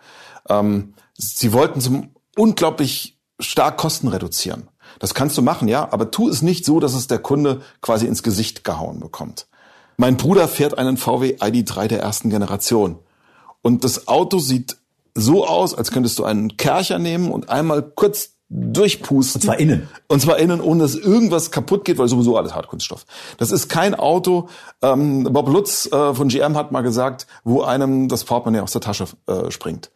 Ähm, 0.49 0.93
sie 1.15 1.53
wollten 1.53 1.81
zum 1.81 2.11
unglaublich 2.35 3.19
stark 3.39 3.77
Kosten 3.77 4.07
reduzieren. 4.07 4.69
Das 4.99 5.13
kannst 5.13 5.37
du 5.37 5.41
machen, 5.41 5.67
ja, 5.67 5.91
aber 5.91 6.11
tu 6.11 6.29
es 6.29 6.41
nicht 6.41 6.65
so, 6.65 6.79
dass 6.79 6.93
es 6.93 7.07
der 7.07 7.19
Kunde 7.19 7.61
quasi 7.81 8.07
ins 8.07 8.23
Gesicht 8.23 8.63
gehauen 8.63 8.99
bekommt. 8.99 9.47
Mein 9.97 10.17
Bruder 10.17 10.47
fährt 10.47 10.77
einen 10.77 10.97
VW 10.97 11.37
ID3 11.37 11.87
der 11.87 12.01
ersten 12.01 12.29
Generation. 12.29 12.99
Und 13.61 13.83
das 13.83 14.07
Auto 14.07 14.39
sieht 14.39 14.77
so 15.13 15.45
aus, 15.45 15.73
als 15.73 15.91
könntest 15.91 16.19
du 16.19 16.23
einen 16.23 16.57
Kercher 16.57 16.99
nehmen 16.99 17.31
und 17.31 17.49
einmal 17.49 17.81
kurz 17.81 18.36
durchpusten. 18.49 19.41
Und 19.41 19.45
zwar 19.45 19.59
innen. 19.59 19.89
Und 20.07 20.21
zwar 20.21 20.37
innen, 20.37 20.61
ohne 20.61 20.83
dass 20.83 20.95
irgendwas 20.95 21.51
kaputt 21.51 21.85
geht, 21.85 21.97
weil 21.97 22.07
sowieso 22.07 22.37
alles 22.37 22.55
Hartkunststoff. 22.55 23.05
Das 23.37 23.51
ist 23.51 23.67
kein 23.67 23.95
Auto. 23.95 24.49
Ähm, 24.81 25.23
Bob 25.23 25.49
Lutz 25.49 25.85
äh, 25.91 26.13
von 26.13 26.29
GM 26.29 26.55
hat 26.55 26.71
mal 26.71 26.81
gesagt, 26.81 27.27
wo 27.43 27.61
einem 27.61 28.07
das 28.07 28.23
Portemonnaie 28.23 28.61
aus 28.61 28.71
der 28.71 28.81
Tasche 28.81 29.05
äh, 29.27 29.51
springt. 29.51 29.91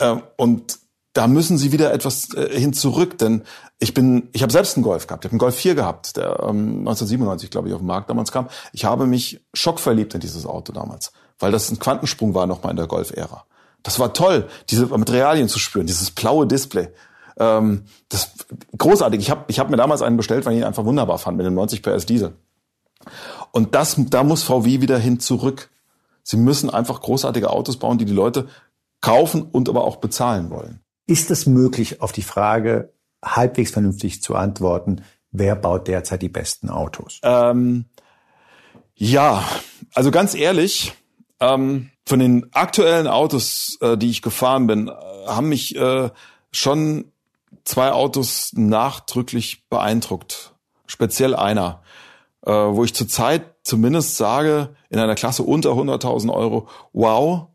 Ähm, 0.00 0.22
und 0.36 0.78
da 1.12 1.26
müssen 1.26 1.58
sie 1.58 1.72
wieder 1.72 1.92
etwas 1.92 2.32
äh, 2.34 2.58
hin 2.58 2.72
zurück, 2.72 3.18
denn 3.18 3.42
ich 3.78 3.92
bin, 3.92 4.28
ich 4.32 4.42
habe 4.42 4.52
selbst 4.52 4.76
einen 4.76 4.84
Golf 4.84 5.06
gehabt, 5.06 5.24
ich 5.24 5.28
habe 5.28 5.32
einen 5.32 5.40
Golf 5.40 5.56
4 5.56 5.74
gehabt, 5.74 6.16
der 6.16 6.40
ähm, 6.40 6.80
1997, 6.80 7.50
glaube 7.50 7.68
ich, 7.68 7.74
auf 7.74 7.80
den 7.80 7.86
Markt 7.86 8.08
damals 8.08 8.32
kam. 8.32 8.48
Ich 8.72 8.84
habe 8.84 9.06
mich 9.06 9.40
schockverliebt 9.52 10.14
in 10.14 10.20
dieses 10.20 10.46
Auto 10.46 10.72
damals, 10.72 11.12
weil 11.38 11.52
das 11.52 11.70
ein 11.70 11.78
Quantensprung 11.78 12.34
war 12.34 12.46
nochmal 12.46 12.70
in 12.70 12.76
der 12.76 12.86
Golf-Ära. 12.86 13.44
Das 13.82 13.98
war 13.98 14.12
toll, 14.12 14.48
diese 14.70 14.86
Materialien 14.86 15.48
zu 15.48 15.58
spüren, 15.58 15.86
dieses 15.86 16.10
blaue 16.10 16.46
Display. 16.46 16.88
Ähm, 17.38 17.84
das 18.08 18.32
großartig. 18.76 19.20
Ich 19.20 19.30
habe 19.30 19.44
ich 19.48 19.58
hab 19.58 19.70
mir 19.70 19.76
damals 19.76 20.02
einen 20.02 20.16
bestellt, 20.16 20.44
weil 20.46 20.54
ich 20.54 20.60
ihn 20.60 20.64
einfach 20.64 20.84
wunderbar 20.84 21.18
fand 21.18 21.36
mit 21.36 21.46
dem 21.46 21.54
90 21.54 21.82
PS 21.82 22.06
Diesel. 22.06 22.34
Und 23.52 23.74
das, 23.74 23.96
da 24.10 24.24
muss 24.24 24.42
VW 24.42 24.80
wieder 24.80 24.98
hin 24.98 25.20
zurück. 25.20 25.70
Sie 26.22 26.36
müssen 26.36 26.68
einfach 26.68 27.00
großartige 27.00 27.50
Autos 27.50 27.78
bauen, 27.78 27.98
die 27.98 28.04
die 28.04 28.12
Leute 28.12 28.48
kaufen 29.00 29.42
und 29.42 29.68
aber 29.68 29.84
auch 29.84 29.96
bezahlen 29.96 30.50
wollen. 30.50 30.80
Ist 31.06 31.30
es 31.30 31.46
möglich, 31.46 32.02
auf 32.02 32.12
die 32.12 32.22
Frage 32.22 32.92
halbwegs 33.24 33.70
vernünftig 33.70 34.22
zu 34.22 34.34
antworten, 34.34 35.02
wer 35.30 35.56
baut 35.56 35.88
derzeit 35.88 36.22
die 36.22 36.28
besten 36.28 36.68
Autos? 36.68 37.20
Ähm, 37.22 37.86
ja, 38.94 39.42
also 39.94 40.10
ganz 40.10 40.34
ehrlich, 40.34 40.92
ähm, 41.40 41.90
von 42.06 42.18
den 42.18 42.52
aktuellen 42.52 43.06
Autos, 43.06 43.78
äh, 43.80 43.96
die 43.96 44.10
ich 44.10 44.22
gefahren 44.22 44.66
bin, 44.66 44.88
äh, 44.88 44.92
haben 45.26 45.48
mich 45.48 45.76
äh, 45.76 46.10
schon 46.50 47.12
zwei 47.68 47.92
Autos 47.92 48.52
nachdrücklich 48.54 49.68
beeindruckt. 49.68 50.54
Speziell 50.86 51.34
einer, 51.34 51.82
äh, 52.46 52.50
wo 52.50 52.84
ich 52.84 52.94
zurzeit 52.94 53.54
zumindest 53.62 54.16
sage, 54.16 54.74
in 54.88 54.98
einer 54.98 55.14
Klasse 55.14 55.42
unter 55.42 55.70
100.000 55.70 56.32
Euro, 56.32 56.68
wow, 56.92 57.48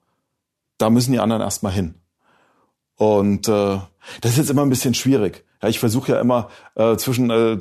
da 0.77 0.89
müssen 0.89 1.13
die 1.13 1.19
anderen 1.19 1.41
erstmal 1.41 1.73
hin. 1.73 1.95
Und 2.97 3.47
äh, 3.47 3.79
Das 4.21 4.31
ist 4.31 4.37
jetzt 4.37 4.49
immer 4.49 4.63
ein 4.63 4.69
bisschen 4.69 4.93
schwierig. 4.93 5.45
Ja, 5.61 5.69
ich 5.69 5.79
versuche 5.79 6.11
ja 6.11 6.19
immer 6.19 6.49
äh, 6.75 6.97
zwischen 6.97 7.29
äh, 7.29 7.57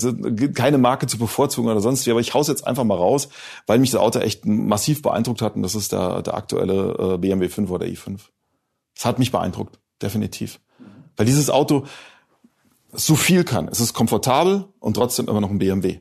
keine 0.53 0.77
Marke 0.79 1.07
zu 1.07 1.19
bevorzugen 1.19 1.71
oder 1.71 1.81
sonst 1.81 2.05
wie, 2.05 2.11
aber 2.11 2.21
ich 2.21 2.35
hau's 2.35 2.49
jetzt 2.49 2.67
einfach 2.67 2.85
mal 2.85 2.97
raus, 2.97 3.29
weil 3.67 3.79
mich 3.79 3.93
das 3.93 4.01
Auto 4.01 4.19
echt 4.19 4.45
massiv 4.45 5.03
beeindruckt 5.03 5.41
hat 5.41 5.55
und 5.55 5.63
das 5.63 5.75
ist 5.75 5.93
der, 5.93 6.23
der 6.23 6.35
aktuelle 6.35 7.15
äh, 7.15 7.19
BMW 7.19 7.49
5 7.49 7.71
oder 7.71 7.87
i5. 7.87 8.19
Das 8.95 9.05
hat 9.05 9.19
mich 9.19 9.31
beeindruckt, 9.31 9.79
definitiv. 10.03 10.59
Weil 11.17 11.27
dieses 11.27 11.49
Auto 11.49 11.85
so 12.93 13.17
viel 13.17 13.45
kann. 13.45 13.69
Es 13.69 13.81
ist 13.81 13.95
komfortabel 13.95 14.69
und 14.79 14.95
trotzdem 14.95 15.29
immer 15.29 15.41
noch 15.41 15.51
ein 15.51 15.59
BMW. 15.59 16.01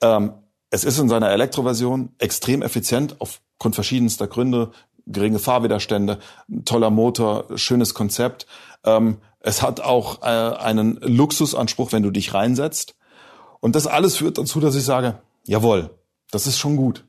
Ähm, 0.00 0.32
es 0.70 0.84
ist 0.84 0.98
in 0.98 1.08
seiner 1.08 1.30
Elektroversion 1.30 2.14
extrem 2.18 2.62
effizient 2.62 3.16
aufgrund 3.20 3.74
verschiedenster 3.74 4.26
Gründe. 4.26 4.72
Geringe 5.04 5.40
Fahrwiderstände, 5.40 6.20
toller 6.64 6.90
Motor, 6.90 7.46
schönes 7.56 7.92
Konzept. 7.92 8.46
Ähm, 8.84 9.18
es 9.40 9.60
hat 9.60 9.80
auch 9.80 10.22
äh, 10.22 10.26
einen 10.26 10.96
Luxusanspruch, 11.02 11.92
wenn 11.92 12.04
du 12.04 12.10
dich 12.10 12.34
reinsetzt. 12.34 12.94
Und 13.60 13.74
das 13.74 13.86
alles 13.86 14.16
führt 14.16 14.38
dazu, 14.38 14.60
dass 14.60 14.76
ich 14.76 14.84
sage, 14.84 15.18
jawohl, 15.44 15.90
das 16.30 16.46
ist 16.46 16.58
schon 16.58 16.76
gut. 16.76 17.04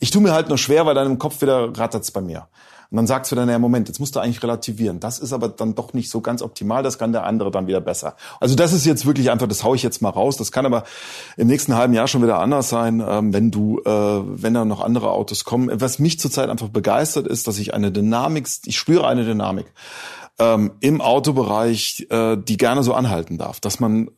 Ich 0.00 0.10
tue 0.10 0.22
mir 0.22 0.32
halt 0.32 0.48
nur 0.48 0.58
schwer, 0.58 0.86
weil 0.86 0.94
dann 0.94 1.08
im 1.08 1.18
Kopf 1.18 1.42
wieder 1.42 1.76
rattert's 1.76 2.12
bei 2.12 2.20
mir. 2.20 2.48
Und 2.90 2.96
dann 2.96 3.06
sagst 3.06 3.30
du 3.30 3.36
dann, 3.36 3.48
ja, 3.50 3.58
Moment, 3.58 3.88
jetzt 3.88 4.00
musst 4.00 4.16
du 4.16 4.20
eigentlich 4.20 4.42
relativieren. 4.42 4.98
Das 4.98 5.18
ist 5.18 5.34
aber 5.34 5.48
dann 5.48 5.74
doch 5.74 5.92
nicht 5.92 6.08
so 6.08 6.22
ganz 6.22 6.40
optimal, 6.40 6.82
das 6.82 6.98
kann 6.98 7.12
der 7.12 7.24
andere 7.24 7.50
dann 7.50 7.66
wieder 7.66 7.82
besser. 7.82 8.16
Also 8.40 8.54
das 8.54 8.72
ist 8.72 8.86
jetzt 8.86 9.04
wirklich 9.04 9.30
einfach, 9.30 9.46
das 9.46 9.62
hau 9.62 9.74
ich 9.74 9.82
jetzt 9.82 10.00
mal 10.00 10.08
raus. 10.08 10.38
Das 10.38 10.52
kann 10.52 10.64
aber 10.64 10.84
im 11.36 11.48
nächsten 11.48 11.74
halben 11.74 11.92
Jahr 11.92 12.08
schon 12.08 12.22
wieder 12.22 12.38
anders 12.38 12.70
sein, 12.70 13.04
ähm, 13.06 13.34
wenn 13.34 13.50
du, 13.50 13.80
äh, 13.80 13.90
wenn 13.90 14.54
da 14.54 14.64
noch 14.64 14.80
andere 14.80 15.10
Autos 15.10 15.44
kommen. 15.44 15.70
Was 15.80 15.98
mich 15.98 16.18
zurzeit 16.18 16.48
einfach 16.48 16.68
begeistert 16.68 17.26
ist, 17.26 17.46
dass 17.46 17.58
ich 17.58 17.74
eine 17.74 17.92
Dynamik, 17.92 18.48
ich 18.64 18.78
spüre 18.78 19.06
eine 19.06 19.24
Dynamik 19.24 19.66
ähm, 20.38 20.72
im 20.80 21.00
Autobereich, 21.00 22.06
äh, 22.10 22.36
die 22.36 22.56
gerne 22.56 22.82
so 22.82 22.94
anhalten 22.94 23.38
darf, 23.38 23.60
dass 23.60 23.80
man 23.80 24.10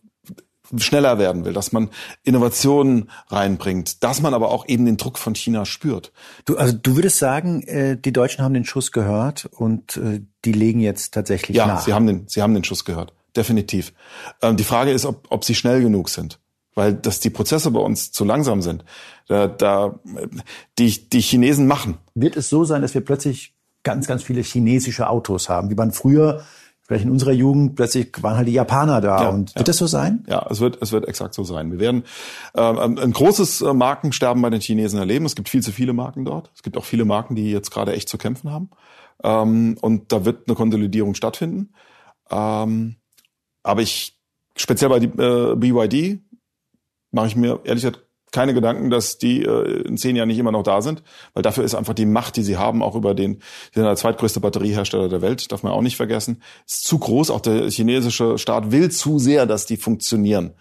schneller 0.78 1.18
werden 1.18 1.44
will, 1.44 1.52
dass 1.52 1.72
man 1.72 1.90
Innovationen 2.22 3.10
reinbringt, 3.28 4.02
dass 4.02 4.22
man 4.22 4.34
aber 4.34 4.50
auch 4.50 4.68
eben 4.68 4.86
den 4.86 4.96
Druck 4.96 5.18
von 5.18 5.34
China 5.34 5.64
spürt. 5.64 6.12
Du, 6.44 6.56
also 6.56 6.76
du 6.76 6.96
würdest 6.96 7.18
sagen, 7.18 7.62
äh, 7.62 7.96
die 7.96 8.12
Deutschen 8.12 8.44
haben 8.44 8.54
den 8.54 8.64
Schuss 8.64 8.92
gehört 8.92 9.46
und 9.46 9.96
äh, 9.96 10.20
die 10.44 10.52
legen 10.52 10.80
jetzt 10.80 11.14
tatsächlich 11.14 11.56
ja, 11.56 11.66
nach. 11.66 11.74
Ja, 11.76 11.80
sie 11.80 11.94
haben 11.94 12.06
den, 12.06 12.28
sie 12.28 12.42
haben 12.42 12.54
den 12.54 12.64
Schuss 12.64 12.84
gehört, 12.84 13.12
definitiv. 13.36 13.92
Ähm, 14.42 14.56
die 14.56 14.64
Frage 14.64 14.92
ist, 14.92 15.04
ob, 15.04 15.26
ob 15.30 15.44
sie 15.44 15.54
schnell 15.54 15.82
genug 15.82 16.08
sind, 16.08 16.38
weil 16.74 16.94
dass 16.94 17.20
die 17.20 17.30
Prozesse 17.30 17.70
bei 17.70 17.80
uns 17.80 18.12
zu 18.12 18.24
langsam 18.24 18.62
sind. 18.62 18.84
Da, 19.26 19.48
da 19.48 19.98
die 20.78 21.08
die 21.08 21.20
Chinesen 21.20 21.66
machen. 21.66 21.98
Wird 22.14 22.36
es 22.36 22.48
so 22.48 22.64
sein, 22.64 22.82
dass 22.82 22.94
wir 22.94 23.00
plötzlich 23.00 23.54
ganz 23.82 24.06
ganz 24.06 24.22
viele 24.22 24.42
chinesische 24.42 25.08
Autos 25.08 25.48
haben, 25.48 25.70
wie 25.70 25.74
man 25.74 25.92
früher 25.92 26.44
vielleicht 26.90 27.04
in 27.04 27.12
unserer 27.12 27.30
Jugend 27.30 27.76
plötzlich 27.76 28.20
waren 28.20 28.36
halt 28.36 28.48
die 28.48 28.52
Japaner 28.52 29.00
da. 29.00 29.22
Ja, 29.22 29.28
und 29.28 29.54
wird 29.54 29.58
ja. 29.58 29.62
das 29.62 29.76
so 29.76 29.86
sein? 29.86 30.24
Ja, 30.26 30.44
es 30.50 30.58
wird, 30.58 30.78
es 30.82 30.90
wird 30.90 31.06
exakt 31.06 31.34
so 31.34 31.44
sein. 31.44 31.70
Wir 31.70 31.78
werden 31.78 32.02
ähm, 32.56 32.98
ein 32.98 33.12
großes 33.12 33.62
äh, 33.62 33.72
Markensterben 33.72 34.42
bei 34.42 34.50
den 34.50 34.60
Chinesen 34.60 34.98
erleben. 34.98 35.24
Es 35.24 35.36
gibt 35.36 35.48
viel 35.48 35.62
zu 35.62 35.70
viele 35.70 35.92
Marken 35.92 36.24
dort. 36.24 36.50
Es 36.52 36.64
gibt 36.64 36.76
auch 36.76 36.84
viele 36.84 37.04
Marken, 37.04 37.36
die 37.36 37.52
jetzt 37.52 37.70
gerade 37.70 37.92
echt 37.92 38.08
zu 38.08 38.18
kämpfen 38.18 38.50
haben. 38.50 38.70
Ähm, 39.22 39.78
und 39.80 40.10
da 40.10 40.24
wird 40.24 40.48
eine 40.48 40.56
Konsolidierung 40.56 41.14
stattfinden. 41.14 41.72
Ähm, 42.28 42.96
aber 43.62 43.82
ich, 43.82 44.18
speziell 44.56 44.90
bei 44.90 44.98
die, 44.98 45.06
äh, 45.06 45.54
BYD, 45.54 46.18
mache 47.12 47.28
ich 47.28 47.36
mir 47.36 47.60
ehrlich 47.62 47.84
gesagt 47.84 48.04
keine 48.32 48.54
Gedanken, 48.54 48.90
dass 48.90 49.18
die 49.18 49.42
äh, 49.42 49.82
in 49.82 49.96
zehn 49.96 50.16
Jahren 50.16 50.28
nicht 50.28 50.38
immer 50.38 50.52
noch 50.52 50.62
da 50.62 50.82
sind, 50.82 51.02
weil 51.34 51.42
dafür 51.42 51.64
ist 51.64 51.74
einfach 51.74 51.94
die 51.94 52.06
Macht, 52.06 52.36
die 52.36 52.42
sie 52.42 52.56
haben, 52.56 52.82
auch 52.82 52.94
über 52.94 53.14
den, 53.14 53.40
sind 53.74 53.84
der 53.84 53.96
zweitgrößte 53.96 54.40
Batteriehersteller 54.40 55.08
der 55.08 55.22
Welt, 55.22 55.50
darf 55.52 55.62
man 55.62 55.72
auch 55.72 55.82
nicht 55.82 55.96
vergessen, 55.96 56.42
ist 56.66 56.84
zu 56.84 56.98
groß. 56.98 57.30
Auch 57.30 57.40
der 57.40 57.70
chinesische 57.70 58.38
Staat 58.38 58.70
will 58.72 58.90
zu 58.90 59.18
sehr, 59.18 59.46
dass 59.46 59.66
die 59.66 59.76
funktionieren, 59.76 60.52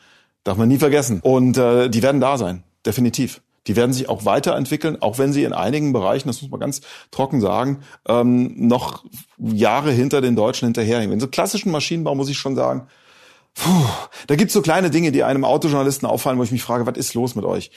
darf 0.43 0.57
man 0.57 0.67
nie 0.67 0.77
vergessen. 0.77 1.19
Und 1.21 1.57
äh, 1.57 1.89
die 1.89 2.03
werden 2.03 2.21
da 2.21 2.37
sein, 2.37 2.63
definitiv. 2.85 3.41
Die 3.67 3.75
werden 3.75 3.93
sich 3.93 4.09
auch 4.09 4.25
weiterentwickeln, 4.25 5.01
auch 5.01 5.19
wenn 5.19 5.31
sie 5.31 5.43
in 5.43 5.53
einigen 5.53 5.93
Bereichen, 5.93 6.27
das 6.27 6.41
muss 6.41 6.49
man 6.49 6.59
ganz 6.59 6.81
trocken 7.11 7.39
sagen, 7.41 7.81
ähm, 8.07 8.67
noch 8.67 9.05
Jahre 9.37 9.91
hinter 9.91 10.21
den 10.21 10.35
Deutschen 10.35 10.65
hinterherhängen. 10.65 11.13
In 11.13 11.19
so 11.19 11.27
klassischen 11.27 11.71
Maschinenbau 11.71 12.15
muss 12.15 12.29
ich 12.29 12.37
schon 12.37 12.55
sagen, 12.55 12.87
Puh, 13.59 13.85
da 14.27 14.35
gibt's 14.35 14.53
so 14.53 14.61
kleine 14.61 14.89
Dinge, 14.89 15.11
die 15.11 15.23
einem 15.23 15.43
Autojournalisten 15.43 16.07
auffallen, 16.07 16.39
wo 16.39 16.43
ich 16.43 16.51
mich 16.51 16.63
frage, 16.63 16.85
was 16.85 16.97
ist 16.97 17.13
los 17.13 17.35
mit 17.35 17.43
euch? 17.43 17.71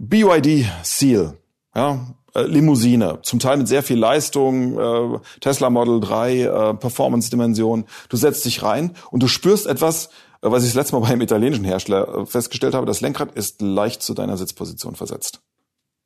BYD 0.00 0.66
Seal, 0.82 1.38
ja, 1.76 2.06
äh, 2.34 2.42
Limousine, 2.42 3.20
zum 3.22 3.38
Teil 3.38 3.56
mit 3.56 3.68
sehr 3.68 3.84
viel 3.84 3.98
Leistung, 3.98 4.76
äh, 4.76 5.18
Tesla 5.40 5.70
Model 5.70 6.00
3, 6.00 6.40
äh, 6.40 6.74
Performance-Dimension. 6.74 7.84
Du 8.08 8.16
setzt 8.16 8.44
dich 8.46 8.64
rein 8.64 8.96
und 9.12 9.22
du 9.22 9.28
spürst 9.28 9.68
etwas, 9.68 10.06
äh, 10.42 10.50
was 10.50 10.64
ich 10.64 10.70
das 10.70 10.74
letzte 10.74 10.96
Mal 10.96 11.06
beim 11.06 11.20
italienischen 11.20 11.64
Hersteller 11.64 12.22
äh, 12.22 12.26
festgestellt 12.26 12.74
habe, 12.74 12.86
das 12.86 13.00
Lenkrad 13.00 13.30
ist 13.36 13.62
leicht 13.62 14.02
zu 14.02 14.14
deiner 14.14 14.36
Sitzposition 14.36 14.96
versetzt. 14.96 15.40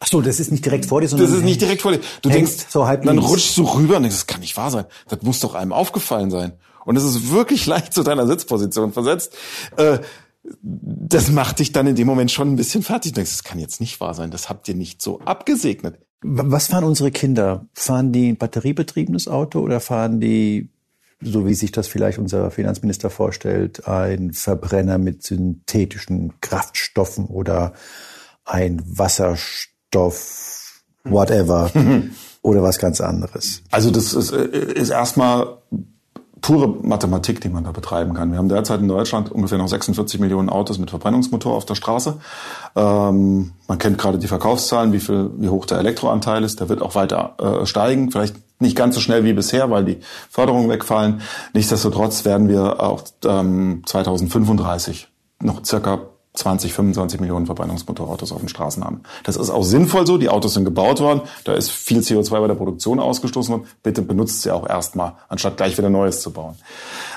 Ach 0.01 0.09
so, 0.09 0.21
das 0.21 0.41
ist 0.41 0.51
nicht 0.51 0.67
direkt 0.67 0.85
vor 0.85 1.01
dir, 1.01 1.09
sondern 1.09 1.29
das 1.29 1.39
ist 1.39 1.45
nicht 1.45 1.63
direkt 1.63 1.81
vor 1.81 1.93
dir. 1.93 2.01
Du 2.21 2.29
denkst, 2.29 2.67
so 2.69 2.87
halb 2.87 3.05
dann 3.05 3.19
rutschst 3.19 3.57
du 3.57 3.63
rüber 3.63 3.97
und 3.97 4.03
denkst, 4.03 4.17
das 4.17 4.27
kann 4.27 4.41
nicht 4.41 4.59
wahr 4.59 4.71
sein. 4.71 4.85
Das 5.09 5.23
muss 5.23 5.41
doch 5.41 5.55
einem 5.55 5.73
aufgefallen 5.73 6.31
sein 6.31 6.59
und 6.85 6.97
es 6.97 7.05
ist 7.05 7.33
wirklich 7.33 7.67
leicht 7.73 7.93
zu 7.93 8.03
deiner 8.03 8.27
Sitzposition 8.27 8.93
versetzt, 8.93 9.35
äh, 9.77 9.99
das 10.63 11.31
macht 11.31 11.61
dich 11.61 11.73
dann 11.73 11.87
in 11.87 11.95
dem 11.95 12.07
Moment 12.07 12.31
schon 12.31 12.53
ein 12.53 12.57
bisschen 12.57 12.83
fertig. 12.83 13.13
Du 13.13 13.17
denkst, 13.17 13.31
das 13.31 13.45
kann 13.45 13.59
jetzt 13.59 13.81
nicht 13.81 14.01
wahr 14.01 14.15
sein, 14.15 14.31
das 14.31 14.49
habt 14.49 14.69
ihr 14.69 14.75
nicht 14.75 15.01
so 15.01 15.21
abgesegnet. 15.21 15.99
Was 16.23 16.69
fahren 16.69 16.85
unsere 16.85 17.11
Kinder? 17.11 17.67
Fahren 17.75 18.13
die 18.13 18.31
ein 18.31 18.37
batteriebetriebenes 18.37 19.29
Auto 19.29 19.61
oder 19.61 19.81
fahren 19.81 20.21
die, 20.21 20.71
so 21.21 21.47
wie 21.47 21.55
sich 21.55 21.73
das 21.73 21.89
vielleicht 21.89 22.19
unser 22.19 22.51
Finanzminister 22.51 23.11
vorstellt, 23.11 23.87
ein 23.89 24.33
Verbrenner 24.33 24.99
mit 24.99 25.23
synthetischen 25.23 26.41
Kraftstoffen 26.41 27.27
oder 27.27 27.73
ein 28.45 28.83
Wasserstoff, 28.85 30.83
whatever, 31.05 31.71
oder 32.43 32.63
was 32.63 32.79
ganz 32.79 33.01
anderes? 33.01 33.63
Also 33.71 33.91
das 33.91 34.15
ist, 34.15 34.33
äh, 34.33 34.73
ist 34.75 34.91
erstmal 34.91 35.59
pure 36.43 36.69
Mathematik, 36.83 37.41
die 37.41 37.49
man 37.49 37.65
da 37.65 37.71
betreiben 37.71 38.15
kann. 38.15 38.33
Wir 38.33 38.39
haben 38.39 38.49
derzeit 38.49 38.81
in 38.81 38.89
Deutschland 38.89 39.31
ungefähr 39.31 39.59
noch 39.59 39.69
46 39.69 40.21
Millionen 40.21 40.49
Autos 40.49 40.79
mit 40.79 40.91
Verbrennungsmotor 40.91 41.55
auf 41.55 41.65
der 41.65 41.77
Straße. 41.77 42.19
Ähm, 42.75 43.53
man 43.69 43.79
kennt 43.79 43.97
gerade 43.97 44.19
die 44.19 44.27
Verkaufszahlen, 44.27 44.93
wie 44.93 44.99
viel, 44.99 45.31
wie 45.39 45.49
hoch 45.49 45.67
der 45.67 45.79
Elektroanteil 45.79 46.43
ist. 46.43 46.61
Der 46.61 46.69
wird 46.69 46.83
auch 46.83 46.97
weiter 46.97 47.37
äh, 47.39 47.65
steigen. 47.65 48.11
Vielleicht 48.11 48.37
nicht 48.59 48.77
ganz 48.77 48.97
so 48.97 49.01
schnell 49.01 49.25
wie 49.25 49.33
bisher, 49.33 49.71
weil 49.71 49.85
die 49.85 49.99
Förderungen 50.29 50.69
wegfallen. 50.69 51.21
Nichtsdestotrotz 51.55 52.25
werden 52.25 52.49
wir 52.49 52.83
auch 52.83 53.03
ähm, 53.25 53.83
2035 53.87 55.09
noch 55.41 55.65
circa 55.65 56.01
20, 56.35 56.73
25 56.73 57.21
Millionen 57.21 57.45
Verbrennungsmotorautos 57.45 58.33
auf 58.33 58.41
den 58.41 58.49
Straßen 58.49 58.83
haben. 58.83 59.03
Das 59.23 59.37
ist 59.37 59.51
auch 59.51 59.65
sinnvoll 59.65 60.07
so. 60.07 60.17
Die 60.17 60.31
Autos 60.31 60.55
sind 60.55 60.65
gebaut 60.65 61.01
worden. 61.01 61.21
Da 61.45 61.53
ist 61.53 61.71
viel 61.71 62.01
CO2 62.01 62.41
bei 62.41 62.47
der 62.47 62.55
Produktion 62.55 63.01
ausgestoßen 63.01 63.53
worden. 63.53 63.67
Bitte 63.83 64.01
benutzt 64.01 64.41
sie 64.41 64.51
auch 64.51 64.67
erstmal, 64.67 65.13
anstatt 65.29 65.59
gleich 65.59 65.77
wieder 65.77 65.91
Neues 65.91 66.23
zu 66.23 66.33
bauen. 66.33 66.55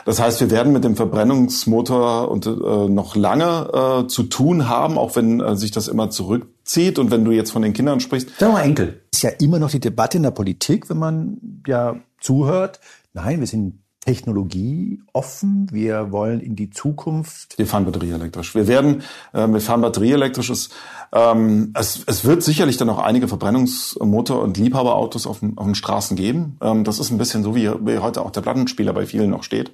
Das 0.03 0.19
heißt, 0.19 0.41
wir 0.41 0.51
werden 0.51 0.73
mit 0.73 0.83
dem 0.83 0.97
Verbrennungsmotor 0.97 2.29
und, 2.29 2.45
äh, 2.45 2.49
noch 2.49 3.15
lange 3.15 4.03
äh, 4.03 4.07
zu 4.07 4.23
tun 4.23 4.67
haben, 4.67 4.97
auch 4.97 5.15
wenn 5.15 5.39
äh, 5.39 5.55
sich 5.55 5.71
das 5.71 5.87
immer 5.87 6.09
zurückzieht. 6.09 6.99
Und 6.99 7.09
wenn 7.09 7.23
du 7.23 7.31
jetzt 7.31 7.51
von 7.51 7.61
den 7.61 7.71
Kindern 7.71 8.01
sprichst. 8.01 8.29
Sag 8.37 8.51
mal, 8.51 8.63
Enkel. 8.63 9.01
Ist 9.13 9.23
ja 9.23 9.29
immer 9.29 9.59
noch 9.59 9.71
die 9.71 9.79
Debatte 9.79 10.17
in 10.17 10.23
der 10.23 10.31
Politik, 10.31 10.89
wenn 10.89 10.97
man 10.97 11.63
ja 11.65 11.95
zuhört. 12.19 12.81
Nein, 13.13 13.39
wir 13.39 13.47
sind 13.47 13.84
Technologie 14.05 15.01
offen. 15.13 15.67
Wir 15.71 16.11
wollen 16.11 16.39
in 16.39 16.55
die 16.55 16.69
Zukunft. 16.69 17.57
Wir 17.57 17.65
fahren 17.65 17.85
batterieelektrisch. 17.85 18.53
Wir 18.53 18.67
werden, 18.67 19.01
äh, 19.33 19.47
wir 19.47 19.59
fahren 19.59 19.81
batterieelektrisches. 19.81 20.69
Ähm, 21.11 21.71
es, 21.73 22.03
es 22.05 22.23
wird 22.23 22.43
sicherlich 22.43 22.77
dann 22.77 22.89
auch 22.89 22.99
einige 22.99 23.27
Verbrennungsmotor- 23.27 24.41
und 24.41 24.57
Liebhaberautos 24.57 25.25
auf 25.25 25.39
den, 25.39 25.57
auf 25.57 25.65
den 25.65 25.73
Straßen 25.73 26.15
geben. 26.15 26.57
Ähm, 26.61 26.83
das 26.83 26.99
ist 26.99 27.09
ein 27.09 27.17
bisschen 27.17 27.41
so, 27.41 27.55
wie, 27.55 27.67
wie 27.85 27.97
heute 27.97 28.21
auch 28.21 28.31
der 28.31 28.41
Plattenspieler 28.41 28.93
bei 28.93 29.07
vielen 29.07 29.31
noch 29.31 29.43
steht. 29.43 29.71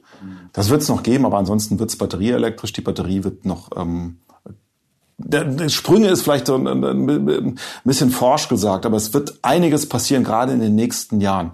Das 0.53 0.69
wird 0.69 0.81
es 0.81 0.87
noch 0.87 1.03
geben, 1.03 1.25
aber 1.25 1.37
ansonsten 1.37 1.77
wird 1.79 1.89
es 1.89 1.97
batterieelektrisch. 1.97 2.71
Die 2.71 2.81
Batterie 2.81 3.25
wird 3.25 3.45
noch 3.45 3.69
ähm, 3.75 4.19
der, 5.17 5.43
der 5.45 5.69
Sprünge 5.69 6.07
ist 6.07 6.23
vielleicht 6.23 6.47
so 6.47 6.55
ein, 6.55 6.67
ein 6.67 7.59
bisschen 7.83 8.09
forsch 8.09 8.47
gesagt, 8.47 8.85
aber 8.85 8.97
es 8.97 9.13
wird 9.13 9.39
einiges 9.43 9.87
passieren, 9.87 10.23
gerade 10.23 10.53
in 10.53 10.59
den 10.59 10.73
nächsten 10.73 11.21
Jahren 11.21 11.51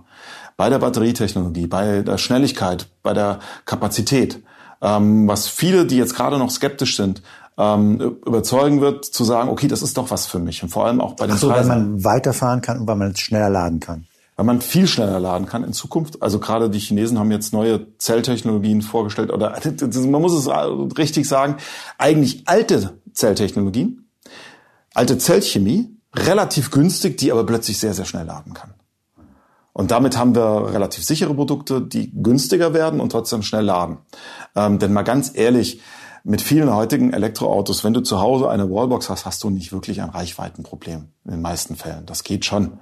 bei 0.57 0.69
der 0.69 0.79
Batterietechnologie, 0.79 1.67
bei 1.67 2.01
der 2.01 2.17
Schnelligkeit, 2.17 2.87
bei 3.03 3.13
der 3.13 3.39
Kapazität, 3.65 4.43
ähm, 4.81 5.27
was 5.27 5.47
viele, 5.47 5.85
die 5.85 5.97
jetzt 5.97 6.15
gerade 6.15 6.37
noch 6.37 6.49
skeptisch 6.49 6.97
sind, 6.97 7.21
ähm, 7.57 8.17
überzeugen 8.25 8.81
wird, 8.81 9.05
zu 9.05 9.23
sagen, 9.23 9.49
okay, 9.49 9.67
das 9.67 9.81
ist 9.81 9.97
doch 9.97 10.11
was 10.11 10.25
für 10.25 10.39
mich. 10.39 10.61
Und 10.61 10.69
vor 10.69 10.85
allem 10.85 10.99
auch 10.99 11.15
bei 11.15 11.27
den 11.27 11.35
Ach 11.35 11.39
so, 11.39 11.49
Preisen. 11.49 11.69
weil 11.69 11.79
man 11.79 12.03
weiterfahren 12.03 12.61
kann 12.61 12.79
und 12.81 12.87
weil 12.87 12.95
man 12.95 13.11
es 13.11 13.19
schneller 13.19 13.49
laden 13.49 13.79
kann. 13.79 14.05
Weil 14.35 14.45
man 14.45 14.61
viel 14.61 14.85
schneller 14.87 15.19
laden 15.19 15.47
kann 15.47 15.63
in 15.63 15.73
Zukunft. 15.73 16.21
Also 16.21 16.37
gerade 16.39 16.69
die 16.69 16.77
Chinesen 16.77 17.17
haben 17.17 17.31
jetzt 17.31 17.53
neue 17.53 17.97
Zelltechnologien 17.97 18.83
vorgestellt 18.83 19.31
oder 19.31 19.59
man 19.81 20.21
muss 20.21 20.33
es 20.33 20.47
richtig 20.97 21.27
sagen, 21.27 21.57
eigentlich 21.97 22.43
alte 22.47 22.99
Zelltechnologien, 23.13 24.07
alte 24.93 25.17
Zellchemie, 25.17 25.97
relativ 26.15 26.69
günstig, 26.69 27.17
die 27.17 27.31
aber 27.31 27.45
plötzlich 27.45 27.79
sehr, 27.79 27.95
sehr 27.95 28.05
schnell 28.05 28.25
laden 28.25 28.53
kann. 28.53 28.73
Und 29.77 29.91
damit 29.91 30.17
haben 30.17 30.33
wir 30.33 30.73
relativ 30.73 31.03
sichere 31.03 31.35
Produkte, 31.35 31.81
die 31.81 32.11
günstiger 32.11 32.73
werden 32.73 32.99
und 32.99 33.11
trotzdem 33.11 33.43
schnell 33.43 33.65
laden. 33.65 33.99
Ähm, 34.55 34.79
denn 34.79 34.91
mal 34.91 35.03
ganz 35.03 35.31
ehrlich, 35.35 35.81
mit 36.23 36.41
vielen 36.41 36.73
heutigen 36.73 37.13
Elektroautos, 37.13 37.83
wenn 37.83 37.93
du 37.93 38.01
zu 38.01 38.19
Hause 38.19 38.49
eine 38.49 38.71
Wallbox 38.71 39.07
hast, 39.11 39.27
hast 39.27 39.43
du 39.43 39.51
nicht 39.51 39.71
wirklich 39.71 40.01
ein 40.01 40.09
Reichweitenproblem 40.09 41.09
in 41.25 41.31
den 41.31 41.41
meisten 41.43 41.75
Fällen. 41.75 42.07
Das 42.07 42.23
geht 42.23 42.43
schon. 42.43 42.79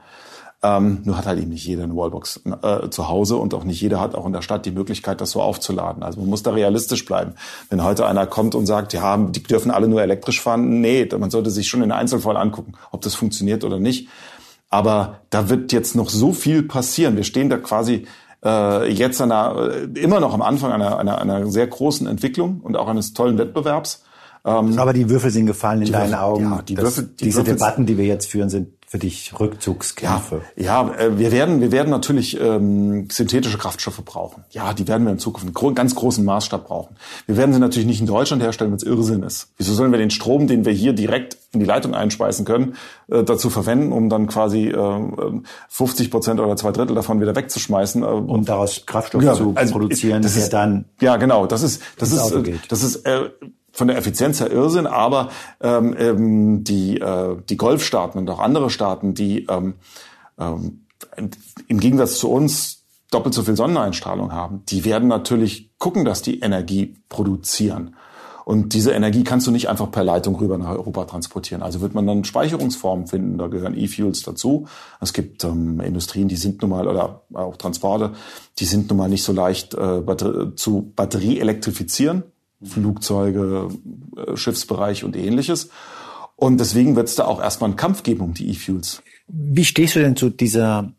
Ähm, 0.64 1.02
nur 1.04 1.18
hat 1.18 1.26
halt 1.26 1.42
eben 1.42 1.50
nicht 1.50 1.66
jeder 1.66 1.84
eine 1.84 1.98
Wallbox 1.98 2.44
äh, 2.64 2.90
zu 2.90 3.10
Hause 3.10 3.36
und 3.36 3.54
auch 3.54 3.66
nicht 3.66 3.82
jeder 3.82 4.00
hat 4.00 4.16
auch 4.16 4.26
in 4.26 4.32
der 4.32 4.42
Stadt 4.42 4.66
die 4.66 4.72
Möglichkeit, 4.72 5.20
das 5.20 5.32
so 5.32 5.42
aufzuladen. 5.42 6.02
Also 6.02 6.22
man 6.22 6.30
muss 6.30 6.44
da 6.44 6.52
realistisch 6.52 7.04
bleiben. 7.04 7.34
Wenn 7.70 7.84
heute 7.84 8.08
einer 8.08 8.26
kommt 8.26 8.56
und 8.56 8.68
sagt, 8.68 8.94
ja, 8.94 9.18
die 9.18 9.44
dürfen 9.44 9.70
alle 9.70 9.90
nur 9.90 10.02
elektrisch 10.02 10.40
fahren, 10.40 10.80
nee, 10.80 11.06
man 11.20 11.30
sollte 11.30 11.52
sich 11.52 11.68
schon 11.68 11.84
in 11.84 11.92
Einzelfall 11.92 12.38
angucken, 12.38 12.72
ob 12.92 13.02
das 13.02 13.16
funktioniert 13.16 13.66
oder 13.66 13.80
nicht. 13.80 14.08
Aber 14.70 15.22
da 15.30 15.50
wird 15.50 15.72
jetzt 15.72 15.96
noch 15.96 16.10
so 16.10 16.34
viel 16.34 16.64
passieren. 16.64 17.16
Wir 17.16 17.24
stehen 17.24 17.50
da 17.50 17.58
quasi 17.58 18.08
äh, 18.44 18.92
jetzt 18.92 19.22
einer, 19.22 19.72
äh, 19.72 20.00
immer 20.00 20.20
noch 20.20 20.34
am 20.34 20.42
Anfang 20.42 20.72
einer, 20.72 21.00
einer, 21.00 21.20
einer 21.20 21.48
sehr 21.48 21.68
großen 21.68 22.08
Entwicklung 22.08 22.62
und 22.62 22.76
auch 22.76 22.88
eines 22.88 23.14
tollen 23.14 23.38
Wettbewerbs. 23.38 24.04
Ähm, 24.46 24.78
Aber 24.78 24.94
die 24.94 25.10
Würfel 25.10 25.32
sind 25.32 25.48
gefallen 25.48 25.82
in 25.82 25.92
deinen 25.92 26.12
Würfel, 26.12 26.24
Augen. 26.24 26.44
Ja, 26.44 26.62
die 26.62 26.78
Würfel, 26.78 27.06
die 27.06 27.24
diese 27.26 27.40
Würfel, 27.40 27.54
Debatten, 27.56 27.86
die 27.86 27.98
wir 27.98 28.06
jetzt 28.06 28.30
führen, 28.30 28.50
sind 28.50 28.70
für 28.88 29.00
dich 29.00 29.34
Rückzugskämpfe? 29.40 30.42
Ja, 30.56 30.88
ja 30.88 30.96
äh, 30.96 31.18
wir 31.18 31.32
werden, 31.32 31.62
wir 31.62 31.72
werden 31.72 31.90
natürlich 31.90 32.40
ähm, 32.40 33.08
synthetische 33.12 33.58
Kraftstoffe 33.58 34.04
brauchen. 34.06 34.44
Ja, 34.52 34.74
die 34.74 34.88
werden 34.88 35.06
wir 35.06 35.12
in 35.12 35.20
Zukunft 35.20 35.48
in 35.48 35.76
ganz 35.76 35.96
großen 35.96 36.24
Maßstab 36.24 36.68
brauchen. 36.68 36.96
Wir 37.26 37.38
werden 37.38 37.54
sie 37.54 37.60
natürlich 37.60 37.88
nicht 37.88 38.00
in 38.00 38.08
Deutschland 38.08 38.44
herstellen, 38.44 38.72
wenn 38.72 38.78
es 38.78 38.84
Irrsinn 38.84 39.24
ist. 39.24 39.50
Wieso 39.58 39.74
sollen 39.74 39.92
wir 39.92 39.98
den 39.98 40.12
Strom, 40.12 40.48
den 40.48 40.66
wir 40.66 40.74
hier 40.74 40.94
direkt 40.94 41.38
in 41.52 41.60
die 41.60 41.66
Leitung 41.66 41.96
einspeisen 41.96 42.46
können, 42.46 42.76
äh, 43.08 43.24
dazu 43.24 43.50
verwenden, 43.50 43.92
um 43.92 44.10
dann 44.10 44.28
quasi 44.28 44.68
äh, 44.68 45.42
50 45.70 46.12
Prozent 46.12 46.40
oder 46.40 46.56
zwei 46.56 46.72
Drittel 46.72 46.96
davon 46.96 47.20
wieder 47.20 47.36
wegzuschmeißen? 47.36 48.04
Äh, 48.04 48.06
und 48.06 48.48
daraus 48.48 48.86
Kraftstoff 48.86 49.24
ja, 49.24 49.34
zu 49.34 49.54
also 49.56 49.74
produzieren, 49.74 50.22
das 50.22 50.36
ist, 50.36 50.54
dann 50.54 50.86
ja 51.02 51.18
genau. 51.18 51.48
Das 51.48 51.64
ist 51.64 51.82
das 51.98 52.12
ist 52.12 52.32
äh, 52.32 52.54
das 52.70 52.84
ist 52.84 53.06
äh, 53.06 53.30
von 53.76 53.88
der 53.88 53.98
Effizienz 53.98 54.40
her 54.40 54.52
Irrsinn, 54.52 54.88
aber 54.88 55.30
ähm, 55.62 55.94
ähm, 56.00 56.64
die, 56.64 57.00
äh, 57.00 57.36
die 57.50 57.58
Golfstaaten 57.58 58.20
und 58.20 58.30
auch 58.30 58.40
andere 58.40 58.70
Staaten, 58.70 59.14
die 59.14 59.46
ähm, 59.48 59.76
ähm, 60.40 60.86
im 61.68 61.80
Gegensatz 61.80 62.18
zu 62.18 62.32
uns 62.32 62.84
doppelt 63.12 63.36
so 63.36 63.44
viel 63.44 63.58
Sonneneinstrahlung 63.58 64.32
haben, 64.32 64.64
die 64.70 64.86
werden 64.86 65.10
natürlich 65.10 65.78
gucken, 65.78 66.06
dass 66.06 66.22
die 66.22 66.40
Energie 66.40 66.96
produzieren. 67.10 67.96
Und 68.46 68.74
diese 68.74 68.92
Energie 68.92 69.24
kannst 69.24 69.48
du 69.48 69.52
nicht 69.52 69.70
einfach 69.70 69.92
per 69.92 70.04
Leitung 70.04 70.36
rüber 70.36 70.58
nach 70.58 70.70
Europa 70.70 71.06
transportieren. 71.06 71.64
Also 71.64 71.82
wird 71.82 71.96
man 71.96 72.06
dann 72.06 72.24
Speicherungsformen 72.24 73.08
finden. 73.08 73.40
Da 73.40 73.48
gehören 73.48 73.76
E-Fuels 73.76 74.22
dazu. 74.22 74.68
Es 75.02 75.14
gibt 75.14 75.44
ähm, 75.44 75.80
Industrien, 75.80 76.28
die 76.28 76.36
sind 76.36 76.62
nun 76.62 76.70
mal, 76.70 76.88
oder 76.88 77.24
auch 77.34 77.58
Transporte, 77.58 78.14
die 78.60 78.66
sind 78.66 78.90
nun 78.90 79.00
mal 79.00 79.10
nicht 79.10 79.24
so 79.24 79.34
leicht 79.34 79.74
äh, 79.74 80.02
zu 80.56 80.94
Batterie 80.96 81.40
elektrifizieren. 81.40 82.24
Flugzeuge, 82.64 83.70
äh, 84.16 84.38
Schiffsbereich 84.38 85.04
und 85.04 85.16
ähnliches. 85.16 85.70
Und 86.36 86.60
deswegen 86.60 86.96
wird 86.96 87.08
es 87.08 87.16
da 87.16 87.26
auch 87.26 87.42
erstmal 87.42 87.70
einen 87.70 87.78
Kampf 87.78 88.04
geben 88.04 88.22
um 88.22 88.34
die 88.34 88.50
E-Fuels. 88.50 89.02
Wie 89.28 89.66
stehst 89.66 89.96
du 89.96 90.00
denn 90.00 90.16
zu 90.16 90.30
dieser 90.30 90.92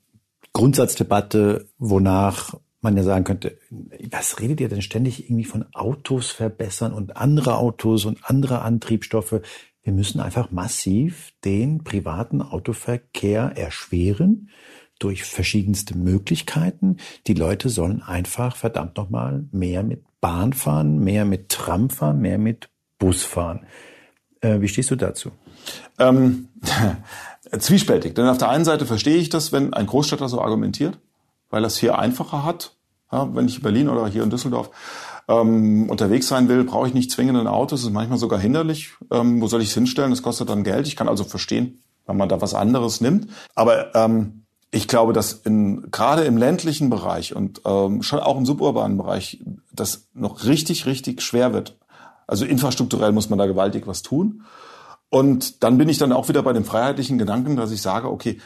Grundsatzdebatte, 0.53 1.69
wonach 1.79 2.55
man 2.81 2.97
ja 2.97 3.03
sagen 3.03 3.25
könnte, 3.25 3.59
was 4.11 4.41
redet 4.41 4.61
ihr 4.61 4.69
denn 4.69 4.83
ständig 4.83 5.29
irgendwie 5.29 5.45
von 5.45 5.67
Autos 5.75 6.31
verbessern 6.31 6.93
und 6.93 7.17
andere 7.17 7.57
Autos 7.59 8.05
und 8.05 8.19
andere 8.23 8.63
Antriebsstoffe? 8.63 9.41
Wir 9.83 9.93
müssen 9.93 10.21
einfach 10.21 10.51
massiv 10.51 11.33
den 11.45 11.85
privaten 11.85 12.43
Autoverkehr 12.43 13.53
erschweren 13.55 14.51
durch 14.99 15.25
verschiedenste 15.25 15.97
Möglichkeiten. 15.97 16.97
Die 17.27 17.35
Leute 17.35 17.69
sollen 17.69 18.03
einfach 18.03 18.57
verdammt 18.57 18.97
nochmal 18.97 19.45
mehr 19.53 19.83
mit 19.83 20.03
Bahn 20.27 20.53
fahren, 20.55 20.99
mehr 21.05 21.25
mit 21.25 21.51
Tram 21.51 21.89
fahren, 21.89 22.21
mehr 22.21 22.37
mit 22.37 22.69
Bus 22.99 23.23
fahren. 23.23 23.65
Äh, 24.41 24.61
wie 24.61 24.67
stehst 24.67 24.91
du 24.91 24.97
dazu? 24.97 25.31
Ähm, 26.01 26.49
zwiespältig. 27.61 28.17
Denn 28.17 28.27
auf 28.27 28.39
der 28.39 28.49
einen 28.49 28.65
Seite 28.65 28.87
verstehe 28.87 29.19
ich 29.19 29.29
das, 29.29 29.53
wenn 29.53 29.73
ein 29.73 29.87
Großstädter 29.87 30.29
so 30.29 30.41
argumentiert, 30.41 30.99
weil 31.49 31.63
er 31.63 31.69
es 31.69 31.79
hier 31.79 32.01
einfacher 32.01 32.45
hat. 32.45 32.73
Ja, 33.13 33.33
wenn 33.37 33.47
ich 33.47 33.59
in 33.59 33.63
Berlin 33.63 33.89
oder 33.89 34.09
hier 34.09 34.25
in 34.25 34.31
Düsseldorf 34.31 34.73
ähm, 35.29 35.89
unterwegs 35.89 36.27
sein 36.27 36.49
will, 36.49 36.65
brauche 36.65 36.89
ich 36.89 36.95
nicht 36.95 37.13
zwingend 37.13 37.39
ein 37.39 37.47
Auto. 37.47 37.77
Es 37.77 37.85
ist 37.85 37.93
manchmal 37.93 38.19
sogar 38.19 38.41
hinderlich. 38.41 38.95
Ähm, 39.13 39.41
wo 39.41 39.47
soll 39.47 39.63
ich 39.63 39.69
es 39.69 39.75
hinstellen? 39.75 40.11
Das 40.11 40.23
kostet 40.23 40.49
dann 40.49 40.65
Geld. 40.65 40.89
Ich 40.89 40.97
kann 40.97 41.09
also 41.09 41.23
verstehen, 41.23 41.79
wenn 42.05 42.17
man 42.17 42.29
da 42.29 42.41
was 42.41 42.53
anderes 42.53 43.01
nimmt. 43.01 43.31
Aber 43.55 43.95
ähm, 43.95 44.43
ich 44.73 44.89
glaube, 44.89 45.13
dass 45.13 45.33
in, 45.33 45.91
gerade 45.93 46.25
im 46.25 46.37
ländlichen 46.37 46.91
Bereich 46.91 47.35
und 47.35 47.63
ähm, 47.65 48.03
schon 48.03 48.19
auch 48.19 48.37
im 48.37 48.45
suburbanen 48.45 48.99
Bereich 48.99 49.41
das 49.81 50.09
noch 50.15 50.45
richtig, 50.45 50.87
richtig 50.87 51.23
schwer 51.23 51.53
wird. 51.53 51.79
Also 52.27 52.45
infrastrukturell 52.45 53.13
muss 53.13 53.31
man 53.31 53.39
da 53.39 53.47
gewaltig 53.47 53.87
was 53.87 54.03
tun. 54.03 54.43
Und 55.09 55.63
dann 55.63 55.79
bin 55.79 55.89
ich 55.89 55.99
dann 55.99 56.13
auch 56.13 56.29
wieder 56.29 56.43
bei 56.43 56.53
dem 56.53 56.65
freiheitlichen 56.65 57.19
Gedanken, 57.19 57.57
dass 57.57 57.71
ich 57.71 57.81
sage, 57.81 58.11
okay, 58.11 58.41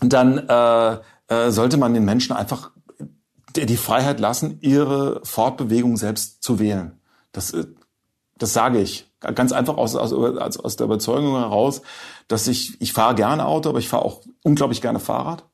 dann 0.00 0.38
äh, 0.38 0.98
äh, 1.28 1.50
sollte 1.50 1.76
man 1.76 1.94
den 1.94 2.04
Menschen 2.04 2.34
einfach 2.34 2.70
die 3.54 3.76
Freiheit 3.76 4.20
lassen, 4.20 4.58
ihre 4.60 5.20
Fortbewegung 5.24 5.96
selbst 5.96 6.42
zu 6.42 6.58
wählen. 6.58 7.00
Das, 7.32 7.52
äh, 7.52 7.66
das 8.38 8.52
sage 8.52 8.80
ich 8.80 9.08
ganz 9.20 9.52
einfach 9.52 9.76
aus, 9.76 9.96
aus, 9.96 10.12
aus 10.12 10.76
der 10.76 10.84
Überzeugung 10.84 11.36
heraus, 11.36 11.82
dass 12.28 12.46
ich, 12.46 12.80
ich 12.80 12.92
fahre 12.92 13.14
gerne 13.14 13.46
Auto, 13.46 13.68
aber 13.68 13.80
ich 13.80 13.88
fahre 13.88 14.04
auch 14.04 14.22
unglaublich 14.44 14.80
gerne 14.80 15.00
Fahrrad. 15.00 15.44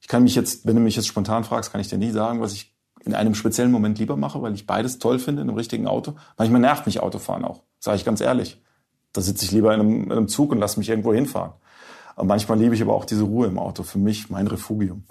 Ich 0.00 0.08
kann 0.08 0.22
mich 0.22 0.34
jetzt, 0.34 0.66
wenn 0.66 0.76
du 0.76 0.82
mich 0.82 0.96
jetzt 0.96 1.08
spontan 1.08 1.44
fragst, 1.44 1.72
kann 1.72 1.80
ich 1.80 1.88
dir 1.88 1.98
nie 1.98 2.10
sagen, 2.10 2.40
was 2.40 2.52
ich 2.52 2.76
in 3.04 3.14
einem 3.14 3.34
speziellen 3.34 3.70
Moment 3.70 3.98
lieber 3.98 4.16
mache, 4.16 4.42
weil 4.42 4.54
ich 4.54 4.66
beides 4.66 4.98
toll 4.98 5.18
finde 5.18 5.42
in 5.42 5.48
einem 5.48 5.56
richtigen 5.56 5.86
Auto. 5.86 6.14
Manchmal 6.36 6.60
nervt 6.60 6.86
mich 6.86 7.00
Autofahren 7.00 7.44
auch, 7.44 7.62
sage 7.78 7.96
ich 7.96 8.04
ganz 8.04 8.20
ehrlich. 8.20 8.60
Da 9.12 9.20
sitze 9.20 9.44
ich 9.44 9.52
lieber 9.52 9.74
in 9.74 9.80
einem, 9.80 10.04
in 10.04 10.12
einem 10.12 10.28
Zug 10.28 10.52
und 10.52 10.58
lasse 10.58 10.78
mich 10.78 10.88
irgendwo 10.88 11.12
hinfahren. 11.14 11.52
Und 12.16 12.26
manchmal 12.26 12.58
liebe 12.58 12.74
ich 12.74 12.82
aber 12.82 12.94
auch 12.94 13.04
diese 13.04 13.22
Ruhe 13.22 13.46
im 13.46 13.58
Auto, 13.58 13.82
für 13.82 13.98
mich 13.98 14.28
mein 14.28 14.46
Refugium. 14.46 15.04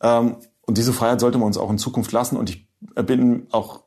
Ähm, 0.00 0.36
und 0.62 0.78
diese 0.78 0.92
Freiheit 0.92 1.20
sollte 1.20 1.38
man 1.38 1.46
uns 1.46 1.58
auch 1.58 1.70
in 1.70 1.78
Zukunft 1.78 2.12
lassen. 2.12 2.36
Und 2.36 2.50
ich 2.50 2.68
bin 2.94 3.46
auch 3.50 3.82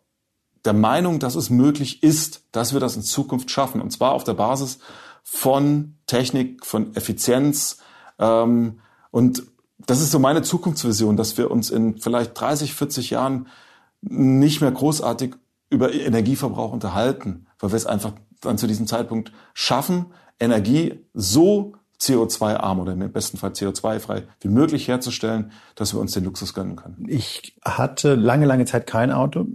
der 0.63 0.73
Meinung, 0.73 1.19
dass 1.19 1.35
es 1.35 1.49
möglich 1.49 2.03
ist, 2.03 2.43
dass 2.51 2.73
wir 2.73 2.79
das 2.79 2.95
in 2.95 3.01
Zukunft 3.01 3.49
schaffen. 3.51 3.81
Und 3.81 3.91
zwar 3.91 4.11
auf 4.11 4.23
der 4.23 4.33
Basis 4.33 4.79
von 5.23 5.95
Technik, 6.05 6.65
von 6.65 6.95
Effizienz 6.95 7.79
ähm, 8.19 8.79
und 9.11 9.43
das 9.85 10.01
ist 10.01 10.11
so 10.11 10.19
meine 10.19 10.41
Zukunftsvision, 10.41 11.17
dass 11.17 11.37
wir 11.37 11.51
uns 11.51 11.69
in 11.69 11.97
vielleicht 11.97 12.39
30, 12.39 12.73
40 12.73 13.09
Jahren 13.11 13.47
nicht 14.01 14.61
mehr 14.61 14.71
großartig 14.71 15.35
über 15.69 15.93
Energieverbrauch 15.93 16.71
unterhalten, 16.71 17.47
weil 17.59 17.71
wir 17.71 17.77
es 17.77 17.85
einfach 17.85 18.13
dann 18.41 18.57
zu 18.57 18.67
diesem 18.67 18.87
Zeitpunkt 18.87 19.31
schaffen, 19.53 20.07
Energie 20.39 20.99
so 21.13 21.73
CO2-arm 21.99 22.79
oder 22.79 22.93
im 22.93 23.11
besten 23.11 23.37
Fall 23.37 23.51
CO2-frei 23.51 24.23
wie 24.41 24.49
möglich 24.49 24.87
herzustellen, 24.87 25.51
dass 25.75 25.93
wir 25.93 26.01
uns 26.01 26.11
den 26.11 26.25
Luxus 26.25 26.53
gönnen 26.53 26.75
können. 26.75 27.05
Ich 27.07 27.55
hatte 27.63 28.15
lange, 28.15 28.45
lange 28.45 28.65
Zeit 28.65 28.85
kein 28.85 29.11
Auto, 29.11 29.47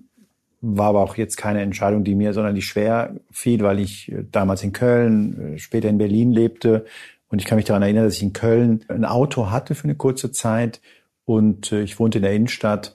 war 0.62 0.88
aber 0.88 1.00
auch 1.00 1.16
jetzt 1.16 1.36
keine 1.36 1.60
Entscheidung, 1.60 2.04
die 2.04 2.14
mir, 2.14 2.32
sondern 2.32 2.54
die 2.54 2.62
schwer 2.62 3.14
fiel, 3.30 3.62
weil 3.62 3.78
ich 3.78 4.12
damals 4.30 4.62
in 4.62 4.72
Köln, 4.72 5.54
später 5.58 5.88
in 5.88 5.98
Berlin 5.98 6.32
lebte 6.32 6.86
und 7.30 7.40
ich 7.40 7.46
kann 7.46 7.56
mich 7.56 7.64
daran 7.64 7.82
erinnern, 7.82 8.04
dass 8.04 8.16
ich 8.16 8.22
in 8.22 8.32
Köln 8.32 8.84
ein 8.88 9.04
Auto 9.04 9.50
hatte 9.50 9.74
für 9.74 9.84
eine 9.84 9.94
kurze 9.94 10.32
Zeit 10.32 10.80
und 11.24 11.72
äh, 11.72 11.82
ich 11.82 11.98
wohnte 11.98 12.18
in 12.18 12.22
der 12.22 12.34
Innenstadt 12.34 12.94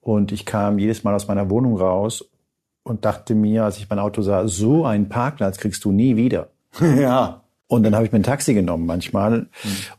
und 0.00 0.32
ich 0.32 0.44
kam 0.44 0.78
jedes 0.78 1.04
Mal 1.04 1.14
aus 1.14 1.28
meiner 1.28 1.48
Wohnung 1.50 1.76
raus 1.76 2.28
und 2.82 3.04
dachte 3.04 3.34
mir, 3.34 3.64
als 3.64 3.78
ich 3.78 3.88
mein 3.88 3.98
Auto 3.98 4.22
sah, 4.22 4.46
so 4.48 4.84
einen 4.84 5.08
Parkplatz 5.08 5.58
kriegst 5.58 5.84
du 5.84 5.92
nie 5.92 6.16
wieder. 6.16 6.50
ja. 6.80 7.42
Und 7.68 7.82
dann 7.82 7.96
habe 7.96 8.06
ich 8.06 8.12
mir 8.12 8.20
ein 8.20 8.24
Taxi 8.24 8.54
genommen 8.54 8.86
manchmal. 8.86 9.40
Mhm. 9.40 9.48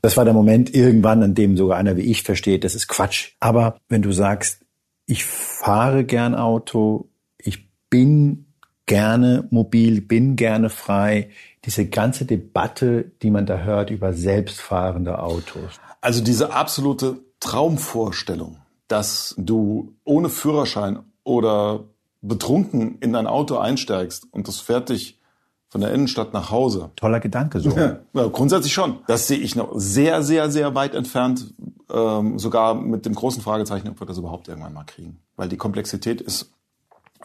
Das 0.01 0.15
war 0.15 0.23
der 0.23 0.33
Moment 0.33 0.73
irgendwann, 0.73 1.23
an 1.23 1.35
dem 1.35 1.57
sogar 1.57 1.77
einer 1.77 1.97
wie 1.97 2.01
ich 2.01 2.23
versteht, 2.23 2.63
das 2.63 2.75
ist 2.75 2.87
Quatsch. 2.87 3.33
Aber 3.39 3.77
wenn 3.89 4.01
du 4.01 4.11
sagst, 4.11 4.61
ich 5.05 5.25
fahre 5.25 6.03
gern 6.03 6.35
Auto, 6.35 7.09
ich 7.37 7.69
bin 7.89 8.45
gerne 8.85 9.47
mobil, 9.49 10.01
bin 10.01 10.35
gerne 10.35 10.69
frei, 10.69 11.29
diese 11.67 11.85
ganze 11.85 12.25
Debatte, 12.25 13.11
die 13.21 13.29
man 13.29 13.45
da 13.45 13.57
hört 13.57 13.91
über 13.91 14.13
selbstfahrende 14.13 15.19
Autos. 15.19 15.79
Also 15.99 16.23
diese 16.23 16.53
absolute 16.53 17.17
Traumvorstellung, 17.41 18.57
dass 18.87 19.35
du 19.37 19.93
ohne 20.05 20.29
Führerschein 20.29 20.99
oder 21.25 21.83
betrunken 22.21 22.97
in 23.01 23.11
dein 23.11 23.27
Auto 23.27 23.57
einsteigst 23.57 24.27
und 24.31 24.47
das 24.47 24.61
fährt 24.61 24.89
dich 24.89 25.19
von 25.67 25.81
der 25.81 25.93
Innenstadt 25.93 26.33
nach 26.33 26.51
Hause. 26.51 26.91
Toller 26.95 27.19
Gedanke 27.19 27.59
so. 27.59 27.69
Ja, 28.13 28.27
grundsätzlich 28.27 28.73
schon. 28.73 28.99
Das 29.07 29.27
sehe 29.27 29.37
ich 29.37 29.57
noch 29.57 29.71
sehr, 29.75 30.23
sehr, 30.23 30.49
sehr 30.49 30.73
weit 30.73 30.95
entfernt, 30.95 31.53
ähm, 31.91 32.39
sogar 32.39 32.75
mit 32.75 33.05
dem 33.05 33.13
großen 33.13 33.41
Fragezeichen, 33.41 33.89
ob 33.89 33.99
wir 33.99 34.07
das 34.07 34.17
überhaupt 34.17 34.47
irgendwann 34.47 34.73
mal 34.73 34.85
kriegen. 34.85 35.19
Weil 35.35 35.49
die 35.49 35.57
Komplexität 35.57 36.21
ist 36.21 36.49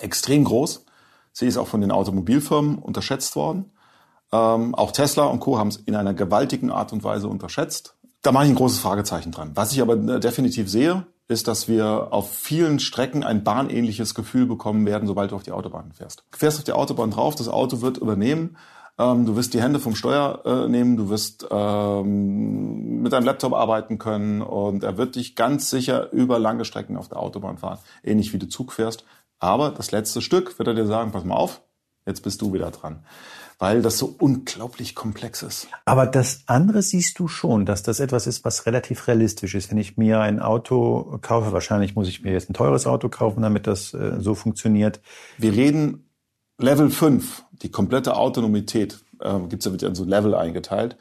extrem 0.00 0.42
groß. 0.42 0.84
Sie 1.32 1.46
ist 1.46 1.56
auch 1.56 1.68
von 1.68 1.80
den 1.80 1.92
Automobilfirmen 1.92 2.78
unterschätzt 2.78 3.36
worden. 3.36 3.70
Ähm, 4.32 4.74
auch 4.74 4.92
Tesla 4.92 5.24
und 5.24 5.40
Co. 5.40 5.58
haben 5.58 5.68
es 5.68 5.76
in 5.76 5.94
einer 5.94 6.14
gewaltigen 6.14 6.70
Art 6.70 6.92
und 6.92 7.04
Weise 7.04 7.28
unterschätzt. 7.28 7.96
Da 8.22 8.32
mache 8.32 8.44
ich 8.44 8.50
ein 8.50 8.56
großes 8.56 8.78
Fragezeichen 8.78 9.32
dran. 9.32 9.52
Was 9.54 9.72
ich 9.72 9.82
aber 9.82 9.94
äh, 9.94 10.20
definitiv 10.20 10.70
sehe, 10.70 11.06
ist, 11.28 11.48
dass 11.48 11.68
wir 11.68 12.12
auf 12.12 12.32
vielen 12.32 12.78
Strecken 12.78 13.24
ein 13.24 13.44
bahnähnliches 13.44 14.14
Gefühl 14.14 14.46
bekommen 14.46 14.86
werden, 14.86 15.06
sobald 15.06 15.32
du 15.32 15.36
auf 15.36 15.42
die 15.42 15.52
Autobahn 15.52 15.92
fährst. 15.92 16.24
Du 16.30 16.38
fährst 16.38 16.58
auf 16.58 16.64
die 16.64 16.72
Autobahn 16.72 17.10
drauf, 17.10 17.34
das 17.34 17.48
Auto 17.48 17.80
wird 17.80 17.98
übernehmen, 17.98 18.56
ähm, 18.98 19.26
du 19.26 19.36
wirst 19.36 19.54
die 19.54 19.62
Hände 19.62 19.80
vom 19.80 19.94
Steuer 19.94 20.42
äh, 20.44 20.68
nehmen, 20.68 20.96
du 20.96 21.08
wirst 21.08 21.46
ähm, 21.50 23.02
mit 23.02 23.12
deinem 23.12 23.24
Laptop 23.24 23.54
arbeiten 23.54 23.98
können 23.98 24.42
und 24.42 24.84
er 24.84 24.96
wird 24.98 25.16
dich 25.16 25.34
ganz 25.34 25.70
sicher 25.70 26.12
über 26.12 26.38
lange 26.38 26.64
Strecken 26.64 26.96
auf 26.96 27.08
der 27.08 27.18
Autobahn 27.18 27.58
fahren, 27.58 27.78
ähnlich 28.02 28.32
wie 28.32 28.38
du 28.38 28.48
Zug 28.48 28.72
fährst. 28.72 29.04
Aber 29.38 29.70
das 29.70 29.90
letzte 29.90 30.20
Stück 30.20 30.58
wird 30.58 30.68
er 30.68 30.74
dir 30.74 30.86
sagen, 30.86 31.10
pass 31.10 31.24
mal 31.24 31.34
auf, 31.34 31.62
jetzt 32.06 32.22
bist 32.22 32.40
du 32.42 32.52
wieder 32.52 32.70
dran 32.70 33.04
weil 33.62 33.80
das 33.80 33.96
so 33.96 34.12
unglaublich 34.18 34.96
komplex 34.96 35.44
ist. 35.44 35.68
Aber 35.84 36.06
das 36.06 36.42
andere 36.46 36.82
siehst 36.82 37.20
du 37.20 37.28
schon, 37.28 37.64
dass 37.64 37.84
das 37.84 38.00
etwas 38.00 38.26
ist, 38.26 38.44
was 38.44 38.66
relativ 38.66 39.06
realistisch 39.06 39.54
ist. 39.54 39.70
Wenn 39.70 39.78
ich 39.78 39.96
mir 39.96 40.18
ein 40.18 40.40
Auto 40.40 41.20
kaufe, 41.22 41.52
wahrscheinlich 41.52 41.94
muss 41.94 42.08
ich 42.08 42.24
mir 42.24 42.32
jetzt 42.32 42.50
ein 42.50 42.54
teures 42.54 42.88
Auto 42.88 43.08
kaufen, 43.08 43.40
damit 43.40 43.68
das 43.68 43.94
äh, 43.94 44.16
so 44.18 44.34
funktioniert. 44.34 45.00
Wir 45.38 45.52
reden 45.52 46.10
Level 46.58 46.90
5, 46.90 47.44
die 47.52 47.70
komplette 47.70 48.16
Autonomität, 48.16 48.98
äh, 49.20 49.38
ja 49.48 49.70
wird 49.70 49.82
ja 49.82 49.88
in 49.88 49.94
so 49.94 50.02
Level 50.02 50.34
eingeteilt. 50.34 50.96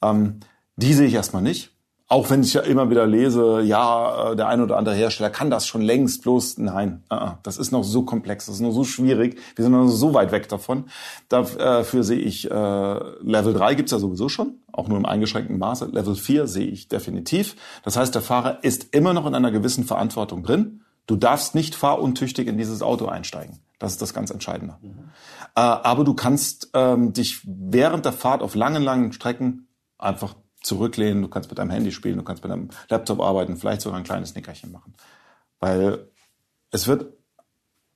Ähm, 0.00 0.38
die 0.76 0.94
sehe 0.94 1.08
ich 1.08 1.14
erstmal 1.14 1.42
nicht. 1.42 1.75
Auch 2.08 2.30
wenn 2.30 2.42
ich 2.42 2.54
ja 2.54 2.60
immer 2.60 2.88
wieder 2.88 3.04
lese, 3.04 3.62
ja, 3.62 4.30
äh, 4.30 4.36
der 4.36 4.46
ein 4.46 4.60
oder 4.60 4.76
andere 4.76 4.94
Hersteller 4.94 5.28
kann 5.28 5.50
das 5.50 5.66
schon 5.66 5.82
längst, 5.82 6.22
bloß 6.22 6.58
nein, 6.58 7.02
uh, 7.12 7.30
das 7.42 7.58
ist 7.58 7.72
noch 7.72 7.82
so 7.82 8.02
komplex, 8.02 8.46
das 8.46 8.56
ist 8.56 8.60
noch 8.60 8.70
so 8.70 8.84
schwierig, 8.84 9.40
wir 9.56 9.64
sind 9.64 9.72
noch 9.72 9.88
so 9.88 10.14
weit 10.14 10.30
weg 10.30 10.48
davon. 10.48 10.84
Dafür 11.28 12.04
sehe 12.04 12.20
ich, 12.20 12.48
äh, 12.48 12.54
Level 12.54 13.54
3 13.54 13.74
gibt's 13.74 13.90
ja 13.90 13.98
sowieso 13.98 14.28
schon, 14.28 14.54
auch 14.70 14.86
nur 14.86 14.98
im 14.98 15.04
eingeschränkten 15.04 15.58
Maße. 15.58 15.86
Level 15.86 16.14
4 16.14 16.46
sehe 16.46 16.66
ich 16.66 16.86
definitiv. 16.86 17.56
Das 17.82 17.96
heißt, 17.96 18.14
der 18.14 18.22
Fahrer 18.22 18.62
ist 18.62 18.94
immer 18.94 19.12
noch 19.12 19.26
in 19.26 19.34
einer 19.34 19.50
gewissen 19.50 19.82
Verantwortung 19.84 20.44
drin. 20.44 20.82
Du 21.08 21.16
darfst 21.16 21.56
nicht 21.56 21.74
fahruntüchtig 21.74 22.46
in 22.46 22.56
dieses 22.56 22.82
Auto 22.82 23.06
einsteigen. 23.06 23.58
Das 23.80 23.92
ist 23.92 24.02
das 24.02 24.14
ganz 24.14 24.30
Entscheidende. 24.30 24.76
Mhm. 24.80 25.10
Äh, 25.56 25.60
aber 25.60 26.04
du 26.04 26.14
kannst 26.14 26.70
ähm, 26.72 27.12
dich 27.12 27.40
während 27.44 28.04
der 28.04 28.12
Fahrt 28.12 28.42
auf 28.42 28.54
langen, 28.54 28.82
langen 28.82 29.12
Strecken 29.12 29.66
einfach 29.98 30.36
zurücklehnen, 30.66 31.22
du 31.22 31.28
kannst 31.28 31.48
mit 31.48 31.58
deinem 31.58 31.70
Handy 31.70 31.92
spielen, 31.92 32.18
du 32.18 32.24
kannst 32.24 32.42
mit 32.42 32.52
deinem 32.52 32.68
Laptop 32.88 33.20
arbeiten, 33.20 33.56
vielleicht 33.56 33.80
sogar 33.80 33.98
ein 33.98 34.04
kleines 34.04 34.34
Nickerchen 34.34 34.72
machen. 34.72 34.94
Weil 35.60 36.08
es 36.70 36.86
wird 36.86 37.12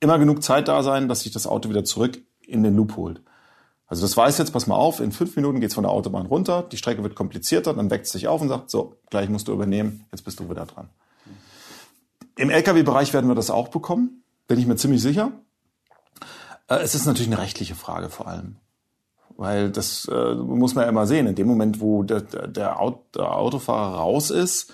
immer 0.01 0.19
genug 0.19 0.43
Zeit 0.43 0.69
da 0.69 0.83
sein, 0.83 1.09
dass 1.09 1.21
sich 1.21 1.33
das 1.33 1.47
Auto 1.47 1.69
wieder 1.69 1.85
zurück 1.85 2.19
in 2.41 2.63
den 2.63 2.75
Loop 2.75 2.97
holt. 2.97 3.23
Also 3.87 4.03
das 4.03 4.17
weiß 4.17 4.39
jetzt, 4.39 4.53
pass 4.53 4.69
mal 4.69 4.77
auf, 4.77 5.01
in 5.01 5.11
fünf 5.11 5.35
Minuten 5.35 5.61
geht's 5.61 5.75
von 5.75 5.83
der 5.83 5.91
Autobahn 5.91 6.27
runter, 6.27 6.63
die 6.63 6.77
Strecke 6.77 7.03
wird 7.03 7.17
komplizierter, 7.17 7.75
dann 7.75 7.91
weckt 7.91 8.07
es 8.07 8.13
sich 8.13 8.29
auf 8.29 8.41
und 8.41 8.49
sagt, 8.49 8.71
so, 8.71 8.97
gleich 9.11 9.29
musst 9.29 9.49
du 9.49 9.53
übernehmen, 9.53 10.07
jetzt 10.13 10.23
bist 10.23 10.39
du 10.39 10.49
wieder 10.49 10.65
dran. 10.65 10.89
Im 12.37 12.51
Lkw-Bereich 12.51 13.13
werden 13.13 13.29
wir 13.29 13.35
das 13.35 13.51
auch 13.51 13.69
bekommen, 13.69 14.23
bin 14.47 14.59
ich 14.59 14.67
mir 14.67 14.77
ziemlich 14.77 15.03
sicher. 15.03 15.33
Äh, 16.69 16.77
es 16.77 16.95
ist 16.95 17.05
natürlich 17.05 17.29
eine 17.29 17.39
rechtliche 17.39 17.75
Frage 17.75 18.09
vor 18.09 18.29
allem. 18.29 18.57
Weil 19.41 19.71
das 19.71 20.05
äh, 20.05 20.35
muss 20.35 20.75
man 20.75 20.85
ja 20.85 20.91
immer 20.91 21.07
sehen. 21.07 21.27
In 21.27 21.35
dem 21.35 21.47
Moment, 21.47 21.81
wo 21.81 22.03
der, 22.03 22.21
der, 22.21 22.79
Autofahrer 22.79 23.97
raus 23.97 24.29
ist, 24.29 24.71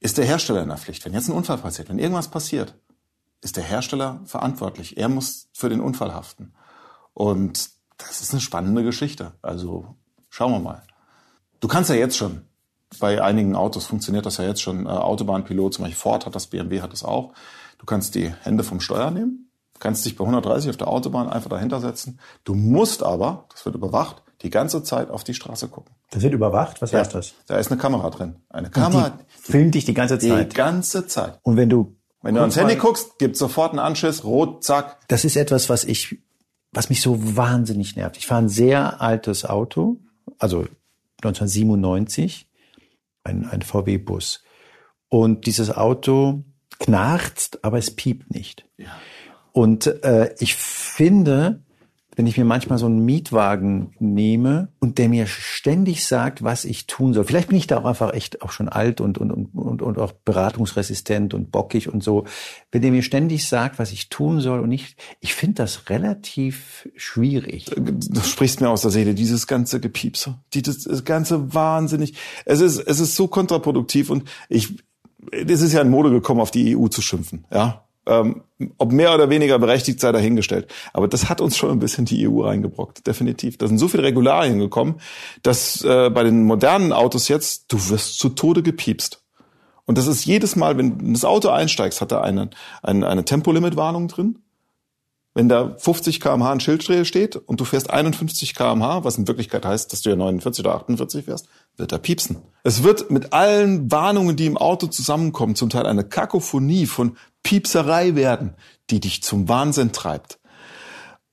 ist 0.00 0.16
der 0.16 0.24
Hersteller 0.24 0.62
in 0.62 0.70
der 0.70 0.78
Pflicht. 0.78 1.04
Wenn 1.04 1.12
jetzt 1.12 1.28
ein 1.28 1.34
Unfall 1.34 1.58
passiert, 1.58 1.90
wenn 1.90 1.98
irgendwas 1.98 2.28
passiert, 2.28 2.72
ist 3.42 3.58
der 3.58 3.62
Hersteller 3.62 4.22
verantwortlich. 4.24 4.96
Er 4.96 5.10
muss 5.10 5.48
für 5.52 5.68
den 5.68 5.82
Unfall 5.82 6.14
haften. 6.14 6.54
Und 7.12 7.68
das 7.98 8.22
ist 8.22 8.32
eine 8.32 8.40
spannende 8.40 8.84
Geschichte. 8.84 9.32
Also 9.42 9.94
schauen 10.30 10.52
wir 10.52 10.60
mal. 10.60 10.82
Du 11.60 11.68
kannst 11.68 11.90
ja 11.90 11.96
jetzt 11.96 12.16
schon, 12.16 12.40
bei 13.00 13.22
einigen 13.22 13.54
Autos 13.54 13.84
funktioniert 13.84 14.24
das 14.24 14.38
ja 14.38 14.46
jetzt 14.46 14.62
schon, 14.62 14.86
äh, 14.86 14.88
Autobahnpilot, 14.88 15.74
zum 15.74 15.84
Beispiel 15.84 16.00
Ford 16.00 16.24
hat 16.24 16.34
das, 16.34 16.46
BMW 16.46 16.80
hat 16.80 16.94
das 16.94 17.04
auch. 17.04 17.34
Du 17.76 17.84
kannst 17.84 18.14
die 18.14 18.32
Hände 18.44 18.64
vom 18.64 18.80
Steuer 18.80 19.10
nehmen 19.10 19.43
kannst 19.84 20.06
dich 20.06 20.16
bei 20.16 20.24
130 20.24 20.70
auf 20.70 20.78
der 20.78 20.88
Autobahn 20.88 21.28
einfach 21.28 21.50
dahinter 21.50 21.78
setzen. 21.78 22.18
Du 22.44 22.54
musst 22.54 23.02
aber, 23.02 23.44
das 23.50 23.66
wird 23.66 23.74
überwacht, 23.74 24.22
die 24.40 24.48
ganze 24.48 24.82
Zeit 24.82 25.10
auf 25.10 25.24
die 25.24 25.34
Straße 25.34 25.68
gucken. 25.68 25.94
Das 26.10 26.22
wird 26.22 26.32
überwacht? 26.32 26.80
Was 26.80 26.92
ja, 26.92 27.00
heißt 27.00 27.14
das? 27.14 27.34
Da 27.46 27.58
ist 27.58 27.70
eine 27.70 27.78
Kamera 27.78 28.08
drin. 28.08 28.36
Eine 28.48 28.70
Kamera. 28.70 29.10
Die 29.10 29.42
filmt 29.52 29.74
dich 29.74 29.84
die 29.84 29.92
ganze 29.92 30.18
Zeit. 30.18 30.52
Die 30.52 30.56
ganze 30.56 31.06
Zeit. 31.06 31.38
Und 31.42 31.58
wenn 31.58 31.68
du 31.68 31.96
wenn 32.22 32.34
du 32.34 32.40
ans 32.40 32.56
Handy 32.56 32.76
guckst, 32.76 33.18
gibt 33.18 33.36
sofort 33.36 33.72
einen 33.72 33.78
Anschiss, 33.78 34.24
rot, 34.24 34.64
zack. 34.64 35.06
Das 35.08 35.26
ist 35.26 35.36
etwas, 35.36 35.68
was 35.68 35.84
ich, 35.84 36.18
was 36.72 36.88
mich 36.88 37.02
so 37.02 37.36
wahnsinnig 37.36 37.94
nervt. 37.96 38.16
Ich 38.16 38.26
fahre 38.26 38.44
ein 38.44 38.48
sehr 38.48 39.02
altes 39.02 39.44
Auto, 39.44 39.98
also 40.38 40.60
1997, 41.22 42.48
ein, 43.22 43.46
ein 43.46 43.60
VW-Bus. 43.60 44.42
Und 45.10 45.44
dieses 45.44 45.70
Auto 45.70 46.44
knarzt, 46.78 47.62
aber 47.62 47.76
es 47.76 47.94
piept 47.94 48.30
nicht. 48.30 48.64
Ja. 48.78 48.86
Und 49.54 49.86
äh, 50.02 50.34
ich 50.40 50.56
finde, 50.56 51.60
wenn 52.16 52.26
ich 52.26 52.36
mir 52.36 52.44
manchmal 52.44 52.78
so 52.78 52.86
einen 52.86 53.04
Mietwagen 53.04 53.94
nehme 54.00 54.68
und 54.80 54.98
der 54.98 55.08
mir 55.08 55.28
ständig 55.28 56.04
sagt, 56.04 56.42
was 56.42 56.64
ich 56.64 56.88
tun 56.88 57.14
soll. 57.14 57.22
Vielleicht 57.22 57.48
bin 57.48 57.58
ich 57.58 57.68
da 57.68 57.78
auch 57.78 57.84
einfach 57.84 58.12
echt 58.14 58.42
auch 58.42 58.50
schon 58.50 58.68
alt 58.68 59.00
und, 59.00 59.16
und, 59.16 59.30
und, 59.30 59.80
und 59.80 59.98
auch 59.98 60.10
beratungsresistent 60.10 61.34
und 61.34 61.52
bockig 61.52 61.88
und 61.88 62.02
so. 62.02 62.24
Wenn 62.72 62.82
der 62.82 62.90
mir 62.90 63.02
ständig 63.02 63.46
sagt, 63.46 63.78
was 63.78 63.92
ich 63.92 64.08
tun 64.08 64.40
soll 64.40 64.58
und 64.58 64.70
nicht, 64.70 64.96
ich 65.20 65.34
finde 65.34 65.54
das 65.54 65.88
relativ 65.88 66.88
schwierig. 66.96 67.70
Du 67.76 68.20
sprichst 68.22 68.60
mir 68.60 68.70
aus 68.70 68.82
der 68.82 68.90
Seele, 68.90 69.14
dieses 69.14 69.46
ganze 69.46 69.78
Gepiepse, 69.78 70.40
dieses 70.52 71.04
ganze 71.04 71.54
wahnsinnig. 71.54 72.14
Es 72.44 72.60
ist, 72.60 72.78
es 72.78 72.98
ist 72.98 73.14
so 73.14 73.28
kontraproduktiv 73.28 74.10
und 74.10 74.24
ich, 74.48 74.76
es 75.30 75.62
ist 75.62 75.72
ja 75.72 75.80
in 75.80 75.90
Mode 75.90 76.10
gekommen, 76.10 76.40
auf 76.40 76.50
die 76.50 76.76
EU 76.76 76.88
zu 76.88 77.02
schimpfen, 77.02 77.46
ja. 77.52 77.83
Ähm, 78.06 78.42
ob 78.78 78.92
mehr 78.92 79.14
oder 79.14 79.30
weniger 79.30 79.58
berechtigt 79.58 80.00
sei 80.00 80.12
dahingestellt. 80.12 80.70
Aber 80.92 81.08
das 81.08 81.28
hat 81.28 81.40
uns 81.40 81.56
schon 81.56 81.70
ein 81.70 81.78
bisschen 81.78 82.04
die 82.04 82.28
EU 82.28 82.42
reingebrockt, 82.42 83.06
definitiv. 83.06 83.58
Da 83.58 83.66
sind 83.66 83.78
so 83.78 83.88
viele 83.88 84.02
Regularien 84.02 84.58
gekommen, 84.58 85.00
dass 85.42 85.82
äh, 85.84 86.10
bei 86.10 86.22
den 86.22 86.44
modernen 86.44 86.92
Autos 86.92 87.28
jetzt, 87.28 87.72
du 87.72 87.88
wirst 87.88 88.18
zu 88.18 88.30
Tode 88.30 88.62
gepiepst. 88.62 89.22
Und 89.86 89.98
das 89.98 90.06
ist 90.06 90.24
jedes 90.24 90.56
Mal, 90.56 90.78
wenn 90.78 90.98
du 90.98 91.12
das 91.12 91.24
Auto 91.24 91.48
einsteigst, 91.48 92.00
hat 92.00 92.12
er 92.12 92.22
eine, 92.22 92.50
eine, 92.82 93.06
eine 93.06 93.24
Tempolimit-Warnung 93.24 94.08
drin. 94.08 94.38
Wenn 95.36 95.48
da 95.48 95.74
50 95.76 96.20
kmh 96.20 96.52
ein 96.52 96.60
Schild 96.60 96.84
steht 96.84 97.34
und 97.34 97.60
du 97.60 97.64
fährst 97.64 97.90
51 97.90 98.54
kmh, 98.54 99.02
was 99.02 99.18
in 99.18 99.26
Wirklichkeit 99.26 99.66
heißt, 99.66 99.92
dass 99.92 100.02
du 100.02 100.10
ja 100.10 100.16
49 100.16 100.64
oder 100.64 100.76
48 100.76 101.24
fährst, 101.24 101.48
wird 101.76 101.90
er 101.90 101.98
piepsen. 101.98 102.36
Es 102.62 102.84
wird 102.84 103.10
mit 103.10 103.32
allen 103.32 103.90
Warnungen, 103.90 104.36
die 104.36 104.46
im 104.46 104.56
Auto 104.56 104.86
zusammenkommen, 104.86 105.56
zum 105.56 105.70
Teil 105.70 105.86
eine 105.86 106.04
Kakophonie 106.04 106.86
von 106.86 107.16
Piepserei 107.44 108.16
werden, 108.16 108.54
die 108.90 108.98
dich 108.98 109.22
zum 109.22 109.48
Wahnsinn 109.48 109.92
treibt. 109.92 110.40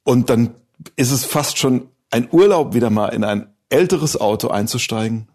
Und 0.03 0.29
dann 0.29 0.53
ist 0.95 1.11
es 1.11 1.25
fast 1.25 1.57
schon 1.57 1.89
ein 2.11 2.27
Urlaub, 2.31 2.75
wieder 2.75 2.91
mal 2.91 3.07
in 3.07 3.23
ein 3.23 3.47
älteres 3.69 4.19
Auto 4.19 4.49
einzusteigen 4.49 5.27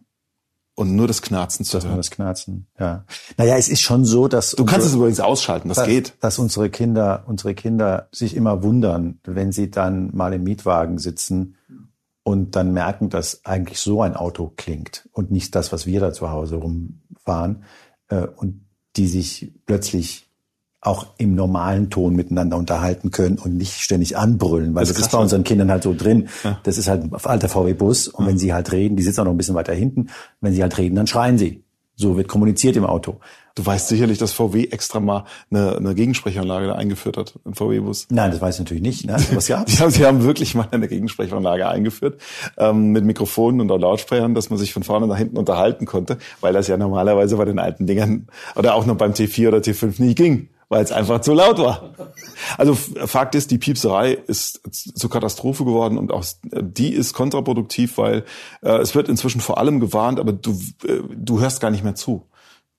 und 0.76 0.94
nur 0.94 1.08
das 1.08 1.22
Knarzen 1.22 1.64
zu 1.64 1.78
das 1.78 1.84
hören. 1.84 1.94
Nur 1.94 2.00
das 2.00 2.10
Knarzen, 2.10 2.66
ja. 2.78 3.04
Naja, 3.38 3.56
es 3.56 3.68
ist 3.68 3.80
schon 3.80 4.04
so, 4.04 4.28
dass 4.28 4.50
du 4.50 4.62
unsere, 4.62 4.74
kannst 4.74 4.86
es 4.86 4.94
übrigens 4.94 5.20
ausschalten, 5.20 5.68
das 5.68 5.78
dass, 5.78 5.86
geht. 5.86 6.14
Dass 6.20 6.38
unsere 6.38 6.70
Kinder, 6.70 7.24
unsere 7.26 7.54
Kinder 7.54 8.08
sich 8.12 8.36
immer 8.36 8.62
wundern, 8.62 9.18
wenn 9.24 9.52
sie 9.52 9.70
dann 9.70 10.14
mal 10.14 10.34
im 10.34 10.44
Mietwagen 10.44 10.98
sitzen 10.98 11.56
und 12.22 12.56
dann 12.56 12.72
merken, 12.72 13.08
dass 13.08 13.44
eigentlich 13.46 13.80
so 13.80 14.02
ein 14.02 14.14
Auto 14.14 14.52
klingt 14.54 15.08
und 15.12 15.30
nicht 15.30 15.54
das, 15.54 15.72
was 15.72 15.86
wir 15.86 16.00
da 16.00 16.12
zu 16.12 16.30
Hause 16.30 16.56
rumfahren 16.56 17.64
äh, 18.08 18.26
und 18.26 18.66
die 18.96 19.06
sich 19.06 19.52
plötzlich 19.64 20.25
auch 20.86 21.06
im 21.18 21.34
normalen 21.34 21.90
Ton 21.90 22.14
miteinander 22.14 22.56
unterhalten 22.56 23.10
können 23.10 23.38
und 23.38 23.56
nicht 23.56 23.80
ständig 23.80 24.16
anbrüllen, 24.16 24.74
weil 24.74 24.84
das, 24.84 24.94
das 24.94 25.06
ist 25.06 25.12
bei 25.12 25.18
unseren 25.18 25.44
Kindern 25.44 25.70
halt 25.70 25.82
so 25.82 25.94
drin. 25.94 26.28
Ja. 26.44 26.60
Das 26.62 26.78
ist 26.78 26.88
halt 26.88 27.02
ein 27.02 27.12
alter 27.14 27.48
VW-Bus 27.48 28.08
und 28.08 28.24
ja. 28.24 28.30
wenn 28.30 28.38
sie 28.38 28.54
halt 28.54 28.72
reden, 28.72 28.96
die 28.96 29.02
sitzen 29.02 29.20
auch 29.20 29.24
noch 29.24 29.32
ein 29.32 29.36
bisschen 29.36 29.54
weiter 29.54 29.74
hinten, 29.74 30.08
wenn 30.40 30.52
sie 30.52 30.62
halt 30.62 30.76
reden, 30.78 30.96
dann 30.96 31.06
schreien 31.06 31.38
sie. 31.38 31.62
So 31.98 32.16
wird 32.18 32.28
kommuniziert 32.28 32.76
im 32.76 32.84
Auto. 32.84 33.20
Du 33.54 33.64
weißt 33.64 33.88
sicherlich, 33.88 34.18
dass 34.18 34.32
VW 34.32 34.66
extra 34.66 35.00
mal 35.00 35.24
eine, 35.50 35.76
eine 35.76 35.94
Gegensprechanlage 35.94 36.66
da 36.66 36.74
eingeführt 36.74 37.16
hat, 37.16 37.38
im 37.46 37.54
VW-Bus. 37.54 38.08
Nein, 38.10 38.30
das 38.30 38.42
weiß 38.42 38.56
ich 38.56 38.58
natürlich 38.60 38.82
nicht. 38.82 39.06
Ne? 39.06 39.16
Was 39.32 39.48
ja? 39.48 39.64
die, 39.64 39.78
haben, 39.78 39.90
sie 39.90 40.04
haben 40.04 40.22
wirklich 40.22 40.54
mal 40.54 40.68
eine 40.70 40.88
Gegensprechanlage 40.88 41.66
eingeführt, 41.66 42.20
ähm, 42.58 42.92
mit 42.92 43.06
Mikrofonen 43.06 43.62
und 43.62 43.70
auch 43.70 43.78
Lautsprechern, 43.78 44.34
dass 44.34 44.50
man 44.50 44.58
sich 44.58 44.74
von 44.74 44.82
vorne 44.82 45.06
nach 45.06 45.16
hinten 45.16 45.38
unterhalten 45.38 45.86
konnte, 45.86 46.18
weil 46.42 46.52
das 46.52 46.68
ja 46.68 46.76
normalerweise 46.76 47.36
bei 47.36 47.46
den 47.46 47.58
alten 47.58 47.86
Dingern 47.86 48.26
oder 48.56 48.74
auch 48.74 48.84
noch 48.84 48.96
beim 48.96 49.12
T4 49.12 49.48
oder 49.48 49.58
T5 49.58 50.02
nie 50.02 50.14
ging 50.14 50.50
weil 50.68 50.82
es 50.82 50.92
einfach 50.92 51.20
zu 51.20 51.32
laut 51.32 51.58
war. 51.58 51.94
Also 52.58 52.74
Fakt 52.74 53.34
ist, 53.34 53.50
die 53.50 53.58
Piepserei 53.58 54.12
ist 54.12 54.60
zur 54.98 55.10
Katastrophe 55.10 55.64
geworden 55.64 55.96
und 55.96 56.12
auch 56.12 56.24
die 56.42 56.92
ist 56.92 57.12
kontraproduktiv, 57.12 57.98
weil 57.98 58.24
äh, 58.62 58.78
es 58.78 58.94
wird 58.94 59.08
inzwischen 59.08 59.40
vor 59.40 59.58
allem 59.58 59.78
gewarnt, 59.78 60.18
aber 60.18 60.32
du, 60.32 60.58
äh, 60.86 61.02
du 61.14 61.40
hörst 61.40 61.60
gar 61.60 61.70
nicht 61.70 61.84
mehr 61.84 61.94
zu. 61.94 62.26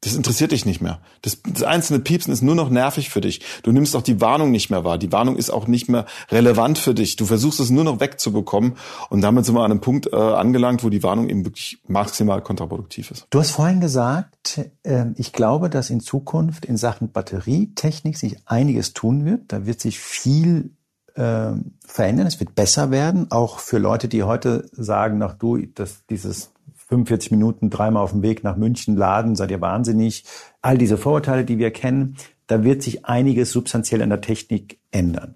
Das 0.02 0.16
interessiert 0.16 0.52
dich 0.52 0.66
nicht 0.66 0.80
mehr. 0.80 1.02
Das, 1.24 1.41
das 1.41 1.64
einzelne 1.64 2.00
Piepsen 2.00 2.32
ist 2.32 2.43
nur 2.43 2.54
noch 2.54 2.70
nervig 2.70 3.10
für 3.10 3.20
dich. 3.20 3.41
Du 3.64 3.72
nimmst 3.72 3.95
auch 3.95 4.04
die 4.04 4.22
Warnung 4.22 4.52
nicht 4.52 4.70
mehr 4.70 4.84
wahr. 4.84 5.00
Die 5.00 5.12
Warnung 5.12 5.38
ist 5.38 5.50
auch 5.50 5.66
nicht 5.66 5.89
mehr 5.89 6.06
relevant 6.30 6.78
für 6.78 6.93
dich. 6.93 7.16
Du 7.16 7.26
versuchst 7.26 7.60
es 7.60 7.72
nur 7.72 7.84
noch 7.84 8.00
wegzubekommen. 8.00 8.74
Und 9.10 9.22
damit 9.22 9.45
sind 9.45 9.56
wir 9.56 9.64
an 9.64 9.72
einem 9.72 9.82
Punkt 9.82 10.06
äh, 10.14 10.16
angelangt, 10.16 10.84
wo 10.84 10.89
die 10.89 11.02
Warnung 11.02 11.30
eben 11.30 11.45
wirklich 11.45 11.80
maximal 11.88 12.43
kontraproduktiv 12.43 13.10
ist. 13.10 13.26
Du 13.32 13.39
hast 13.39 13.50
vorhin 13.50 13.82
gesagt, 13.82 14.60
äh, 14.84 15.06
ich 15.16 15.34
glaube, 15.34 15.68
dass 15.72 15.89
in 15.89 16.00
Zukunft 16.00 16.66
in 16.66 16.78
Sachen 16.78 17.12
Batterietechnik 17.12 18.18
sich 18.18 18.38
einiges 18.45 18.93
tun 18.93 19.26
wird. 19.26 19.52
Da 19.52 19.66
wird 19.66 19.82
sich 19.82 19.98
viel 19.98 20.76
äh, 21.16 21.54
verändern. 21.88 22.28
Es 22.28 22.39
wird 22.39 22.54
besser 22.54 22.91
werden, 22.91 23.32
auch 23.32 23.58
für 23.58 23.80
Leute, 23.80 24.08
die 24.08 24.22
heute 24.22 24.70
sagen, 24.74 25.18
nach 25.18 25.34
du, 25.34 25.58
dass 25.58 26.06
dieses 26.06 26.52
45 26.88 27.32
Minuten 27.32 27.70
dreimal 27.70 28.04
auf 28.04 28.12
dem 28.12 28.22
Weg 28.22 28.44
nach 28.44 28.56
München 28.56 28.96
laden, 28.96 29.36
seid 29.36 29.52
ihr 29.52 29.62
wahnsinnig. 29.62 30.24
All 30.62 30.78
diese 30.78 30.98
Vorurteile, 30.98 31.44
die 31.44 31.58
wir 31.58 31.72
kennen, 31.72 32.18
da 32.48 32.64
wird 32.64 32.82
sich 32.82 33.06
einiges 33.06 33.52
substanziell 33.52 34.02
an 34.02 34.10
der 34.10 34.22
Technik 34.22 34.80
ändern. 34.92 35.36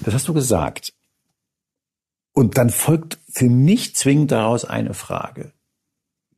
Das 0.00 0.14
hast 0.14 0.26
du 0.28 0.34
gesagt. 0.34 0.92
Und 2.32 2.58
dann 2.58 2.70
folgt 2.70 3.18
für 3.28 3.48
mich 3.48 3.94
zwingend 3.94 4.32
daraus 4.32 4.64
eine 4.64 4.94
Frage. 4.94 5.52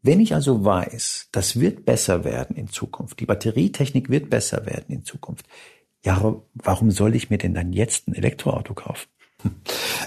Wenn 0.03 0.21
ich 0.21 0.35
also 0.35 0.65
weiß, 0.65 1.29
das 1.33 1.59
wird 1.59 1.87
besser 1.87 2.25
werden 2.25 2.57
in 2.57 2.69
Zukunft, 2.69 3.21
die 3.21 3.27
Batterietechnik 3.27 4.11
wird 4.11 4.29
besser 4.29 4.67
werden 4.67 4.95
in 4.95 5.05
Zukunft, 5.05 5.47
ja, 6.05 6.37
warum 6.53 6.91
soll 6.91 7.15
ich 7.15 7.31
mir 7.31 7.39
denn 7.39 7.55
dann 7.55 7.73
jetzt 7.73 8.07
ein 8.07 8.15
Elektroauto 8.15 8.75
kaufen? 8.75 9.09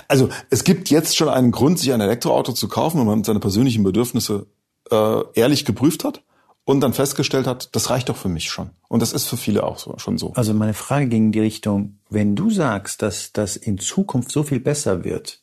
Also 0.09 0.29
es 0.49 0.63
gibt 0.63 0.89
jetzt 0.89 1.17
schon 1.17 1.27
einen 1.27 1.51
Grund, 1.51 1.79
sich 1.79 1.91
ein 1.91 1.99
Elektroauto 1.99 2.53
zu 2.53 2.69
kaufen, 2.69 2.99
wenn 3.01 3.07
man 3.07 3.23
seine 3.25 3.41
persönlichen 3.41 3.83
Bedürfnisse 3.83 4.45
äh, 4.89 5.21
ehrlich 5.33 5.65
geprüft 5.65 6.05
hat 6.05 6.21
und 6.67 6.81
dann 6.81 6.93
festgestellt 6.93 7.47
hat, 7.47 7.75
das 7.75 7.89
reicht 7.89 8.09
doch 8.09 8.17
für 8.17 8.29
mich 8.29 8.49
schon. 8.49 8.71
Und 8.89 9.01
das 9.01 9.13
ist 9.13 9.25
für 9.25 9.37
viele 9.37 9.63
auch 9.63 9.77
so, 9.77 9.95
schon 9.97 10.17
so. 10.17 10.33
Also 10.35 10.53
meine 10.53 10.73
Frage 10.73 11.07
ging 11.07 11.27
in 11.27 11.31
die 11.31 11.39
Richtung, 11.39 11.99
wenn 12.09 12.35
du 12.35 12.49
sagst, 12.49 13.01
dass 13.01 13.31
das 13.31 13.55
in 13.55 13.77
Zukunft 13.77 14.31
so 14.31 14.43
viel 14.43 14.59
besser 14.59 15.03
wird, 15.03 15.41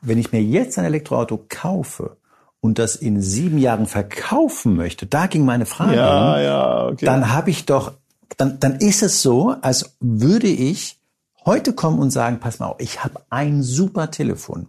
wenn 0.00 0.18
ich 0.18 0.32
mir 0.32 0.42
jetzt 0.42 0.78
ein 0.78 0.84
Elektroauto 0.84 1.44
kaufe 1.48 2.16
und 2.60 2.78
das 2.78 2.96
in 2.96 3.20
sieben 3.20 3.58
Jahren 3.58 3.86
verkaufen 3.86 4.76
möchte, 4.76 5.06
da 5.06 5.26
ging 5.26 5.44
meine 5.44 5.66
Frage 5.66 5.96
ja, 5.96 6.34
hin, 6.36 6.44
ja, 6.44 6.86
okay. 6.86 7.04
dann 7.04 7.32
habe 7.32 7.50
ich 7.50 7.66
doch, 7.66 7.92
dann, 8.36 8.58
dann 8.60 8.76
ist 8.76 9.02
es 9.02 9.22
so, 9.22 9.54
als 9.60 9.96
würde 10.00 10.48
ich 10.48 10.99
heute 11.44 11.72
kommen 11.72 11.98
und 11.98 12.10
sagen, 12.10 12.40
pass 12.40 12.58
mal 12.58 12.66
auf, 12.66 12.80
ich 12.80 13.02
habe 13.04 13.20
ein 13.30 13.62
super 13.62 14.10
Telefon. 14.10 14.68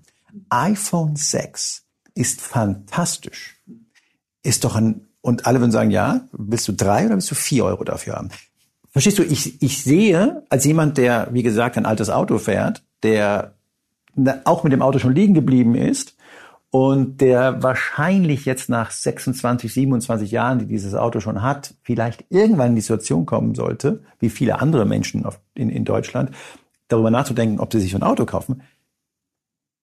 iPhone 0.50 1.16
6 1.16 1.84
ist 2.16 2.42
fantastisch. 2.42 3.62
Ist 4.44 4.64
doch 4.64 4.76
ein, 4.76 5.08
und 5.22 5.46
alle 5.46 5.60
würden 5.60 5.72
sagen, 5.72 5.92
ja, 5.92 6.22
willst 6.32 6.68
du 6.68 6.74
drei 6.74 7.06
oder 7.06 7.16
willst 7.16 7.32
du 7.32 7.36
vier 7.36 7.66
Euro 7.66 7.84
dafür 7.84 8.16
haben? 8.16 8.30
Verstehst 8.90 9.20
du, 9.20 9.24
ich, 9.24 9.62
ich 9.62 9.84
sehe 9.84 10.44
als 10.50 10.66
jemand, 10.66 10.98
der, 10.98 11.30
wie 11.32 11.44
gesagt, 11.44 11.78
ein 11.78 11.86
altes 11.86 12.10
Auto 12.10 12.38
fährt, 12.38 12.84
der 13.04 13.56
auch 14.44 14.64
mit 14.64 14.74
dem 14.74 14.82
Auto 14.82 15.00
schon 15.00 15.16
liegen 15.16 15.34
geblieben 15.34 15.76
ist 15.76 16.18
und 16.72 17.22
der 17.22 17.64
wahrscheinlich 17.64 18.46
jetzt 18.46 18.70
nach 18.70 18.92
26, 18.92 19.74
27 19.74 20.32
Jahren, 20.32 20.60
die 20.60 20.66
dieses 20.66 20.96
Auto 20.96 21.20
schon 21.20 21.42
hat, 21.42 21.76
vielleicht 21.84 22.26
irgendwann 22.30 22.70
in 22.70 22.76
die 22.76 22.82
Situation 22.82 23.26
kommen 23.26 23.56
sollte, 23.56 24.04
wie 24.20 24.30
viele 24.30 24.60
andere 24.60 24.86
Menschen 24.86 25.26
in, 25.54 25.70
in 25.70 25.86
Deutschland, 25.86 26.32
darüber 26.92 27.12
nachzudenken, 27.12 27.60
ob 27.60 27.72
sie 27.72 27.80
sich 27.80 27.96
ein 27.96 28.04
Auto 28.04 28.26
kaufen. 28.26 28.64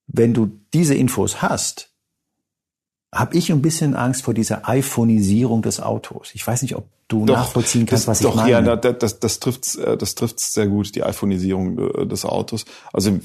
Wenn 0.07 0.35
du 0.35 0.47
diese 0.73 0.95
Infos 0.95 1.43
hast, 1.43 1.88
habe 3.13 3.37
ich 3.37 3.51
ein 3.51 3.63
bisschen 3.63 3.95
Angst 3.95 4.23
vor 4.23 4.35
dieser 4.35 4.69
iPhoneisierung 4.69 5.63
des 5.63 5.81
Autos. 5.81 6.31
Ich 6.35 6.47
weiß 6.47 6.63
nicht, 6.63 6.77
ob 6.77 6.87
du 7.09 7.25
doch, 7.25 7.37
nachvollziehen 7.37 7.87
kannst, 7.87 8.07
das, 8.07 8.09
was 8.09 8.21
doch, 8.21 8.31
ich 8.31 8.37
meine. 8.37 8.67
Ja, 8.67 8.77
das, 8.77 8.99
das, 8.99 9.21
das 9.21 9.41
trifft 9.41 9.77
äh, 9.77 9.97
das 9.97 10.15
trifft's 10.15 10.53
sehr 10.53 10.67
gut, 10.67 10.95
die 10.95 11.03
iPhoneisierung 11.03 11.79
äh, 11.79 12.07
des 12.07 12.25
Autos. 12.25 12.67
Also 12.93 13.19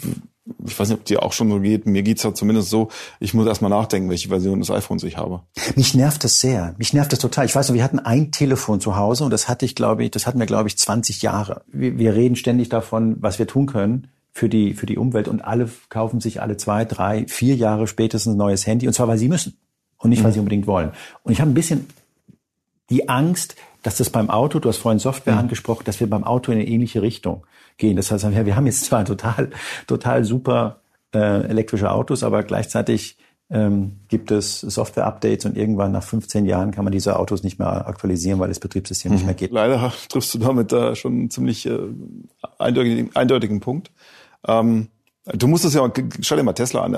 ich 0.66 0.78
weiß 0.78 0.90
nicht, 0.90 1.00
ob 1.00 1.06
dir 1.06 1.24
auch 1.24 1.34
schon 1.34 1.50
so 1.50 1.60
geht. 1.60 1.86
Mir 1.86 2.04
geht's 2.04 2.24
ja 2.24 2.34
zumindest 2.34 2.70
so, 2.70 2.90
ich 3.20 3.34
muss 3.34 3.46
erstmal 3.46 3.72
nachdenken, 3.72 4.10
welche 4.10 4.30
Version 4.30 4.60
des 4.60 4.72
iPhones 4.72 5.04
ich 5.04 5.18
habe. 5.18 5.42
Mich 5.76 5.94
nervt 5.94 6.24
das 6.24 6.40
sehr. 6.40 6.76
Mich 6.78 6.94
nervt 6.94 7.12
das 7.12 7.20
total. 7.20 7.46
Ich 7.46 7.56
weiß 7.56 7.70
noch, 7.70 7.76
wir 7.76 7.84
hatten 7.84 8.00
ein 8.00 8.32
Telefon 8.32 8.80
zu 8.80 8.96
Hause 8.96 9.26
und 9.26 9.32
das 9.32 9.48
hatte 9.48 9.66
ich, 9.66 9.76
glaube 9.76 10.04
ich, 10.04 10.12
das 10.12 10.28
hatten 10.28 10.40
wir, 10.40 10.46
glaube 10.46 10.70
ich, 10.70 10.78
20 10.78 11.22
Jahre. 11.22 11.64
Wir, 11.68 11.98
wir 11.98 12.16
reden 12.16 12.36
ständig 12.36 12.70
davon, 12.70 13.18
was 13.20 13.40
wir 13.40 13.48
tun 13.48 13.68
können 13.68 14.08
für 14.32 14.50
die, 14.50 14.74
für 14.74 14.86
die 14.86 14.98
Umwelt 14.98 15.28
und 15.28 15.42
alle 15.42 15.70
kaufen 15.90 16.20
sich 16.20 16.42
alle 16.42 16.58
zwei, 16.58 16.86
drei, 16.86 17.26
vier 17.28 17.56
Jahre 17.56 17.88
spätestens 17.88 18.34
ein 18.34 18.38
neues 18.38 18.66
Handy 18.66 18.88
und 18.88 18.94
zwar, 18.94 19.08
weil 19.08 19.18
sie 19.18 19.30
müssen 19.30 19.58
und 20.04 20.10
nicht, 20.10 20.24
weil 20.24 20.32
mhm. 20.32 20.34
sie 20.34 20.40
unbedingt 20.40 20.68
wollen. 20.68 20.92
Und 21.24 21.32
ich 21.32 21.42
habe 21.42 21.50
ein 21.50 21.56
bisschen 21.56 21.88
die 22.90 23.10
Angst, 23.10 23.56
dass 23.82 23.98
das 23.98 24.10
beim 24.10 24.30
Auto, 24.30 24.60
du 24.60 24.70
hast 24.70 24.78
vorhin 24.78 25.00
Software 25.00 25.34
mhm. 25.34 25.42
angesprochen, 25.42 25.84
dass 25.86 26.00
wir 26.00 26.10
beim 26.10 26.24
Auto 26.24 26.52
in 26.52 26.60
eine 26.60 26.68
ähnliche 26.68 27.02
Richtung 27.02 27.46
gehen. 27.78 27.96
Das 27.96 28.12
heißt, 28.12 28.30
wir 28.30 28.56
haben 28.56 28.66
jetzt 28.66 28.86
zwar 28.86 29.04
total, 29.06 29.50
total 29.88 30.24
super 30.24 30.82
äh, 31.14 31.48
elektrische 31.48 31.92
Autos, 31.92 32.24
aber 32.24 32.44
gleichzeitig 32.44 33.18
ähm, 33.50 34.00
gibt 34.08 34.32
es 34.32 34.62
Software-Updates 34.62 35.46
und 35.46 35.58
irgendwann 35.58 35.92
nach 35.92 36.04
15 36.04 36.46
Jahren 36.46 36.72
kann 36.72 36.86
man 36.86 36.94
diese 36.94 37.20
Autos 37.20 37.44
nicht 37.44 37.60
mehr 37.60 37.88
aktualisieren, 37.88 38.40
weil 38.40 38.48
das 38.48 38.60
Betriebssystem 38.60 39.12
mhm. 39.12 39.18
nicht 39.18 39.26
mehr 39.26 39.36
geht. 39.36 39.52
Leider 39.52 39.92
triffst 40.10 40.34
du 40.34 40.40
damit 40.40 40.72
da 40.72 40.96
schon 40.96 41.14
einen 41.14 41.30
ziemlich 41.30 41.66
äh, 41.66 41.80
eindeutigen, 42.58 43.16
eindeutigen 43.16 43.60
Punkt. 43.60 43.92
Ähm, 44.48 44.88
du 45.26 45.48
musst 45.48 45.66
es 45.66 45.74
ja, 45.74 45.90
schau 46.22 46.36
dir 46.36 46.44
mal 46.44 46.54
Tesla 46.54 46.82
an, 46.82 46.96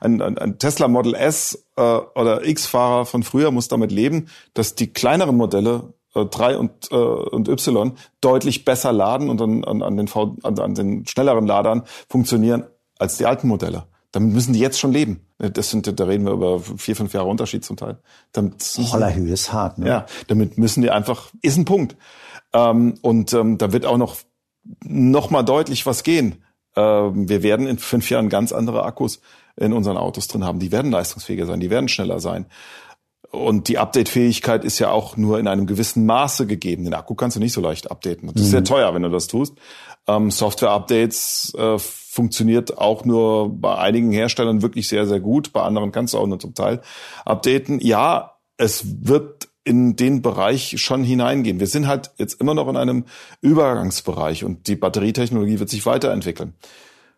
ein, 0.00 0.22
ein, 0.22 0.38
ein 0.38 0.58
Tesla 0.58 0.88
Model 0.88 1.14
S 1.14 1.64
äh, 1.76 1.80
oder 1.82 2.44
X-Fahrer 2.46 3.06
von 3.06 3.22
früher 3.22 3.50
muss 3.50 3.68
damit 3.68 3.92
leben, 3.92 4.28
dass 4.54 4.74
die 4.74 4.92
kleineren 4.92 5.36
Modelle 5.36 5.94
3 6.14 6.52
äh, 6.52 6.56
und, 6.56 6.90
äh, 6.90 6.94
und 6.94 7.48
Y 7.48 7.92
deutlich 8.20 8.64
besser 8.64 8.92
laden 8.92 9.28
und 9.28 9.40
an, 9.40 9.64
an, 9.64 9.82
an, 9.82 9.96
den 9.96 10.08
v, 10.08 10.36
an, 10.42 10.58
an 10.58 10.74
den 10.74 11.06
schnelleren 11.06 11.46
Ladern 11.46 11.84
funktionieren 12.08 12.64
als 12.98 13.16
die 13.16 13.26
alten 13.26 13.48
Modelle. 13.48 13.84
Damit 14.10 14.32
müssen 14.32 14.54
die 14.54 14.58
jetzt 14.58 14.80
schon 14.80 14.92
leben. 14.92 15.20
Das 15.38 15.70
sind, 15.70 16.00
da 16.00 16.04
reden 16.04 16.24
wir 16.24 16.32
über 16.32 16.60
vier, 16.60 16.96
fünf 16.96 17.12
Jahre 17.12 17.28
Unterschied 17.28 17.64
zum 17.64 17.76
Teil. 17.76 17.98
Damit, 18.32 18.62
Hollerhöhe 18.90 19.32
ist 19.32 19.52
hart, 19.52 19.78
ne? 19.78 19.86
Ja, 19.86 20.06
damit 20.28 20.56
müssen 20.56 20.82
die 20.82 20.90
einfach, 20.90 21.28
ist 21.42 21.58
ein 21.58 21.66
Punkt. 21.66 21.96
Ähm, 22.54 22.94
und 23.02 23.34
ähm, 23.34 23.58
da 23.58 23.72
wird 23.72 23.84
auch 23.84 23.98
noch, 23.98 24.16
noch 24.82 25.30
mal 25.30 25.42
deutlich 25.42 25.84
was 25.84 26.02
gehen. 26.02 26.42
Ähm, 26.76 27.28
wir 27.28 27.42
werden 27.42 27.66
in 27.66 27.78
fünf 27.78 28.10
Jahren 28.10 28.28
ganz 28.28 28.52
andere 28.52 28.84
Akkus 28.84 29.20
in 29.56 29.72
unseren 29.72 29.96
Autos 29.96 30.28
drin 30.28 30.44
haben. 30.44 30.58
Die 30.58 30.72
werden 30.72 30.90
leistungsfähiger 30.90 31.46
sein, 31.46 31.60
die 31.60 31.70
werden 31.70 31.88
schneller 31.88 32.20
sein. 32.20 32.46
Und 33.30 33.68
die 33.68 33.76
Update-Fähigkeit 33.76 34.64
ist 34.64 34.78
ja 34.78 34.90
auch 34.90 35.16
nur 35.16 35.38
in 35.38 35.48
einem 35.48 35.66
gewissen 35.66 36.06
Maße 36.06 36.46
gegeben. 36.46 36.84
Den 36.84 36.94
Akku 36.94 37.14
kannst 37.14 37.36
du 37.36 37.40
nicht 37.40 37.52
so 37.52 37.60
leicht 37.60 37.90
updaten. 37.90 38.30
Das 38.32 38.42
ist 38.42 38.50
sehr 38.50 38.60
mhm. 38.60 38.66
teuer, 38.66 38.94
wenn 38.94 39.02
du 39.02 39.10
das 39.10 39.26
tust. 39.26 39.54
Ähm, 40.06 40.30
Software-Updates 40.30 41.54
äh, 41.54 41.78
funktioniert 41.78 42.78
auch 42.78 43.04
nur 43.04 43.50
bei 43.50 43.76
einigen 43.76 44.12
Herstellern 44.12 44.62
wirklich 44.62 44.88
sehr, 44.88 45.06
sehr 45.06 45.20
gut. 45.20 45.52
Bei 45.52 45.62
anderen 45.62 45.92
kannst 45.92 46.14
du 46.14 46.18
auch 46.18 46.26
nur 46.26 46.38
zum 46.38 46.54
Teil 46.54 46.80
updaten. 47.26 47.80
Ja, 47.80 48.38
es 48.56 49.06
wird 49.06 49.47
in 49.68 49.96
den 49.96 50.22
Bereich 50.22 50.80
schon 50.80 51.04
hineingehen. 51.04 51.60
Wir 51.60 51.66
sind 51.66 51.86
halt 51.86 52.10
jetzt 52.16 52.40
immer 52.40 52.54
noch 52.54 52.68
in 52.68 52.76
einem 52.76 53.04
Übergangsbereich 53.42 54.42
und 54.44 54.66
die 54.66 54.76
Batterietechnologie 54.76 55.60
wird 55.60 55.68
sich 55.68 55.84
weiterentwickeln. 55.84 56.54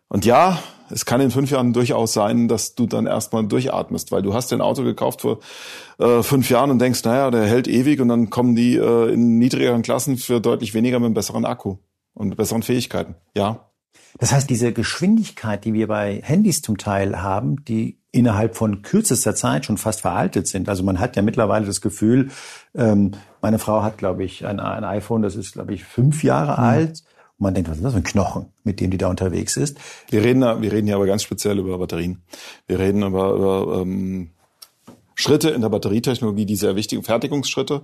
Und 0.09 0.25
ja, 0.25 0.61
es 0.89 1.05
kann 1.05 1.21
in 1.21 1.31
fünf 1.31 1.49
Jahren 1.51 1.71
durchaus 1.71 2.11
sein, 2.11 2.49
dass 2.49 2.75
du 2.75 2.85
dann 2.85 3.07
erstmal 3.07 3.47
durchatmest, 3.47 4.11
weil 4.11 4.21
du 4.21 4.33
hast 4.33 4.51
dein 4.51 4.59
Auto 4.59 4.83
gekauft 4.83 5.21
vor 5.21 5.39
äh, 5.99 6.21
fünf 6.21 6.49
Jahren 6.49 6.69
und 6.69 6.79
denkst, 6.79 7.05
naja, 7.05 7.31
der 7.31 7.45
hält 7.45 7.69
ewig 7.69 8.01
und 8.01 8.09
dann 8.09 8.29
kommen 8.29 8.53
die 8.53 8.75
äh, 8.75 9.13
in 9.13 9.37
niedrigeren 9.37 9.81
Klassen 9.83 10.17
für 10.17 10.41
deutlich 10.41 10.73
weniger 10.73 10.99
mit 10.99 11.05
einem 11.05 11.13
besseren 11.13 11.45
Akku 11.45 11.77
und 12.13 12.35
besseren 12.35 12.63
Fähigkeiten. 12.63 13.15
Ja. 13.33 13.70
Das 14.19 14.31
heißt, 14.31 14.49
diese 14.49 14.73
Geschwindigkeit, 14.73 15.65
die 15.65 15.73
wir 15.73 15.87
bei 15.87 16.21
Handys 16.23 16.61
zum 16.61 16.77
Teil 16.77 17.21
haben, 17.21 17.63
die 17.65 17.97
innerhalb 18.11 18.55
von 18.55 18.81
kürzester 18.81 19.35
Zeit 19.35 19.65
schon 19.65 19.77
fast 19.77 20.01
veraltet 20.01 20.47
sind. 20.47 20.67
Also 20.67 20.83
man 20.83 20.99
hat 20.99 21.15
ja 21.15 21.21
mittlerweile 21.21 21.65
das 21.65 21.81
Gefühl, 21.81 22.29
ähm, 22.75 23.11
meine 23.41 23.57
Frau 23.57 23.83
hat, 23.83 23.97
glaube 23.97 24.23
ich, 24.23 24.45
ein, 24.45 24.59
ein 24.59 24.83
iPhone, 24.83 25.21
das 25.21 25.35
ist, 25.35 25.53
glaube 25.53 25.73
ich, 25.73 25.83
fünf 25.83 26.23
Jahre 26.23 26.53
mhm. 26.53 26.67
alt 26.67 27.03
und 27.37 27.43
man 27.43 27.53
denkt, 27.53 27.69
was 27.69 27.77
ist 27.77 27.83
das 27.83 27.93
für 27.93 27.99
ein 27.99 28.03
Knochen, 28.03 28.47
mit 28.63 28.79
dem 28.79 28.91
die 28.91 28.97
da 28.97 29.07
unterwegs 29.07 29.55
ist? 29.55 29.77
Wir 30.09 30.23
reden, 30.23 30.41
wir 30.41 30.71
reden 30.71 30.87
hier 30.87 30.95
aber 30.95 31.05
ganz 31.05 31.23
speziell 31.23 31.57
über 31.57 31.77
Batterien. 31.77 32.21
Wir 32.67 32.79
reden 32.79 33.03
über, 33.03 33.33
über 33.33 33.81
ähm, 33.81 34.31
Schritte 35.15 35.51
in 35.51 35.61
der 35.61 35.69
Batterietechnologie, 35.69 36.45
die 36.45 36.55
sehr 36.55 36.75
wichtigen 36.75 37.03
Fertigungsschritte. 37.03 37.83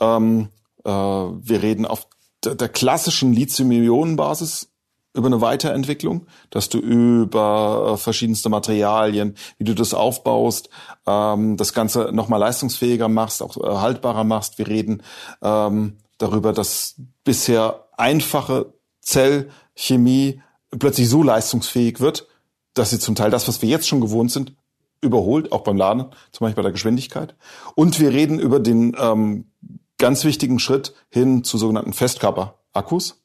Ähm, 0.00 0.48
äh, 0.84 0.90
wir 0.90 1.62
reden 1.62 1.86
auf 1.86 2.08
der, 2.44 2.56
der 2.56 2.68
klassischen 2.68 3.32
Lithium-Ionen-Basis 3.32 4.69
über 5.14 5.26
eine 5.26 5.40
Weiterentwicklung, 5.40 6.26
dass 6.50 6.68
du 6.68 6.78
über 6.78 7.92
äh, 7.92 7.96
verschiedenste 7.96 8.48
Materialien, 8.48 9.34
wie 9.58 9.64
du 9.64 9.74
das 9.74 9.92
aufbaust, 9.92 10.70
ähm, 11.06 11.56
das 11.56 11.72
Ganze 11.72 12.10
nochmal 12.12 12.40
leistungsfähiger 12.40 13.08
machst, 13.08 13.42
auch 13.42 13.56
äh, 13.56 13.76
haltbarer 13.76 14.24
machst. 14.24 14.58
Wir 14.58 14.68
reden 14.68 15.02
ähm, 15.42 15.98
darüber, 16.18 16.52
dass 16.52 16.94
bisher 17.24 17.88
einfache 17.96 18.72
Zellchemie 19.00 20.42
plötzlich 20.78 21.08
so 21.08 21.22
leistungsfähig 21.22 22.00
wird, 22.00 22.28
dass 22.74 22.90
sie 22.90 23.00
zum 23.00 23.16
Teil 23.16 23.30
das, 23.30 23.48
was 23.48 23.62
wir 23.62 23.68
jetzt 23.68 23.88
schon 23.88 24.00
gewohnt 24.00 24.30
sind, 24.30 24.54
überholt, 25.00 25.50
auch 25.50 25.62
beim 25.62 25.76
Laden, 25.76 26.06
zum 26.30 26.44
Beispiel 26.44 26.56
bei 26.56 26.62
der 26.62 26.72
Geschwindigkeit. 26.72 27.34
Und 27.74 27.98
wir 27.98 28.10
reden 28.10 28.38
über 28.38 28.60
den 28.60 28.96
ähm, 29.00 29.50
ganz 29.98 30.24
wichtigen 30.24 30.58
Schritt 30.58 30.94
hin 31.08 31.42
zu 31.42 31.58
sogenannten 31.58 31.92
Festkörper-Akkus, 31.92 33.19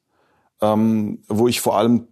ähm, 0.62 1.24
wo 1.28 1.48
ich 1.48 1.62
vor 1.62 1.78
allem 1.78 2.08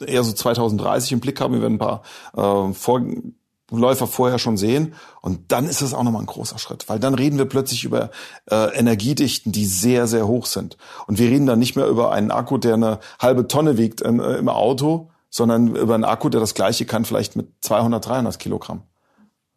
eher 0.00 0.24
so 0.24 0.32
2030 0.32 1.12
im 1.12 1.20
Blick 1.20 1.40
habe. 1.40 1.54
Wir 1.54 1.62
werden 1.62 1.74
ein 1.74 1.78
paar 1.78 2.02
äh, 2.36 2.72
Vorläufer 2.72 4.06
vorher 4.06 4.38
schon 4.38 4.56
sehen. 4.56 4.94
Und 5.20 5.52
dann 5.52 5.66
ist 5.66 5.82
es 5.82 5.94
auch 5.94 6.02
nochmal 6.02 6.22
ein 6.22 6.26
großer 6.26 6.58
Schritt, 6.58 6.88
weil 6.88 6.98
dann 6.98 7.14
reden 7.14 7.38
wir 7.38 7.44
plötzlich 7.44 7.84
über 7.84 8.10
äh, 8.50 8.76
Energiedichten, 8.76 9.52
die 9.52 9.66
sehr, 9.66 10.06
sehr 10.06 10.26
hoch 10.26 10.46
sind. 10.46 10.76
Und 11.06 11.18
wir 11.18 11.28
reden 11.28 11.46
dann 11.46 11.58
nicht 11.58 11.76
mehr 11.76 11.86
über 11.86 12.12
einen 12.12 12.30
Akku, 12.30 12.58
der 12.58 12.74
eine 12.74 13.00
halbe 13.20 13.48
Tonne 13.48 13.78
wiegt 13.78 14.00
im, 14.00 14.20
äh, 14.20 14.36
im 14.36 14.48
Auto, 14.48 15.10
sondern 15.30 15.74
über 15.76 15.94
einen 15.94 16.04
Akku, 16.04 16.28
der 16.28 16.40
das 16.40 16.54
gleiche 16.54 16.84
kann, 16.84 17.04
vielleicht 17.04 17.36
mit 17.36 17.48
200, 17.60 18.06
300 18.06 18.38
Kilogramm. 18.38 18.82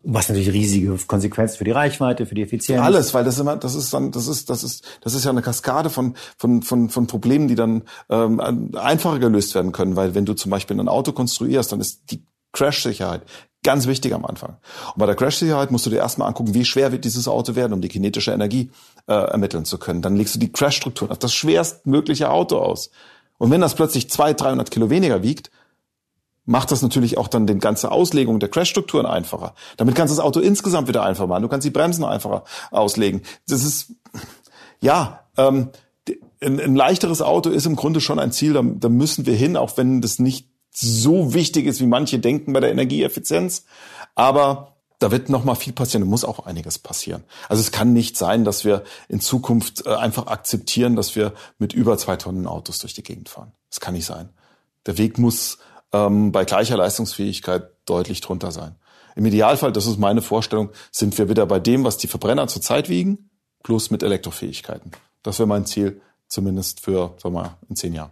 Was 0.08 0.30
natürlich 0.30 0.54
riesige 0.54 0.96
Konsequenzen 1.08 1.58
für 1.58 1.64
die 1.64 1.72
Reichweite, 1.72 2.28
für 2.28 2.36
die 2.36 2.44
Effizienz. 2.44 2.80
Alles, 2.82 3.14
weil 3.16 3.24
das 3.24 3.40
immer, 3.40 3.58
das 3.58 3.74
ist 3.74 3.92
dann, 3.92 4.12
das 4.12 4.28
ist, 4.28 4.52
das 4.52 4.64
ist, 4.64 4.86
das 5.02 5.16
ist 5.16 5.26
ja 5.26 5.32
eine 5.32 5.42
Kaskade 5.42 5.90
von 5.90 6.14
von 6.38 6.62
von 6.62 6.90
von 6.90 7.08
Problemen, 7.08 7.48
die 7.48 7.56
dann 7.56 7.84
ähm, 8.10 8.72
einfacher 8.76 9.18
gelöst 9.18 9.56
werden 9.56 9.72
können, 9.72 9.96
weil 9.96 10.14
wenn 10.14 10.26
du 10.26 10.34
zum 10.34 10.52
Beispiel 10.52 10.80
ein 10.80 10.88
Auto 10.88 11.12
konstruierst, 11.12 11.72
dann 11.72 11.82
ist 11.82 12.12
die 12.12 12.24
Crash-Sicherheit 12.54 13.24
ganz 13.64 13.88
wichtig 13.88 14.14
am 14.14 14.26
Anfang. 14.26 14.58
Und 14.94 15.00
bei 15.00 15.08
der 15.08 15.16
Crash-Sicherheit 15.16 15.72
musst 15.72 15.88
du 15.88 15.90
dir 15.90 15.98
erstmal 15.98 16.28
angucken, 16.28 16.54
wie 16.54 16.66
schwer 16.66 16.92
wird 16.92 17.04
dieses 17.04 17.28
Auto 17.28 17.56
werden, 17.56 17.74
um 17.74 17.82
die 17.82 17.90
kinetische 17.90 18.32
Energie 18.32 18.70
äh, 19.08 19.14
ermitteln 19.14 19.66
zu 19.66 19.80
können. 19.80 20.04
Dann 20.04 20.16
legst 20.16 20.36
du 20.36 20.40
die 20.40 20.52
Crash-Strukturen 20.52 21.12
auf 21.12 21.18
das 21.18 21.34
schwerstmögliche 21.34 22.30
Auto 22.30 22.60
aus. 22.60 22.92
Und 23.40 23.50
wenn 23.50 23.62
das 23.62 23.74
plötzlich 23.74 24.10
200, 24.10 24.42
300 24.42 24.72
Kilo 24.72 24.90
weniger 24.92 25.24
wiegt, 25.24 25.50
macht 26.46 26.72
das 26.72 26.82
natürlich 26.82 27.18
auch 27.18 27.28
dann 27.28 27.48
die 27.48 27.58
ganze 27.58 27.92
Auslegung 27.92 28.40
der 28.40 28.50
Crashstrukturen 28.50 29.06
einfacher. 29.06 29.56
Damit 29.78 29.96
kannst 29.96 30.14
du 30.14 30.18
das 30.18 30.26
Auto 30.26 30.40
insgesamt 30.40 30.88
wieder 30.88 31.04
einfacher 31.04 31.28
machen. 31.28 31.44
Du 31.44 31.50
kannst 31.50 31.66
die 31.66 31.72
Bremsen 31.72 32.04
einfacher 32.04 32.44
auslegen. 32.72 33.22
Das 33.48 33.64
ist, 33.64 33.94
ja, 34.80 35.22
ähm, 35.38 35.70
ein, 36.42 36.60
ein 36.60 36.76
leichteres 36.76 37.22
Auto 37.22 37.50
ist 37.50 37.66
im 37.66 37.76
Grunde 37.76 38.02
schon 38.02 38.20
ein 38.20 38.32
Ziel, 38.32 38.54
da, 38.54 38.62
da 38.64 38.90
müssen 38.90 39.26
wir 39.26 39.36
hin, 39.36 39.58
auch 39.58 39.78
wenn 39.78 40.02
das 40.02 40.20
nicht 40.20 40.48
so 40.72 41.34
wichtig 41.34 41.66
ist, 41.66 41.80
wie 41.80 41.88
manche 41.88 42.20
denken 42.20 42.54
bei 42.54 42.60
der 42.60 42.72
Energieeffizienz. 42.72 43.66
Aber 44.14 44.76
da 45.00 45.12
wird 45.12 45.30
noch 45.30 45.44
mal 45.44 45.56
viel 45.56 45.74
passieren. 45.74 46.04
Da 46.04 46.10
muss 46.10 46.24
auch 46.24 46.46
einiges 46.46 46.80
passieren. 46.80 47.24
Also 47.50 47.62
es 47.62 47.72
kann 47.72 47.94
nicht 47.94 48.18
sein, 48.18 48.44
dass 48.44 48.66
wir 48.66 48.84
in 49.08 49.20
Zukunft 49.20 49.86
äh, 49.86 49.90
einfach 49.90 50.28
akzeptieren, 50.28 50.96
dass 50.96 51.16
wir 51.16 51.34
mit 51.58 51.74
über 51.74 51.98
zwei 51.98 52.16
Tonnen 52.16 52.48
Autos 52.48 52.80
durch 52.80 52.94
die 52.94 53.04
Gegend 53.04 53.30
fahren. 53.30 53.52
Das 53.70 53.80
kann 53.80 53.94
nicht 53.94 54.06
sein. 54.06 54.30
Der 54.86 54.98
Weg 54.98 55.18
muss 55.18 55.58
ähm, 55.96 56.32
bei 56.32 56.46
gleicher 56.46 56.78
Leistungsfähigkeit 56.78 57.70
deutlich 57.86 58.22
drunter 58.22 58.52
sein. 58.52 58.76
Im 59.16 59.26
Idealfall, 59.26 59.72
das 59.72 59.86
ist 59.86 59.98
meine 59.98 60.22
Vorstellung, 60.22 60.72
sind 60.92 61.18
wir 61.18 61.30
wieder 61.30 61.46
bei 61.46 61.60
dem, 61.60 61.86
was 61.86 61.98
die 61.98 62.08
Verbrenner 62.08 62.48
zurzeit 62.48 62.90
wiegen, 62.90 63.30
plus 63.64 63.90
mit 63.90 64.04
Elektrofähigkeiten. 64.04 64.92
Das 65.24 65.40
wäre 65.40 65.48
mein 65.48 65.66
Ziel, 65.66 66.02
zumindest 66.28 66.82
für, 66.82 67.16
sagen 67.18 67.36
wir 67.36 67.42
mal, 67.42 67.58
in 67.70 67.76
zehn 67.76 67.94
Jahren. 67.94 68.12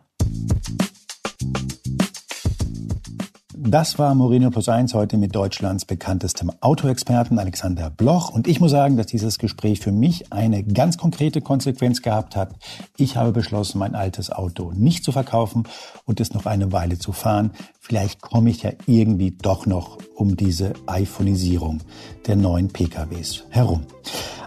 Das 3.65 3.97
war 3.97 4.13
Moreno 4.13 4.49
Plus 4.49 4.67
1 4.67 4.93
heute 4.93 5.15
mit 5.15 5.33
Deutschlands 5.33 5.85
bekanntestem 5.85 6.51
Autoexperten 6.59 7.39
Alexander 7.39 7.89
Bloch. 7.89 8.29
Und 8.29 8.45
ich 8.45 8.59
muss 8.59 8.71
sagen, 8.71 8.97
dass 8.97 9.05
dieses 9.05 9.37
Gespräch 9.39 9.79
für 9.79 9.93
mich 9.93 10.33
eine 10.33 10.65
ganz 10.65 10.97
konkrete 10.97 11.39
Konsequenz 11.39 12.01
gehabt 12.01 12.35
hat. 12.35 12.55
Ich 12.97 13.15
habe 13.15 13.31
beschlossen, 13.31 13.79
mein 13.79 13.95
altes 13.95 14.31
Auto 14.31 14.73
nicht 14.75 15.05
zu 15.05 15.13
verkaufen 15.13 15.63
und 16.03 16.19
es 16.19 16.33
noch 16.33 16.45
eine 16.45 16.73
Weile 16.73 16.99
zu 16.99 17.13
fahren. 17.13 17.51
Vielleicht 17.79 18.19
komme 18.19 18.49
ich 18.49 18.63
ja 18.63 18.71
irgendwie 18.85 19.31
doch 19.31 19.65
noch 19.65 19.97
um 20.13 20.35
diese 20.35 20.73
iPhoneisierung 20.85 21.79
der 22.27 22.35
neuen 22.35 22.67
PKWs 22.67 23.45
herum. 23.49 23.85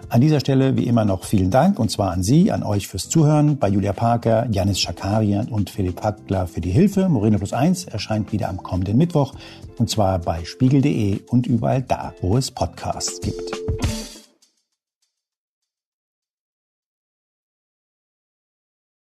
An 0.09 0.21
dieser 0.21 0.39
Stelle 0.39 0.77
wie 0.77 0.87
immer 0.87 1.05
noch 1.05 1.25
vielen 1.25 1.51
Dank 1.51 1.81
und 1.81 1.91
zwar 1.91 2.13
an 2.13 2.23
Sie, 2.23 2.53
an 2.53 2.63
euch 2.63 2.87
fürs 2.87 3.09
Zuhören, 3.09 3.59
bei 3.59 3.69
Julia 3.69 3.93
Parker, 3.93 4.47
Janis 4.51 4.79
Schakarian 4.79 5.49
und 5.49 5.69
Philipp 5.69 6.01
Hackler 6.01 6.47
für 6.47 6.61
die 6.61 6.71
Hilfe. 6.71 7.09
Moreno 7.09 7.39
Plus 7.39 7.53
1 7.53 7.87
erscheint 7.87 8.31
wieder 8.33 8.49
am 8.49 8.63
kommenden 8.63 8.97
Mittwoch 8.99 9.35
und 9.79 9.91
zwar 9.91 10.21
bei 10.21 10.45
spiegel.de 10.45 11.23
und 11.29 11.49
überall 11.49 11.83
da, 11.83 12.15
wo 12.21 12.37
es 12.37 12.53
Podcasts 12.53 13.21
gibt. 13.21 13.51